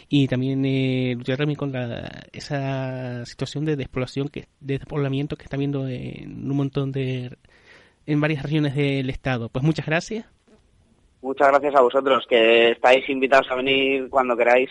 y 0.09 0.27
también 0.27 0.65
eh, 0.65 1.15
luchar 1.17 1.37
también 1.37 1.57
con 1.57 1.73
esa 2.33 3.25
situación 3.25 3.65
de 3.65 3.75
despoblación 3.75 4.29
que 4.29 4.47
de 4.59 4.79
despoblamiento 4.79 5.35
que 5.35 5.43
está 5.43 5.57
viendo 5.57 5.87
en 5.87 6.49
un 6.49 6.57
montón 6.57 6.91
de 6.91 7.37
en 8.05 8.21
varias 8.21 8.43
regiones 8.43 8.75
del 8.75 9.09
estado 9.09 9.49
pues 9.49 9.63
muchas 9.63 9.85
gracias 9.85 10.25
muchas 11.21 11.49
gracias 11.49 11.75
a 11.75 11.81
vosotros 11.81 12.25
que 12.27 12.71
estáis 12.71 13.07
invitados 13.09 13.51
a 13.51 13.55
venir 13.55 14.09
cuando 14.09 14.37
queráis 14.37 14.69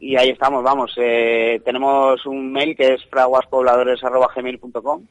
y 0.00 0.16
ahí 0.16 0.30
estamos 0.30 0.62
vamos 0.62 0.92
eh, 0.96 1.60
tenemos 1.64 2.24
un 2.26 2.52
mail 2.52 2.76
que 2.76 2.94
es 2.94 3.04
fraguaspobladores@gmail.com 3.06 5.06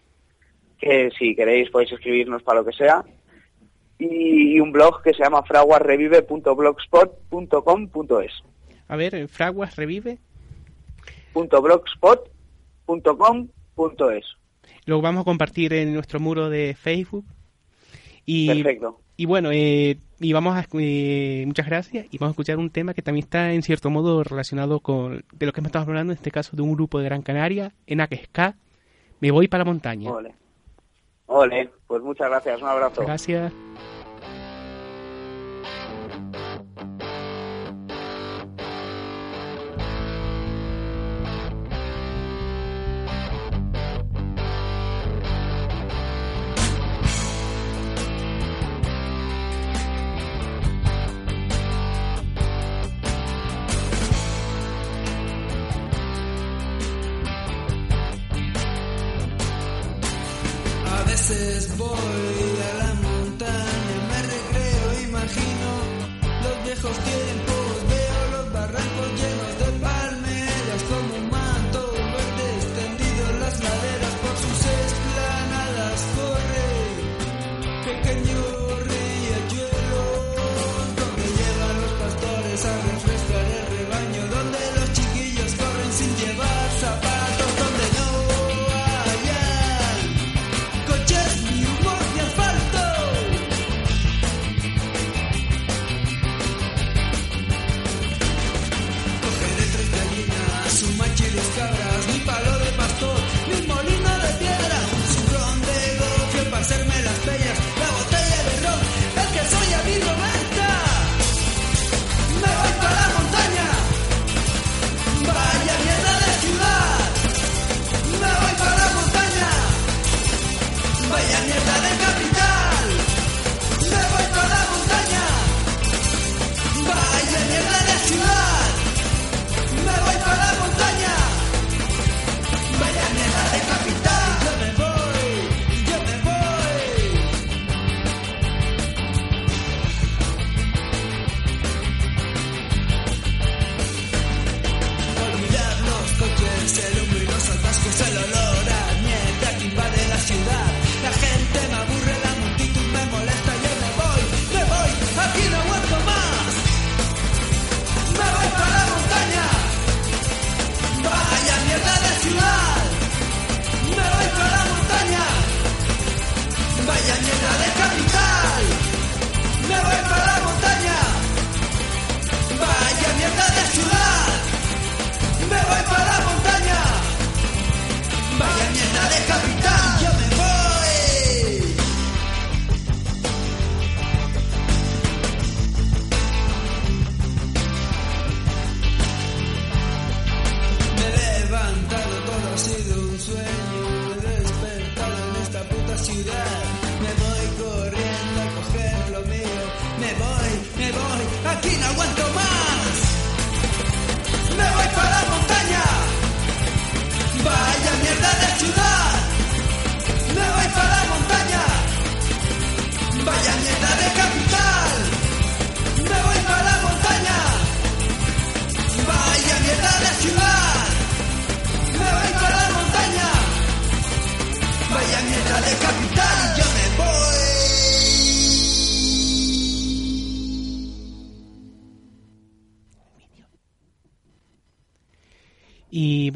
que 0.79 1.11
si 1.17 1.35
queréis 1.35 1.69
podéis 1.69 1.91
escribirnos 1.91 2.41
para 2.43 2.59
lo 2.59 2.65
que 2.65 2.71
sea. 2.73 3.03
Y, 3.99 4.59
un 4.59 4.71
blog 4.71 5.01
que 5.01 5.11
se 5.13 5.23
llama 5.23 5.41
fraguasrevive.blogspot.com.es. 5.43 8.31
A 8.87 8.95
ver, 8.95 9.15
eh, 9.15 9.27
fraguasrevive. 9.27 10.19
.blogspot.com.es. 11.33 14.25
Lo 14.85 15.01
vamos 15.01 15.21
a 15.21 15.25
compartir 15.25 15.73
en 15.73 15.93
nuestro 15.93 16.19
muro 16.19 16.49
de 16.49 16.75
Facebook. 16.75 17.25
Y, 18.25 18.47
Perfecto. 18.47 18.99
Y 19.15 19.25
bueno, 19.25 19.49
eh, 19.51 19.97
y 20.19 20.33
vamos 20.33 20.55
a, 20.55 20.65
eh, 20.79 21.43
muchas 21.47 21.65
gracias 21.65 22.05
y 22.11 22.17
vamos 22.19 22.31
a 22.31 22.33
escuchar 22.33 22.57
un 22.57 22.69
tema 22.69 22.93
que 22.93 23.01
también 23.01 23.23
está 23.23 23.51
en 23.51 23.63
cierto 23.63 23.89
modo 23.89 24.23
relacionado 24.23 24.79
con 24.79 25.23
de 25.33 25.45
lo 25.45 25.53
que 25.53 25.61
me 25.61 25.67
estamos 25.67 25.87
hablando, 25.87 26.13
en 26.13 26.17
este 26.17 26.29
caso 26.31 26.55
de 26.55 26.61
un 26.61 26.73
grupo 26.73 26.99
de 26.99 27.05
Gran 27.05 27.23
Canaria, 27.23 27.73
en 27.87 28.01
Aquesca, 28.01 28.55
Me 29.19 29.31
voy 29.31 29.47
para 29.47 29.63
la 29.63 29.71
montaña. 29.71 30.11
Ole, 31.25 31.69
pues 31.87 32.01
muchas 32.03 32.29
gracias, 32.29 32.61
un 32.61 32.67
abrazo. 32.67 33.01
Gracias. 33.01 33.51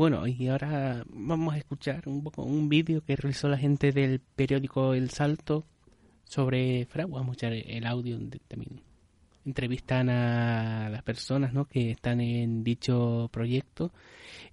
Bueno, 0.02 0.26
y 0.26 0.48
ahora 0.48 1.04
vamos 1.10 1.54
a 1.54 1.60
escuchar 1.60 2.02
un 2.08 2.24
poco 2.24 2.42
un 2.42 2.70
vídeo 2.70 3.04
que 3.04 3.16
realizó 3.16 3.48
la 3.48 3.60
gente 3.60 3.92
del 3.92 4.20
periódico 4.20 4.96
El 4.96 5.12
Salto 5.12 5.68
sobre 6.24 6.88
Fragua. 6.88 7.20
Vamos 7.20 7.34
a 7.34 7.36
escuchar 7.46 7.54
el 7.54 7.86
audio 7.86 8.18
también. 8.48 8.82
Entrevistan 9.46 10.10
a 10.10 10.90
las 10.90 11.04
personas 11.04 11.54
¿no? 11.54 11.66
que 11.66 11.92
están 11.92 12.20
en 12.20 12.64
dicho 12.64 13.30
proyecto. 13.32 13.94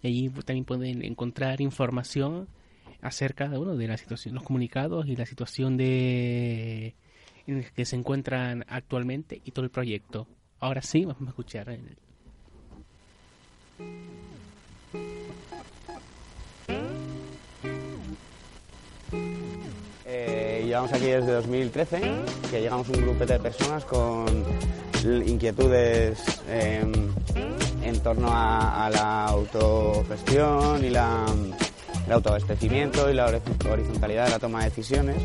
y 0.00 0.06
allí 0.06 0.30
también 0.30 0.64
pueden 0.64 1.04
encontrar 1.04 1.60
información 1.60 2.48
acerca 3.04 3.48
de, 3.48 3.58
de 3.58 3.86
la 3.86 3.96
situación, 3.96 4.34
los 4.34 4.42
comunicados 4.42 5.06
y 5.06 5.14
la 5.14 5.26
situación 5.26 5.76
de 5.76 6.94
en 7.46 7.64
que 7.76 7.84
se 7.84 7.96
encuentran 7.96 8.64
actualmente 8.68 9.42
y 9.44 9.50
todo 9.50 9.66
el 9.66 9.70
proyecto. 9.70 10.26
Ahora 10.60 10.80
sí, 10.80 11.04
vamos 11.04 11.22
a 11.26 11.28
escuchar. 11.28 11.68
El... 11.68 11.96
Eh, 20.06 20.62
llevamos 20.64 20.92
aquí 20.94 21.04
desde 21.04 21.32
2013, 21.32 22.00
que 22.50 22.60
llegamos 22.62 22.88
un 22.88 23.02
grupo 23.02 23.26
de 23.26 23.38
personas 23.38 23.84
con 23.84 24.26
inquietudes 25.04 26.40
en 26.48 28.02
torno 28.02 28.28
a 28.30 28.88
la 28.90 29.26
autogestión 29.26 30.82
y 30.82 30.88
la 30.88 31.26
el 32.06 32.12
autoabastecimiento 32.12 33.10
y 33.10 33.14
la 33.14 33.26
horizontalidad 33.26 34.26
de 34.26 34.30
la 34.30 34.38
toma 34.38 34.60
de 34.60 34.70
decisiones 34.70 35.16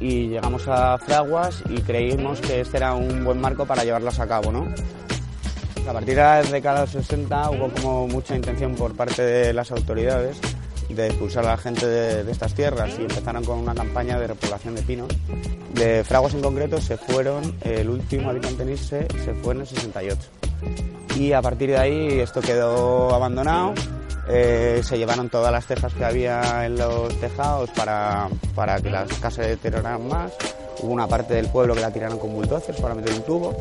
y 0.00 0.28
llegamos 0.28 0.66
a 0.66 0.98
Fraguas 0.98 1.62
y 1.68 1.80
creímos 1.82 2.40
que 2.40 2.60
este 2.60 2.78
era 2.78 2.94
un 2.94 3.22
buen 3.24 3.40
marco 3.40 3.66
para 3.66 3.84
llevarlas 3.84 4.18
a 4.18 4.26
cabo. 4.26 4.50
¿no? 4.50 4.66
A 5.88 5.92
partir 5.92 6.14
de 6.14 6.22
la 6.22 6.42
década 6.42 6.76
de 6.76 6.80
los 6.82 6.90
60 7.06 7.50
hubo 7.50 7.68
como 7.68 8.08
mucha 8.08 8.34
intención 8.34 8.74
por 8.74 8.94
parte 8.94 9.22
de 9.22 9.52
las 9.52 9.70
autoridades 9.70 10.40
de 10.88 11.06
expulsar 11.06 11.44
a 11.44 11.50
la 11.50 11.56
gente 11.56 11.86
de, 11.86 12.30
estas 12.30 12.54
tierras 12.54 12.98
y 12.98 13.02
empezaron 13.02 13.44
con 13.44 13.58
una 13.58 13.74
campaña 13.74 14.18
de 14.18 14.26
repoblación 14.26 14.74
de 14.74 14.82
pinos. 14.82 15.08
De 15.74 16.02
Fraguas 16.02 16.34
en 16.34 16.42
concreto 16.42 16.80
se 16.80 16.96
fueron, 16.96 17.54
el 17.62 17.88
último 17.88 18.30
habitante 18.30 18.64
en 18.64 18.76
se 18.76 19.06
fue 19.42 19.54
en 19.54 19.60
el 19.60 19.66
68. 19.66 20.18
Y 21.16 21.32
a 21.32 21.42
partir 21.42 21.70
de 21.70 21.78
ahí 21.78 22.20
esto 22.20 22.40
quedó 22.40 23.14
abandonado 23.14 23.74
eh, 24.32 24.80
se 24.82 24.96
llevaron 24.96 25.28
todas 25.28 25.52
las 25.52 25.66
cejas 25.66 25.92
que 25.94 26.04
había 26.04 26.64
en 26.64 26.76
los 26.76 27.14
tejados 27.20 27.70
para, 27.70 28.28
para 28.54 28.80
que 28.80 28.90
las 28.90 29.08
casas 29.14 29.34
se 29.34 29.42
deterioraran 29.42 30.06
más. 30.08 30.32
Hubo 30.82 30.92
una 30.92 31.06
parte 31.06 31.34
del 31.34 31.48
pueblo 31.48 31.74
que 31.74 31.80
la 31.80 31.90
tiraron 31.90 32.18
con 32.18 32.32
bulldozers 32.32 32.80
para 32.80 32.94
meter 32.94 33.12
un 33.14 33.22
tubo. 33.22 33.54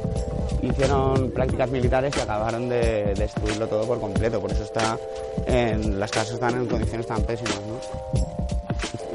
Hicieron 0.62 1.32
prácticas 1.32 1.70
militares 1.70 2.14
y 2.18 2.22
acabaron 2.22 2.70
de 2.70 3.14
destruirlo 3.16 3.68
todo 3.68 3.86
por 3.86 4.00
completo. 4.00 4.40
Por 4.40 4.52
eso 4.52 4.64
está 4.64 4.98
en, 5.46 6.00
las 6.00 6.12
casas 6.12 6.36
están 6.36 6.54
en 6.54 6.68
condiciones 6.68 7.08
tan 7.08 7.22
pésimas. 7.24 7.60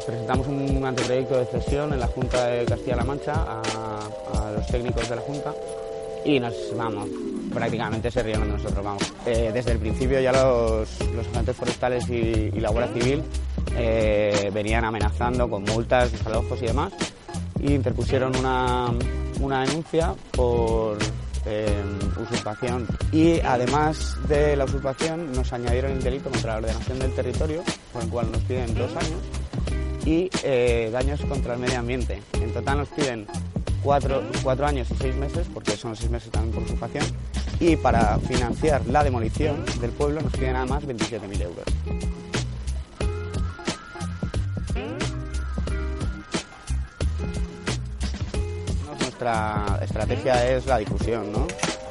Presentamos 0.07 0.46
un 0.46 0.84
anteproyecto 0.84 1.38
de 1.38 1.46
cesión 1.46 1.92
en 1.94 2.00
la 2.00 2.09
Junta 2.09 2.46
de 2.46 2.66
Castilla-La 2.66 3.05
Mancha 3.05 3.34
a 3.34 4.50
los 4.52 4.66
técnicos 4.66 5.09
de 5.09 5.16
la 5.16 5.22
Junta 5.22 5.55
y 6.24 6.40
nos 6.40 6.55
vamos, 6.76 7.09
prácticamente 7.55 8.11
se 8.11 8.22
rieron 8.22 8.48
de 8.48 8.57
nosotros, 8.57 8.84
vamos. 8.84 9.14
Eh, 9.24 9.50
desde 9.55 9.72
el 9.72 9.78
principio 9.78 10.20
ya 10.20 10.32
los, 10.32 11.00
los 11.14 11.26
agentes 11.28 11.57
forestales 11.57 12.09
y, 12.09 12.50
la 12.61 12.70
Guardia 12.70 13.00
Civil 13.00 13.22
eh, 13.76 14.50
venían 14.52 14.84
amenazando 14.84 15.48
con 15.48 15.62
multas, 15.64 16.12
desalojos 16.12 16.61
y 16.62 16.66
demás 16.66 16.92
y 17.61 17.74
interpusieron 17.74 18.34
una, 18.36 18.86
una 19.40 19.64
denuncia 19.64 20.14
por 20.32 20.98
eh, 21.46 21.82
usurpación 22.20 22.86
y 23.12 23.40
además 23.40 24.16
de 24.28 24.57
la 24.57 24.64
usurpación 24.64 25.32
nos 25.32 25.52
añadieron 25.52 25.92
el 25.92 26.02
delito 26.02 26.30
contra 26.30 26.52
la 26.52 26.59
ordenación 26.59 26.98
del 26.98 27.14
territorio, 27.14 27.62
por 27.92 28.02
el 28.02 28.09
cual 28.09 28.32
nos 28.32 28.42
piden 28.42 28.74
dos 28.74 28.90
años 28.96 29.20
y 30.07 30.30
daños 30.90 31.20
contra 31.22 31.55
el 31.55 31.61
medio 31.61 31.78
ambiente. 31.78 32.22
En 32.34 32.52
total 32.52 32.78
nos 32.78 32.88
piden 32.88 33.26
cuatro, 33.85 34.66
años 34.66 34.89
y 34.91 34.95
seis 34.95 35.14
meses, 35.14 35.47
porque 35.53 35.76
son 35.76 35.95
seis 35.95 36.11
meses 36.11 36.30
también 36.30 36.55
por 36.55 36.64
ocupación, 36.64 37.05
y 37.61 37.76
para 37.76 38.18
financiar 38.18 38.85
la 38.87 39.05
demolición 39.05 39.64
del 39.80 39.91
pueblo 39.91 40.22
nos 40.22 40.32
piden 40.32 40.55
nada 40.55 40.66
más 40.66 40.85
27.000 40.85 41.43
euros. 41.43 41.64
Nuestra 48.99 49.78
estrategia 49.82 50.51
es 50.51 50.66
la 50.66 50.78
difusión, 50.78 51.30
¿no? 51.30 51.47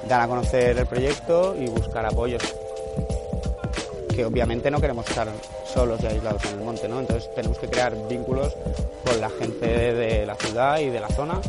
dar 0.07 0.21
a 0.21 0.27
conocer 0.27 0.77
el 0.77 0.85
proyecto 0.85 1.55
y 1.57 1.67
buscar 1.67 2.05
apoyos 2.05 2.43
que 4.13 4.25
obviamente 4.25 4.69
no 4.69 4.79
queremos 4.79 5.07
estar 5.09 5.27
solos 5.73 5.99
y 6.03 6.07
aislados 6.07 6.43
en 6.45 6.59
el 6.59 6.65
monte, 6.65 6.87
¿no? 6.87 6.99
Entonces 6.99 7.33
tenemos 7.33 7.57
que 7.57 7.67
crear 7.67 7.95
vínculos 8.07 8.53
con 9.03 9.19
la 9.19 9.29
gente 9.29 9.65
de 9.65 10.25
la 10.25 10.35
ciudad 10.35 10.79
y 10.79 10.89
de 10.89 10.99
la 10.99 11.07
zona 11.09 11.41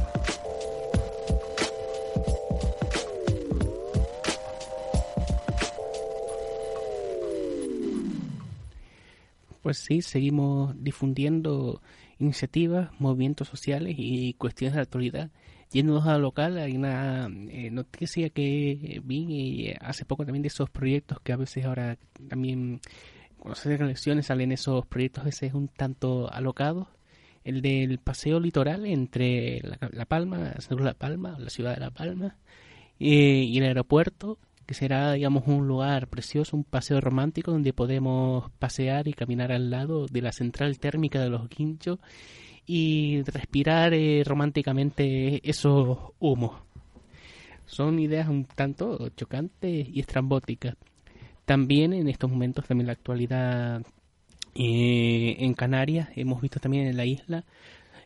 Pues 9.64 9.78
sí, 9.78 10.02
seguimos 10.02 10.74
difundiendo 10.76 11.80
iniciativas, 12.18 12.90
movimientos 12.98 13.48
sociales 13.48 13.94
y 13.96 14.34
cuestiones 14.34 14.74
de 14.74 14.82
actualidad. 14.82 15.30
Yéndonos 15.72 16.06
a 16.06 16.18
local, 16.18 16.58
hay 16.58 16.76
una 16.76 17.30
eh, 17.48 17.70
noticia 17.70 18.28
que 18.28 19.00
vi 19.02 19.68
eh, 19.68 19.78
hace 19.80 20.04
poco 20.04 20.26
también 20.26 20.42
de 20.42 20.48
esos 20.48 20.68
proyectos 20.68 21.18
que 21.22 21.32
a 21.32 21.36
veces 21.36 21.64
ahora 21.64 21.96
también 22.28 22.82
cuando 23.38 23.54
se 23.54 23.72
hacen 23.72 23.86
elecciones 23.86 24.26
salen 24.26 24.52
esos 24.52 24.84
proyectos 24.84 25.22
a 25.22 25.24
veces 25.24 25.54
un 25.54 25.68
tanto 25.68 26.30
alocados. 26.30 26.88
El 27.42 27.62
del 27.62 27.96
paseo 27.96 28.40
litoral 28.40 28.84
entre 28.84 29.62
La, 29.62 30.04
Palma, 30.04 30.52
La 30.68 30.92
Palma, 30.92 31.38
la 31.38 31.48
ciudad 31.48 31.72
de 31.72 31.80
La 31.80 31.90
Palma 31.90 32.36
eh, 33.00 33.46
y 33.48 33.56
el 33.56 33.64
aeropuerto 33.64 34.38
que 34.64 34.74
será, 34.74 35.12
digamos, 35.12 35.44
un 35.46 35.66
lugar 35.66 36.08
precioso, 36.08 36.56
un 36.56 36.64
paseo 36.64 37.00
romántico 37.00 37.52
donde 37.52 37.72
podemos 37.72 38.50
pasear 38.58 39.08
y 39.08 39.12
caminar 39.12 39.52
al 39.52 39.70
lado 39.70 40.06
de 40.06 40.22
la 40.22 40.32
central 40.32 40.78
térmica 40.78 41.20
de 41.20 41.30
los 41.30 41.48
Guinchos 41.48 41.98
y 42.66 43.22
respirar 43.22 43.94
eh, 43.94 44.22
románticamente 44.24 45.48
esos 45.48 45.98
humos. 46.18 46.62
Son 47.66 47.98
ideas 47.98 48.28
un 48.28 48.44
tanto 48.44 49.08
chocantes 49.10 49.88
y 49.88 50.00
estrambóticas. 50.00 50.76
También 51.44 51.92
en 51.92 52.08
estos 52.08 52.30
momentos, 52.30 52.66
también 52.66 52.86
la 52.86 52.92
actualidad 52.92 53.82
eh, 54.54 55.36
en 55.40 55.54
Canarias, 55.54 56.08
hemos 56.16 56.40
visto 56.40 56.60
también 56.60 56.86
en 56.86 56.96
la 56.96 57.04
isla, 57.04 57.44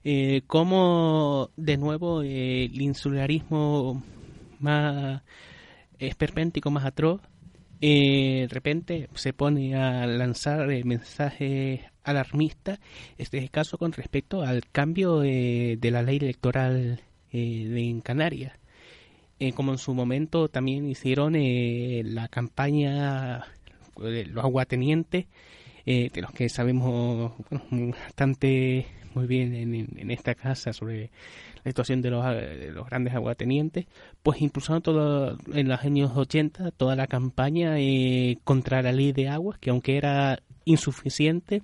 eh, 0.05 0.43
cómo 0.47 1.51
de 1.57 1.77
nuevo 1.77 2.23
eh, 2.23 2.65
el 2.65 2.81
insularismo 2.81 4.03
más 4.61 5.23
esperpéntico 5.99 6.71
más 6.71 6.85
atroz, 6.85 7.21
eh, 7.81 8.47
de 8.49 8.55
repente 8.55 9.09
se 9.15 9.33
pone 9.33 9.77
a 9.77 10.05
lanzar 10.07 10.71
eh, 10.71 10.83
mensajes 10.85 11.81
alarmistas, 12.03 12.81
este 13.19 13.39
es 13.39 13.45
el 13.45 13.51
caso 13.51 13.79
con 13.79 13.93
respecto 13.93 14.43
al 14.43 14.67
cambio 14.71 15.23
eh, 15.23 15.77
de 15.79 15.91
la 15.91 16.03
ley 16.03 16.17
electoral 16.17 17.01
de, 17.33 17.89
en 17.89 18.01
Canarias. 18.01 18.59
como 19.55 19.73
en 19.73 19.79
su 19.79 19.95
momento 19.95 20.49
también 20.49 20.89
hicieron 20.89 21.35
la 21.37 22.29
campaña 22.29 23.45
los 23.97 24.45
aguatenientes, 24.45 25.27
de 25.85 26.21
los 26.21 26.33
que 26.33 26.49
sabemos 26.49 27.33
bastante 27.61 28.87
muy 29.15 29.27
bien 29.27 29.55
en, 29.55 30.11
esta 30.11 30.35
casa 30.35 30.73
sobre 30.73 31.11
la 31.69 31.73
situación 31.73 32.03
de 32.03 32.11
los, 32.11 32.25
los 32.75 32.87
grandes 32.87 33.15
aguatenientes, 33.15 33.87
pues 34.23 34.41
impulsaron 34.41 35.39
en 35.53 35.69
los 35.69 35.81
años 35.81 36.13
80 36.15 36.71
toda 36.73 36.97
la 36.97 37.07
campaña 37.07 37.79
eh, 37.79 38.39
contra 38.45 38.83
la 38.83 38.93
ley 38.93 39.13
de 39.13 39.29
aguas, 39.29 39.59
que 39.59 39.71
aunque 39.71 39.97
era 39.97 40.41
insuficiente, 40.65 41.63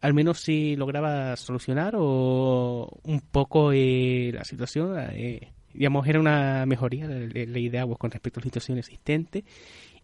al 0.00 0.14
menos 0.14 0.40
sí 0.40 0.76
lograba 0.76 1.36
solucionar 1.36 1.94
o 1.96 2.88
un 3.02 3.20
poco 3.20 3.72
eh, 3.72 4.30
la 4.32 4.44
situación, 4.44 4.96
eh, 4.98 5.52
digamos, 5.72 6.06
era 6.06 6.20
una 6.20 6.64
mejoría 6.66 7.08
de 7.08 7.46
la 7.46 7.52
ley 7.52 7.68
de 7.68 7.78
aguas 7.78 7.98
con 7.98 8.10
respecto 8.10 8.40
a 8.40 8.42
la 8.42 8.44
situación 8.44 8.78
existente. 8.78 9.44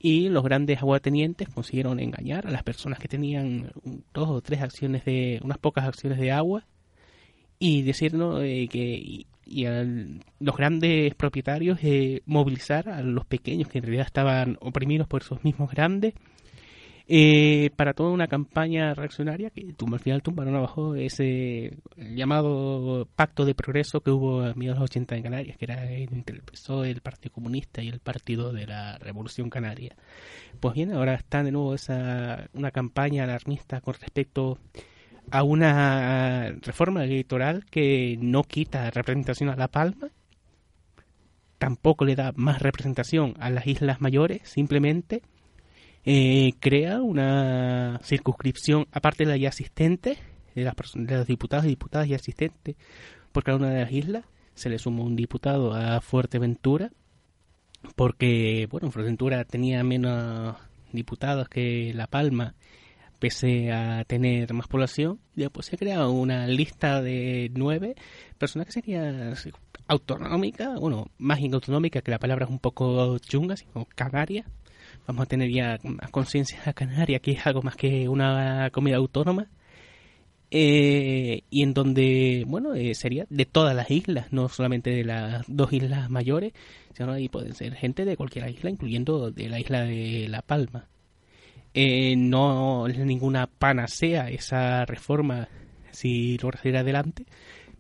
Y 0.03 0.31
los 0.31 0.43
grandes 0.43 0.79
aguatenientes 0.79 1.51
consiguieron 1.51 2.01
engañar 2.01 2.47
a 2.47 2.51
las 2.51 2.63
personas 2.63 2.99
que 2.99 3.07
tenían 3.07 3.71
dos 4.15 4.31
o 4.31 4.41
tres 4.41 4.63
acciones 4.63 5.05
de 5.05 5.39
unas 5.45 5.59
pocas 5.59 5.85
acciones 5.85 6.19
de 6.19 6.33
agua 6.33 6.65
y 7.59 7.83
decirnos 7.83 8.43
eh, 8.43 8.67
que 8.71 9.27
y, 9.51 9.67
a 9.67 9.85
los 10.39 10.57
grandes 10.57 11.15
propietarios 11.15 11.79
eh, 11.83 12.23
movilizar 12.27 12.89
a 12.89 13.03
los 13.03 13.27
pequeños 13.27 13.69
que 13.69 13.79
en 13.79 13.85
realidad 13.85 14.07
estaban 14.07 14.57
oprimidos 14.61 15.09
por 15.09 15.23
esos 15.23 15.45
mismos 15.45 15.71
grandes 15.71 16.15
eh, 17.13 17.71
para 17.75 17.93
toda 17.93 18.11
una 18.11 18.29
campaña 18.29 18.95
reaccionaria 18.95 19.51
que 19.51 19.75
al 19.93 19.99
final 19.99 20.23
tumbaron 20.23 20.55
abajo 20.55 20.95
ese 20.95 21.77
llamado 21.97 23.09
pacto 23.17 23.45
de 23.45 23.57
progreso 23.57 24.01
que 24.01 24.13
hubo 24.13 24.43
a 24.43 24.55
mediados 24.55 24.79
los 24.79 24.91
80 24.91 25.17
en 25.17 25.23
Canarias, 25.25 25.57
que 25.57 25.65
era 25.65 25.91
entre 25.91 26.37
el 26.37 26.43
PSOE, 26.43 26.89
el 26.89 27.01
Partido 27.01 27.33
Comunista 27.33 27.83
y 27.83 27.89
el 27.89 27.99
Partido 27.99 28.53
de 28.53 28.69
la 28.69 28.97
Revolución 28.99 29.51
Canaria. 29.51 29.97
Pues 30.61 30.75
bien, 30.75 30.93
ahora 30.93 31.15
está 31.15 31.43
de 31.43 31.51
nuevo 31.51 31.75
esa 31.75 32.49
una 32.53 32.71
campaña 32.71 33.25
alarmista 33.25 33.81
con 33.81 33.95
respecto 33.95 34.53
a 34.53 34.89
una 35.43 36.53
reforma 36.62 37.05
electoral 37.05 37.64
que 37.66 38.16
no 38.20 38.43
quita 38.43 38.91
representación 38.91 39.49
a 39.49 39.57
La 39.57 39.68
Palma, 39.68 40.09
tampoco 41.59 42.05
le 42.05 42.16
da 42.16 42.33
más 42.37 42.61
representación 42.61 43.35
a 43.39 43.51
las 43.51 43.66
islas 43.66 44.01
mayores, 44.01 44.41
simplemente 44.45 45.22
eh, 46.05 46.53
crea 46.59 47.03
una 47.03 48.01
circunscripción, 48.03 48.87
aparte 48.93 49.24
de 49.24 49.31
la 49.31 49.37
ya 49.37 49.51
asistente, 49.51 50.16
de, 50.55 50.64
las 50.64 50.74
de 50.95 51.16
los 51.16 51.26
diputados 51.26 51.66
y 51.66 51.68
diputadas 51.68 52.09
y 52.09 52.14
asistentes 52.14 52.76
por 53.33 53.45
cada 53.45 53.59
una 53.59 53.70
de 53.70 53.83
las 53.83 53.93
islas, 53.93 54.24
se 54.55 54.70
le 54.70 54.78
suma 54.78 55.05
un 55.05 55.16
diputado 55.16 55.74
a 55.74 56.01
Fuerteventura, 56.01 56.91
porque, 57.95 58.66
bueno, 58.70 58.91
Fuerteventura 58.91 59.45
tenía 59.45 59.85
menos 59.85 60.57
diputados 60.93 61.49
que 61.49 61.93
La 61.95 62.07
Palma, 62.07 62.55
pese 63.21 63.71
a 63.71 64.05
tener 64.05 64.53
más 64.55 64.66
población, 64.66 65.21
después 65.37 65.66
se 65.66 65.77
crea 65.77 66.09
una 66.09 66.47
lista 66.49 67.01
de 67.03 67.51
nueve 67.55 67.95
personas 68.39 68.66
que 68.66 68.73
sería 68.73 69.35
autonómica, 69.87 70.75
bueno, 70.79 71.11
más 71.18 71.39
autonómica, 71.41 72.01
que 72.01 72.11
la 72.11 72.18
palabra 72.18 72.47
es 72.47 72.51
un 72.51 72.59
poco 72.59 73.18
chunga, 73.18 73.57
sino 73.57 73.87
canaria, 73.95 74.47
vamos 75.07 75.25
a 75.25 75.27
tener 75.27 75.51
ya 75.51 75.79
más 75.83 76.11
conciencia 76.11 76.73
canaria, 76.73 77.18
que 77.21 77.33
es 77.33 77.47
algo 77.47 77.62
más 77.62 77.77
que 77.77 78.09
una 78.09 78.71
comida 78.71 78.97
autónoma. 78.97 79.49
Eh, 80.53 81.43
y 81.49 81.62
en 81.62 81.75
donde, 81.75 82.45
bueno, 82.49 82.75
eh, 82.75 82.97
sería 82.97 83.25
de 83.31 83.45
todas 83.45 83.77
las 83.77 83.89
islas, 83.89 84.33
no 84.33 84.49
solamente 84.49 84.91
de 84.91 85.05
las 85.05 85.45
dos 85.47 85.73
islas 85.73 86.11
mayores, 86.11 86.53
sino 86.93 87.12
ahí 87.12 87.29
pueden 87.29 87.55
ser 87.55 87.75
gente 87.77 88.05
de 88.05 88.16
cualquier 88.16 88.49
isla, 88.51 88.71
incluyendo 88.71 89.31
de 89.31 89.49
la 89.49 89.61
isla 89.61 89.83
de 89.83 90.27
La 90.29 90.43
Palma. 90.43 90.89
Eh, 91.73 92.16
no 92.16 92.89
es 92.89 92.99
ninguna 92.99 93.47
panacea 93.47 94.29
esa 94.29 94.85
reforma 94.85 95.49
si 95.93 96.37
lo 96.39 96.51
ir 96.64 96.77
adelante, 96.77 97.27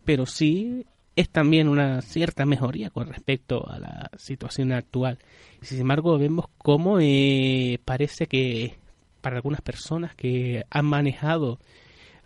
pero 0.04 0.26
sí 0.26 0.86
es 1.16 1.28
también 1.28 1.68
una 1.68 2.00
cierta 2.02 2.46
mejoría 2.46 2.90
con 2.90 3.08
respecto 3.08 3.68
a 3.68 3.78
la 3.78 4.10
situación 4.16 4.72
actual. 4.72 5.18
Sin 5.60 5.80
embargo, 5.80 6.18
vemos 6.18 6.46
cómo 6.58 6.98
eh, 7.00 7.78
parece 7.84 8.26
que 8.26 8.78
para 9.20 9.36
algunas 9.36 9.60
personas 9.60 10.14
que 10.14 10.64
han 10.70 10.86
manejado, 10.86 11.58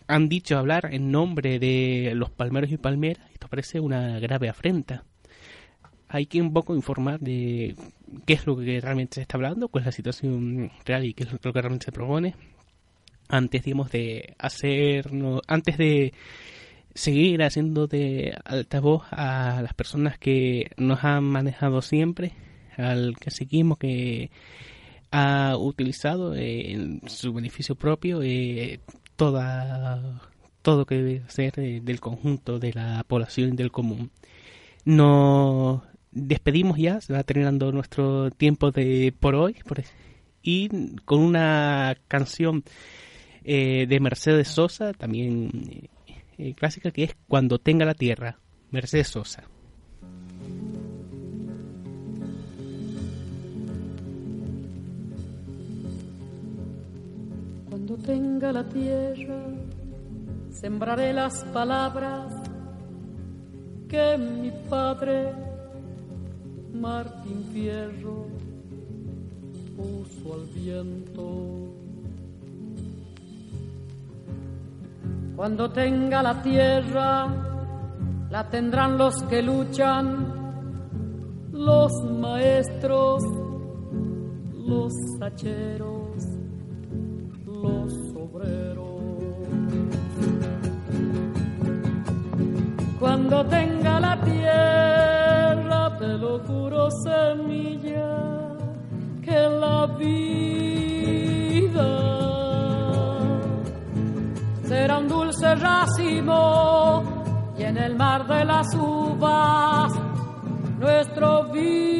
han 0.06 0.28
dicho 0.28 0.58
hablar 0.58 0.90
en 0.92 1.10
nombre 1.10 1.58
de 1.58 2.12
los 2.14 2.30
palmeros 2.30 2.70
y 2.70 2.76
palmeras, 2.76 3.28
esto 3.32 3.48
parece 3.48 3.80
una 3.80 4.20
grave 4.20 4.48
afrenta. 4.48 5.04
Hay 6.14 6.26
que 6.26 6.40
un 6.40 6.52
poco 6.52 6.76
informar 6.76 7.18
de 7.18 7.74
qué 8.24 8.34
es 8.34 8.46
lo 8.46 8.56
que 8.56 8.80
realmente 8.80 9.16
se 9.16 9.22
está 9.22 9.36
hablando, 9.36 9.66
cuál 9.66 9.82
es 9.82 9.86
la 9.86 9.90
situación 9.92 10.70
real 10.84 11.04
y 11.04 11.12
qué 11.12 11.24
es 11.24 11.32
lo 11.32 11.52
que 11.52 11.60
realmente 11.60 11.86
se 11.86 11.90
propone. 11.90 12.36
Antes, 13.28 13.64
de 13.64 14.36
hacernos, 14.38 15.40
antes 15.48 15.76
de 15.76 16.12
seguir 16.94 17.42
haciendo 17.42 17.88
de 17.88 18.32
altavoz 18.44 19.02
a 19.10 19.60
las 19.60 19.74
personas 19.74 20.16
que 20.16 20.70
nos 20.76 21.02
han 21.02 21.24
manejado 21.24 21.82
siempre, 21.82 22.30
al 22.76 23.16
seguimos 23.26 23.78
que 23.78 24.30
ha 25.10 25.56
utilizado 25.56 26.36
en 26.36 27.00
su 27.08 27.32
beneficio 27.32 27.74
propio 27.74 28.22
eh, 28.22 28.78
toda 29.16 30.20
todo 30.62 30.86
que 30.86 30.94
debe 30.94 31.22
ser 31.28 31.58
eh, 31.58 31.80
del 31.82 31.98
conjunto 31.98 32.60
de 32.60 32.72
la 32.72 33.02
población 33.02 33.56
del 33.56 33.72
común. 33.72 34.12
Nos 34.84 35.82
despedimos 36.14 36.78
ya, 36.78 37.00
se 37.00 37.12
va 37.12 37.22
terminando 37.24 37.72
nuestro 37.72 38.30
tiempo 38.30 38.70
de 38.70 39.12
por 39.18 39.34
hoy 39.34 39.56
y 40.42 40.96
con 41.04 41.20
una 41.20 41.96
canción 42.06 42.62
eh, 43.42 43.86
de 43.88 44.00
Mercedes 44.00 44.48
Sosa, 44.48 44.92
también 44.92 45.88
eh, 46.38 46.54
clásica 46.54 46.90
que 46.90 47.04
es 47.04 47.16
Cuando 47.26 47.58
tenga 47.58 47.84
la 47.84 47.94
tierra, 47.94 48.38
Mercedes 48.70 49.08
Sosa. 49.08 49.44
Cuando 57.68 57.96
tenga 57.96 58.52
la 58.52 58.68
tierra, 58.68 59.46
sembraré 60.50 61.12
las 61.12 61.44
palabras 61.44 62.32
que 63.88 64.16
mi 64.16 64.50
padre 64.68 65.53
Martín 66.74 67.44
Fierro 67.52 68.26
puso 69.76 70.34
al 70.34 70.46
viento 70.54 71.74
Cuando 75.36 75.68
tenga 75.68 76.22
la 76.22 76.40
tierra, 76.42 77.26
la 78.30 78.48
tendrán 78.50 78.96
los 78.96 79.20
que 79.24 79.42
luchan, 79.42 80.26
los 81.52 81.92
maestros, 82.04 83.24
los 84.64 84.92
hacheros, 85.20 86.24
los 87.46 87.92
obreros. 88.14 89.02
Cuando 93.00 93.44
tenga 93.46 93.98
la 93.98 94.20
tierra, 94.20 95.13
te 95.98 96.08
lo 96.18 96.38
juro, 96.40 96.88
semilla, 96.90 98.56
que 99.22 99.48
la 99.60 99.86
vida 99.86 101.24
será 104.64 104.98
un 104.98 105.08
dulce 105.08 105.54
racimo 105.54 107.02
y 107.58 107.62
en 107.62 107.76
el 107.78 107.96
mar 107.96 108.26
de 108.26 108.44
las 108.44 108.74
uvas 108.74 109.92
nuestro 110.78 111.44
vino. 111.52 111.94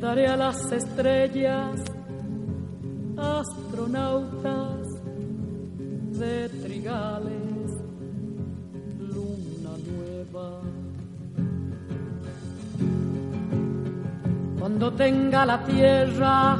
Daré 0.00 0.26
a 0.26 0.36
las 0.36 0.72
estrellas 0.72 1.78
astronautas 3.18 4.80
de 6.18 6.48
trigales, 6.48 7.70
luna 8.98 9.74
nueva. 9.90 10.60
Cuando 14.58 14.92
tenga 14.92 15.44
la 15.44 15.62
tierra, 15.64 16.56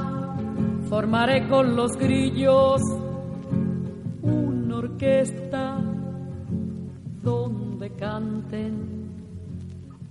formaré 0.91 1.49
con 1.49 1.75
los 1.75 1.97
grillos 1.97 2.83
una 4.23 4.77
orquesta 4.77 5.79
donde 7.23 7.91
canten 7.97 9.00